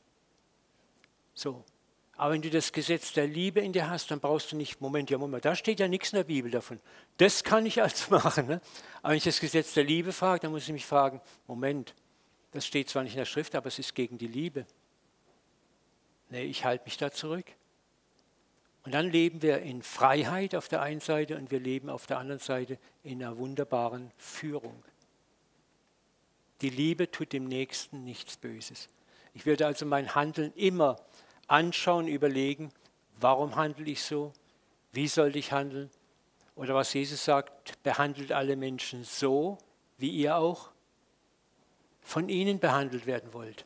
So. 1.35 1.65
Aber 2.17 2.35
wenn 2.35 2.43
du 2.43 2.51
das 2.51 2.73
Gesetz 2.73 3.13
der 3.15 3.27
Liebe 3.27 3.61
in 3.61 3.73
dir 3.73 3.89
hast, 3.89 4.11
dann 4.11 4.21
brauchst 4.21 4.53
du 4.53 4.57
nicht, 4.57 4.81
Moment, 4.81 5.11
ja, 5.11 5.19
Moment, 5.19 5.45
da 5.45 5.57
steht 5.57 5.81
ja 5.81 5.89
nichts 5.89 6.13
in 6.13 6.19
der 6.19 6.25
Bibel 6.25 6.51
davon. 6.51 6.79
Das 7.17 7.43
kann 7.43 7.67
ich 7.67 7.83
also 7.83 8.11
machen. 8.15 8.47
Ne? 8.47 8.61
Aber 9.01 9.11
wenn 9.11 9.17
ich 9.17 9.25
das 9.25 9.41
Gesetz 9.41 9.75
der 9.75 9.85
Liebe 9.85 10.13
frage, 10.13 10.41
dann 10.41 10.53
muss 10.53 10.65
ich 10.65 10.73
mich 10.73 10.87
fragen, 10.87 11.21
Moment, 11.47 11.95
das 12.53 12.67
steht 12.67 12.91
zwar 12.91 13.03
nicht 13.03 13.15
in 13.15 13.19
der 13.19 13.25
Schrift, 13.25 13.55
aber 13.55 13.69
es 13.69 13.79
ist 13.79 13.95
gegen 13.95 14.19
die 14.19 14.29
Liebe. 14.29 14.67
Nee, 16.29 16.45
ich 16.45 16.65
halte 16.65 16.85
mich 16.85 16.97
da 16.97 17.11
zurück. 17.11 17.47
Und 18.85 18.93
dann 18.93 19.11
leben 19.11 19.43
wir 19.43 19.61
in 19.61 19.83
Freiheit 19.83 20.55
auf 20.55 20.69
der 20.69 20.83
einen 20.83 21.01
Seite 21.01 21.37
und 21.37 21.51
wir 21.51 21.61
leben 21.61 21.89
auf 21.89 22.07
der 22.07 22.19
anderen 22.19 22.41
Seite 22.41 22.79
in 23.05 23.23
einer 23.23 23.39
wunderbaren 23.39 24.11
Führung. 24.17 24.83
Die 26.63 26.71
Liebe 26.71 27.11
tut 27.11 27.33
dem 27.33 27.45
Nächsten 27.45 28.05
nichts 28.05 28.37
Böses. 28.37 28.89
Ich 29.35 29.47
würde 29.47 29.67
also 29.67 29.87
mein 29.87 30.15
Handeln 30.15 30.53
immer 30.55 30.97
anschauen, 31.47 32.09
überlegen, 32.09 32.73
warum 33.21 33.57
handle 33.57 33.91
ich 33.91 34.03
so? 34.03 34.33
Wie 34.93 35.09
sollte 35.09 35.39
ich 35.39 35.53
handeln? 35.53 35.91
Oder 36.55 36.75
was 36.75 36.93
Jesus 36.93 37.25
sagt, 37.25 37.83
behandelt 37.83 38.33
alle 38.33 38.57
Menschen 38.57 39.05
so, 39.05 39.59
wie 39.97 40.11
ihr 40.11 40.37
auch 40.37 40.71
von 42.03 42.29
ihnen 42.29 42.59
behandelt 42.59 43.07
werden 43.07 43.33
wollt. 43.33 43.65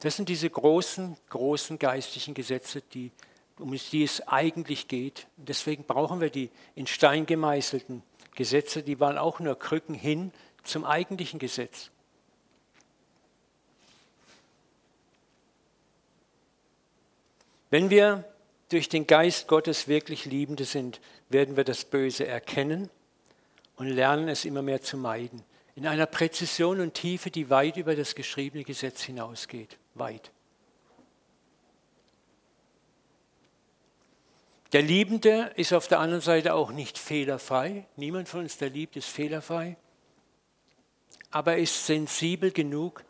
Das 0.00 0.16
sind 0.16 0.28
diese 0.28 0.50
großen, 0.50 1.16
großen 1.28 1.78
geistlichen 1.78 2.34
Gesetze, 2.34 2.82
die 2.82 3.12
um 3.58 3.72
die 3.72 4.02
es 4.02 4.26
eigentlich 4.26 4.88
geht. 4.88 5.26
Deswegen 5.36 5.84
brauchen 5.84 6.20
wir 6.20 6.30
die 6.30 6.50
in 6.74 6.86
Stein 6.86 7.26
gemeißelten 7.26 8.02
Gesetze, 8.34 8.82
die 8.82 8.98
waren 8.98 9.16
auch 9.16 9.38
nur 9.38 9.58
Krücken 9.58 9.94
hin 9.94 10.32
zum 10.64 10.84
eigentlichen 10.84 11.38
Gesetz. 11.38 11.90
Wenn 17.70 17.90
wir 17.90 18.24
durch 18.68 18.88
den 18.88 19.06
Geist 19.06 19.48
Gottes 19.48 19.88
wirklich 19.88 20.24
Liebende 20.24 20.64
sind, 20.64 21.00
werden 21.28 21.56
wir 21.56 21.64
das 21.64 21.84
Böse 21.84 22.26
erkennen 22.26 22.88
und 23.76 23.88
lernen 23.88 24.28
es 24.28 24.44
immer 24.44 24.62
mehr 24.62 24.82
zu 24.82 24.96
meiden. 24.96 25.42
In 25.74 25.86
einer 25.86 26.06
Präzision 26.06 26.80
und 26.80 26.94
Tiefe, 26.94 27.30
die 27.30 27.50
weit 27.50 27.76
über 27.76 27.96
das 27.96 28.14
geschriebene 28.14 28.64
Gesetz 28.64 29.02
hinausgeht. 29.02 29.76
Weit. 29.94 30.30
Der 34.74 34.82
Liebende 34.82 35.52
ist 35.54 35.72
auf 35.72 35.86
der 35.86 36.00
anderen 36.00 36.20
Seite 36.20 36.52
auch 36.52 36.72
nicht 36.72 36.98
fehlerfrei. 36.98 37.86
Niemand 37.94 38.28
von 38.28 38.40
uns, 38.40 38.58
der 38.58 38.70
liebt, 38.70 38.96
ist 38.96 39.06
fehlerfrei. 39.06 39.76
Aber 41.30 41.52
er 41.52 41.58
ist 41.58 41.86
sensibel 41.86 42.50
genug, 42.50 43.04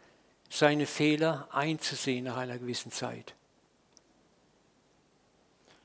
seine 0.51 0.85
Fehler 0.85 1.49
einzusehen 1.53 2.27
nach 2.27 2.37
einer 2.37 2.59
gewissen 2.59 2.93
Zeit. 2.93 3.35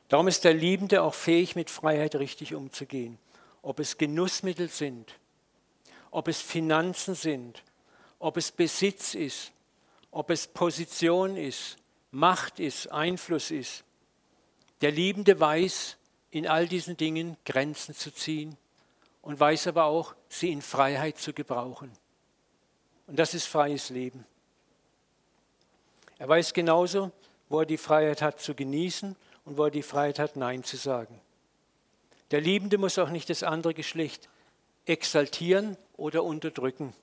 Darum 0.10 0.28
ist 0.28 0.44
der 0.44 0.54
Liebende 0.54 1.02
auch 1.02 1.14
fähig, 1.14 1.56
mit 1.56 1.70
Freiheit 1.70 2.16
richtig 2.16 2.56
umzugehen. 2.56 3.18
Ob 3.62 3.80
es 3.80 3.98
Genussmittel 3.98 4.68
sind, 4.68 5.18
ob 6.12 6.28
es 6.28 6.42
Finanzen 6.42 7.16
sind, 7.16 7.64
ob 8.20 8.36
es 8.36 8.52
Besitz 8.52 9.14
ist, 9.14 9.54
ob 10.12 10.30
es 10.30 10.46
Position 10.46 11.38
ist, 11.38 11.78
Macht 12.12 12.60
ist, 12.60 12.88
Einfluss 12.88 13.50
ist 13.50 13.86
Der 14.82 14.92
Liebende 14.92 15.40
weiß, 15.40 15.98
in 16.32 16.48
all 16.48 16.68
diesen 16.68 16.96
Dingen 16.96 17.38
Grenzen 17.46 17.94
zu 17.94 18.12
ziehen 18.12 18.56
und 19.22 19.40
weiß 19.40 19.68
aber 19.68 19.86
auch, 19.86 20.16
sie 20.30 20.52
in 20.52 20.62
Freiheit 20.62 21.18
zu 21.18 21.34
gebrauchen. 21.34 21.92
Und 23.08 23.18
das 23.18 23.34
ist 23.34 23.46
freies 23.46 23.90
Leben. 23.90 24.26
Er 26.18 26.30
weiß 26.30 26.54
genauso, 26.54 27.12
wo 27.50 27.62
er 27.62 27.66
die 27.66 27.78
Freiheit 27.78 28.22
hat 28.22 28.40
zu 28.40 28.54
genießen 28.56 29.16
und 29.46 29.58
wo 29.58 29.66
er 29.66 29.72
die 29.72 29.84
Freiheit 29.84 30.20
hat, 30.20 30.36
Nein 30.36 30.64
zu 30.64 30.78
sagen. 30.78 31.20
Der 32.32 32.42
Liebende 32.42 32.78
muss 32.78 33.00
auch 33.00 33.10
nicht 33.10 33.30
das 33.30 33.44
andere 33.44 33.74
Geschlecht 33.74 34.30
exaltieren 34.86 35.78
oder 35.98 36.24
unterdrücken, 36.24 36.94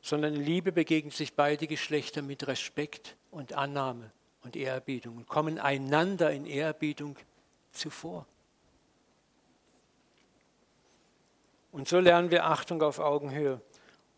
sondern 0.00 0.34
in 0.34 0.44
Liebe 0.44 0.72
begegnen 0.72 1.10
sich 1.10 1.34
beide 1.34 1.66
Geschlechter 1.66 2.22
mit 2.22 2.46
Respekt 2.46 3.16
und 3.30 3.52
Annahme 3.52 4.10
und 4.46 4.56
Ehrerbietung 4.56 5.16
und 5.16 5.26
kommen 5.26 5.58
einander 5.58 6.30
in 6.30 6.46
Ehrerbietung 6.46 7.16
zuvor. 7.72 8.26
Und 11.72 11.88
so 11.88 11.98
lernen 11.98 12.30
wir 12.30 12.46
Achtung 12.46 12.80
auf 12.80 13.00
Augenhöhe 13.00 13.60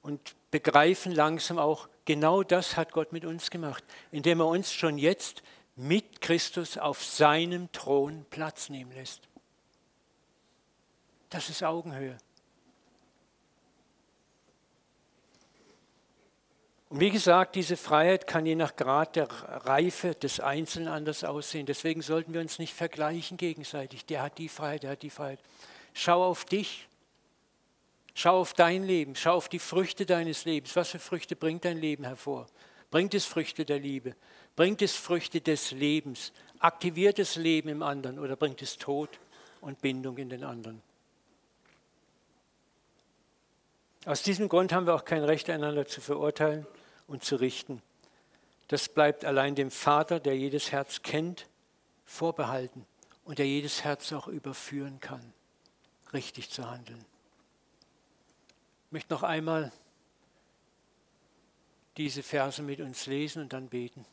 und 0.02 0.36
begreifen 0.50 1.12
langsam 1.12 1.58
auch, 1.58 1.88
genau 2.04 2.42
das 2.42 2.76
hat 2.76 2.92
Gott 2.92 3.10
mit 3.10 3.24
uns 3.24 3.50
gemacht, 3.50 3.82
indem 4.12 4.40
er 4.40 4.46
uns 4.46 4.72
schon 4.72 4.98
jetzt 4.98 5.42
mit 5.76 6.20
Christus 6.20 6.76
auf 6.76 7.02
seinem 7.02 7.72
Thron 7.72 8.26
Platz 8.28 8.68
nehmen 8.68 8.92
lässt. 8.92 9.22
Das 11.30 11.48
ist 11.48 11.62
Augenhöhe. 11.62 12.18
Und 16.90 17.00
wie 17.00 17.10
gesagt, 17.10 17.54
diese 17.54 17.76
Freiheit 17.76 18.26
kann 18.26 18.46
je 18.46 18.54
nach 18.54 18.74
Grad 18.74 19.16
der 19.16 19.28
Reife 19.30 20.14
des 20.14 20.40
Einzelnen 20.40 20.88
anders 20.88 21.22
aussehen. 21.22 21.66
Deswegen 21.66 22.00
sollten 22.00 22.32
wir 22.32 22.40
uns 22.40 22.58
nicht 22.58 22.72
vergleichen 22.72 23.36
gegenseitig. 23.36 24.06
Der 24.06 24.22
hat 24.22 24.38
die 24.38 24.48
Freiheit, 24.48 24.84
der 24.84 24.92
hat 24.92 25.02
die 25.02 25.10
Freiheit. 25.10 25.40
Schau 25.92 26.24
auf 26.24 26.46
dich. 26.46 26.88
Schau 28.14 28.40
auf 28.40 28.54
dein 28.54 28.84
Leben. 28.84 29.14
Schau 29.16 29.34
auf 29.34 29.50
die 29.50 29.58
Früchte 29.58 30.06
deines 30.06 30.46
Lebens. 30.46 30.76
Was 30.76 30.88
für 30.88 30.98
Früchte 30.98 31.36
bringt 31.36 31.66
dein 31.66 31.78
Leben 31.78 32.04
hervor? 32.04 32.46
Bringt 32.90 33.12
es 33.12 33.26
Früchte 33.26 33.66
der 33.66 33.78
Liebe? 33.78 34.16
Bringt 34.56 34.80
es 34.80 34.96
Früchte 34.96 35.42
des 35.42 35.72
Lebens? 35.72 36.32
Aktiviert 36.58 37.18
es 37.18 37.36
Leben 37.36 37.68
im 37.68 37.82
anderen 37.82 38.18
oder 38.18 38.34
bringt 38.34 38.62
es 38.62 38.78
Tod 38.78 39.10
und 39.60 39.82
Bindung 39.82 40.16
in 40.16 40.30
den 40.30 40.42
anderen? 40.42 40.80
Aus 44.06 44.22
diesem 44.22 44.48
Grund 44.48 44.72
haben 44.72 44.86
wir 44.86 44.94
auch 44.94 45.04
kein 45.04 45.22
Recht, 45.22 45.50
einander 45.50 45.86
zu 45.86 46.00
verurteilen 46.00 46.66
und 47.08 47.24
zu 47.24 47.36
richten. 47.36 47.82
Das 48.68 48.88
bleibt 48.88 49.24
allein 49.24 49.54
dem 49.56 49.70
Vater, 49.72 50.20
der 50.20 50.36
jedes 50.36 50.70
Herz 50.70 51.02
kennt, 51.02 51.48
vorbehalten 52.04 52.86
und 53.24 53.38
der 53.38 53.46
jedes 53.46 53.82
Herz 53.82 54.12
auch 54.12 54.28
überführen 54.28 55.00
kann, 55.00 55.32
richtig 56.12 56.50
zu 56.50 56.70
handeln. 56.70 57.04
Ich 58.86 58.92
möchte 58.92 59.12
noch 59.12 59.22
einmal 59.22 59.72
diese 61.96 62.22
Verse 62.22 62.62
mit 62.62 62.80
uns 62.80 63.06
lesen 63.06 63.42
und 63.42 63.52
dann 63.52 63.68
beten. 63.68 64.06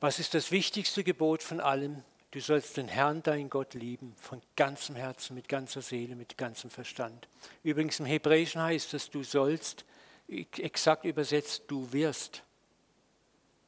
Was 0.00 0.18
ist 0.18 0.34
das 0.34 0.50
wichtigste 0.50 1.04
Gebot 1.04 1.42
von 1.42 1.60
allem? 1.60 2.02
Du 2.32 2.40
sollst 2.40 2.76
den 2.76 2.88
Herrn, 2.88 3.22
dein 3.22 3.50
Gott, 3.50 3.74
lieben, 3.74 4.16
von 4.16 4.40
ganzem 4.56 4.96
Herzen, 4.96 5.34
mit 5.34 5.48
ganzer 5.48 5.82
Seele, 5.82 6.16
mit 6.16 6.38
ganzem 6.38 6.70
Verstand. 6.70 7.28
Übrigens 7.62 8.00
im 8.00 8.06
Hebräischen 8.06 8.62
heißt 8.62 8.94
es, 8.94 9.10
du 9.10 9.22
sollst, 9.22 9.84
exakt 10.32 11.04
übersetzt, 11.04 11.64
du 11.66 11.92
wirst. 11.92 12.42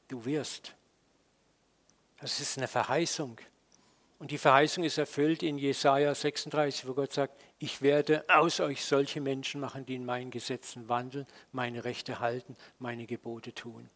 Du 0.09 0.25
wirst. 0.25 0.75
Das 2.21 2.41
ist 2.41 2.59
eine 2.59 2.69
Verheißung. 2.69 3.39
Und 4.19 4.31
die 4.31 4.39
Verheißung 4.39 4.85
ist 4.85 4.97
erfüllt 4.97 5.43
in 5.43 5.59
Jesaja 5.59 6.15
36, 6.15 6.87
wo 6.87 6.95
Gott 6.95 7.12
sagt: 7.12 7.39
Ich 7.59 7.83
werde 7.83 8.25
aus 8.29 8.61
euch 8.61 8.85
solche 8.85 9.21
Menschen 9.21 9.61
machen, 9.61 9.85
die 9.85 9.97
in 9.97 10.05
meinen 10.05 10.31
Gesetzen 10.31 10.89
wandeln, 10.89 11.27
meine 11.53 11.85
Rechte 11.85 12.21
halten, 12.21 12.57
meine 12.79 13.07
Gebote 13.07 13.55
tun. 13.55 13.91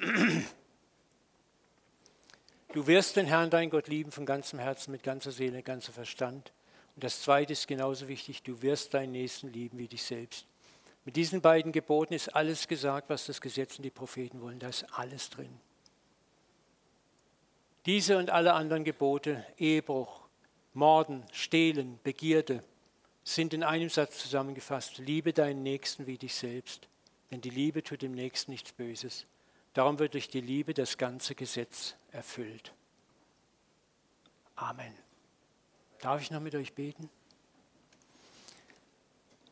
Du 2.72 2.86
wirst 2.86 3.16
den 3.16 3.26
Herrn, 3.26 3.50
dein 3.50 3.68
Gott, 3.68 3.88
lieben 3.88 4.12
von 4.12 4.24
ganzem 4.24 4.60
Herzen, 4.60 4.92
mit 4.92 5.02
ganzer 5.02 5.32
Seele, 5.32 5.60
ganzer 5.60 5.90
Verstand. 5.90 6.52
Und 6.94 7.02
das 7.02 7.20
Zweite 7.20 7.52
ist 7.52 7.66
genauso 7.66 8.06
wichtig, 8.06 8.44
du 8.44 8.62
wirst 8.62 8.94
deinen 8.94 9.10
Nächsten 9.10 9.52
lieben 9.52 9.76
wie 9.78 9.88
dich 9.88 10.04
selbst. 10.04 10.46
Mit 11.10 11.16
diesen 11.16 11.40
beiden 11.40 11.72
Geboten 11.72 12.14
ist 12.14 12.28
alles 12.36 12.68
gesagt, 12.68 13.10
was 13.10 13.26
das 13.26 13.40
Gesetz 13.40 13.76
und 13.78 13.82
die 13.82 13.90
Propheten 13.90 14.40
wollen. 14.42 14.60
Da 14.60 14.68
ist 14.68 14.86
alles 14.92 15.28
drin. 15.28 15.58
Diese 17.84 18.16
und 18.16 18.30
alle 18.30 18.52
anderen 18.52 18.84
Gebote, 18.84 19.44
Ehebruch, 19.58 20.28
Morden, 20.72 21.24
Stehlen, 21.32 21.98
Begierde, 22.04 22.62
sind 23.24 23.52
in 23.52 23.64
einem 23.64 23.88
Satz 23.88 24.18
zusammengefasst. 24.18 24.98
Liebe 24.98 25.32
deinen 25.32 25.64
Nächsten 25.64 26.06
wie 26.06 26.16
dich 26.16 26.36
selbst. 26.36 26.86
Denn 27.32 27.40
die 27.40 27.50
Liebe 27.50 27.82
tut 27.82 28.02
dem 28.02 28.12
Nächsten 28.12 28.52
nichts 28.52 28.70
Böses. 28.70 29.26
Darum 29.74 29.98
wird 29.98 30.14
durch 30.14 30.28
die 30.28 30.40
Liebe 30.40 30.74
das 30.74 30.96
ganze 30.96 31.34
Gesetz 31.34 31.96
erfüllt. 32.12 32.72
Amen. 34.54 34.94
Darf 35.98 36.22
ich 36.22 36.30
noch 36.30 36.40
mit 36.40 36.54
euch 36.54 36.72
beten? 36.72 37.10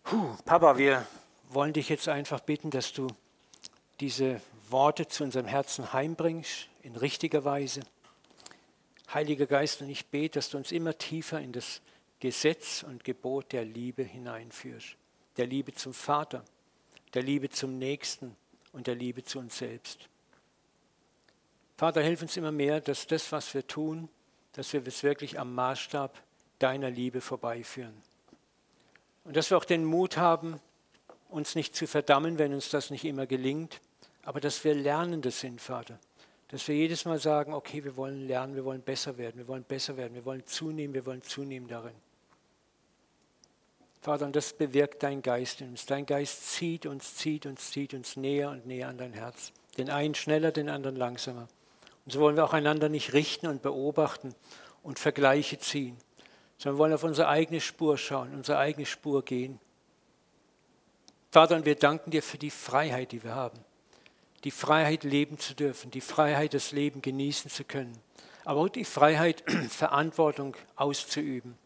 Puh, 0.05 0.37
Papa, 0.45 0.79
wir 0.79 1.05
wollen 1.49 1.73
dich 1.73 1.89
jetzt 1.89 2.09
einfach 2.09 2.41
bitten, 2.41 2.71
dass 2.71 2.93
du 2.93 3.09
diese 4.01 4.41
Worte 4.69 5.09
zu 5.09 5.25
unserem 5.25 5.47
Herzen 5.47 5.93
heimbringst, 5.93 6.69
in 6.83 6.97
richtiger 6.97 7.45
Weise. 7.45 7.81
Heiliger 9.13 9.47
Geist, 9.47 9.81
und 9.83 9.89
ich 9.89 10.07
bete, 10.07 10.39
dass 10.39 10.51
du 10.51 10.59
uns 10.59 10.73
immer 10.73 10.97
tiefer 10.97 11.41
in 11.41 11.53
das 11.53 11.81
Gesetz 12.21 12.83
und 12.83 13.05
Gebot 13.05 13.53
der 13.53 13.65
Liebe 13.65 14.03
hineinführst. 14.03 14.97
Der 15.37 15.47
Liebe 15.47 15.75
zum 15.75 15.95
Vater, 15.95 16.45
der 17.15 17.23
Liebe 17.23 17.49
zum 17.49 17.79
Nächsten, 17.79 18.37
und 18.73 18.87
der 18.87 18.95
Liebe 18.95 19.25
zu 19.25 19.39
uns 19.39 19.59
selbst. 19.59 20.09
Vater, 21.77 22.03
hilf 22.03 22.23
uns 22.23 22.37
immer 22.37 22.53
mehr, 22.53 22.81
dass 22.81 23.07
das, 23.07 23.33
was 23.33 23.55
wir 23.55 23.67
tun, 23.67 24.09
dass 24.53 24.73
wir 24.73 24.87
es 24.87 25.03
wirklich 25.03 25.39
am 25.39 25.55
Maßstab 25.55 26.21
deiner 26.59 26.91
Liebe 26.91 27.21
vorbeiführen. 27.21 27.95
Und 29.25 29.37
dass 29.37 29.51
wir 29.51 29.57
auch 29.57 29.65
den 29.65 29.85
Mut 29.85 30.17
haben, 30.17 30.61
uns 31.29 31.55
nicht 31.55 31.77
zu 31.77 31.87
verdammen, 31.87 32.39
wenn 32.39 32.55
uns 32.55 32.71
das 32.71 32.91
nicht 32.91 33.05
immer 33.05 33.27
gelingt, 33.27 33.81
aber 34.23 34.41
dass 34.41 34.65
wir 34.65 34.75
Lernende 34.75 35.31
sind, 35.31 35.61
Vater. 35.61 35.99
Dass 36.49 36.67
wir 36.67 36.75
jedes 36.75 37.05
Mal 37.05 37.19
sagen, 37.19 37.53
okay, 37.53 37.85
wir 37.85 37.97
wollen 37.97 38.27
lernen, 38.27 38.55
wir 38.55 38.65
wollen 38.65 38.81
besser 38.81 39.19
werden, 39.19 39.37
wir 39.37 39.49
wollen 39.49 39.65
besser 39.65 39.97
werden, 39.97 40.15
wir 40.15 40.25
wollen 40.25 40.47
zunehmen, 40.47 40.95
wir 40.95 41.05
wollen 41.05 41.23
zunehmen 41.23 41.69
darin. 41.69 41.95
Vater, 44.01 44.27
und 44.27 44.37
das 44.37 44.53
bewirkt 44.53 45.03
dein 45.03 45.23
Geist 45.23 45.61
in 45.61 45.71
uns. 45.71 45.85
Dein 45.85 46.07
Geist 46.07 46.53
zieht 46.53 46.87
uns, 46.87 47.17
zieht 47.17 47.47
uns, 47.47 47.71
zieht 47.71 47.95
uns 47.95 48.17
näher 48.17 48.51
und 48.51 48.67
näher 48.67 48.89
an 48.89 48.97
dein 48.97 49.13
Herz. 49.13 49.53
Den 49.77 49.91
einen 49.91 50.15
schneller, 50.15 50.53
den 50.53 50.69
anderen 50.69 50.97
langsamer. 50.97 51.49
Und 52.07 52.13
so 52.13 52.21
wollen 52.21 52.37
wir 52.37 52.45
auch 52.45 52.55
einander 52.55 52.89
nicht 52.89 53.13
richten 53.13 53.49
und 53.49 53.61
beobachten 53.61 54.35
und 54.83 54.99
Vergleiche 54.99 55.59
ziehen, 55.59 55.99
sondern 56.57 56.79
wollen 56.79 56.93
auf 56.95 57.05
unsere 57.05 57.29
eigene 57.29 57.61
Spur 57.61 57.99
schauen, 57.99 58.35
unsere 58.35 58.59
eigene 58.59 58.87
Spur 58.87 59.25
gehen. 59.25 59.61
Vater, 61.31 61.57
und 61.57 61.67
wir 61.67 61.75
danken 61.75 62.11
dir 62.11 62.23
für 62.23 62.39
die 62.39 62.51
Freiheit, 62.51 63.13
die 63.13 63.23
wir 63.23 63.35
haben. 63.35 63.59
Die 64.45 64.51
Freiheit, 64.51 65.05
leben 65.05 65.39
zu 65.39 65.55
dürfen, 65.55 65.91
die 65.91 66.01
Freiheit, 66.01 66.55
das 66.55 66.73
Leben 66.73 67.03
genießen 67.03 67.51
zu 67.51 67.65
können, 67.65 67.99
aber 68.45 68.61
auch 68.61 68.69
die 68.69 68.85
Freiheit, 68.85 69.43
Verantwortung 69.69 70.57
auszuüben 70.77 71.59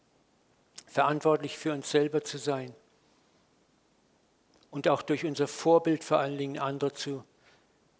verantwortlich 0.93 1.57
für 1.57 1.73
uns 1.73 1.89
selber 1.89 2.23
zu 2.23 2.37
sein 2.37 2.71
und 4.69 4.87
auch 4.87 5.01
durch 5.01 5.25
unser 5.25 5.47
Vorbild 5.47 6.03
vor 6.03 6.19
allen 6.19 6.37
Dingen 6.37 6.59
andere 6.59 6.93
zu 6.93 7.23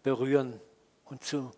berühren 0.03 0.59
und 1.05 1.23
zu 1.23 1.49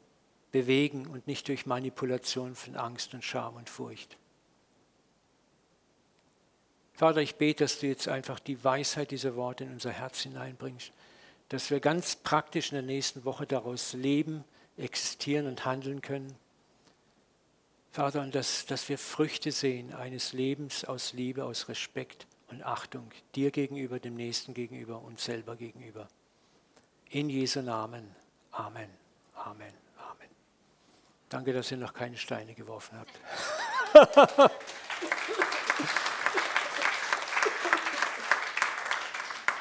bewegen 0.53 1.08
und 1.08 1.28
nicht 1.28 1.49
durch 1.49 1.66
Manipulation 1.66 2.56
von 2.56 2.78
Angst 2.78 3.14
und 3.14 3.22
Scham 3.22 3.58
und 3.58 3.70
Furcht. 3.70 4.18
Vater, 6.96 7.22
ich 7.22 7.36
bete, 7.36 7.64
dass 7.64 7.80
du 7.80 7.88
jetzt 7.88 8.08
einfach 8.08 8.39
die 8.39 8.64
Weisheit 8.64 9.12
dieser 9.12 9.36
Worte 9.36 9.66
in 9.66 9.72
unser 9.72 9.91
Herz 9.91 10.22
hineinbringst, 10.22 10.91
dass 11.50 11.70
wir 11.70 11.80
ganz 11.80 12.16
praktisch 12.16 12.72
in 12.72 12.76
der 12.76 12.84
nächsten 12.84 13.26
Woche 13.26 13.46
daraus 13.46 13.93
leben, 13.93 14.43
existieren 14.78 15.48
und 15.48 15.66
handeln 15.66 16.02
können 16.02 16.36
Vater, 17.96 18.22
und 18.22 18.36
dass, 18.36 18.66
dass 18.66 18.89
wir 18.89 18.98
Früchte 18.98 19.54
sehen 19.54 19.93
eines 19.93 20.34
Lebens 20.34 20.84
aus 20.84 21.14
Liebe, 21.14 21.46
aus 21.46 21.70
Respekt 21.70 22.28
und 22.50 22.62
Achtung 22.62 23.10
dir 23.36 23.52
gegenüber, 23.52 24.02
dem 24.02 24.16
Nächsten 24.16 24.54
gegenüber, 24.54 25.02
uns 25.02 25.24
selber 25.24 25.56
gegenüber. 25.56 26.10
In 27.10 27.30
Jesu 27.30 27.62
Namen. 27.62 28.14
Amen. 28.52 28.89
Amen. 29.34 29.72
Amen. 29.98 30.28
Danke, 31.30 31.54
dass 31.54 31.72
ihr 31.72 31.78
noch 31.78 31.93
keine 31.93 32.18
Steine 32.18 32.54
geworfen 32.54 33.00
habt. 33.00 34.52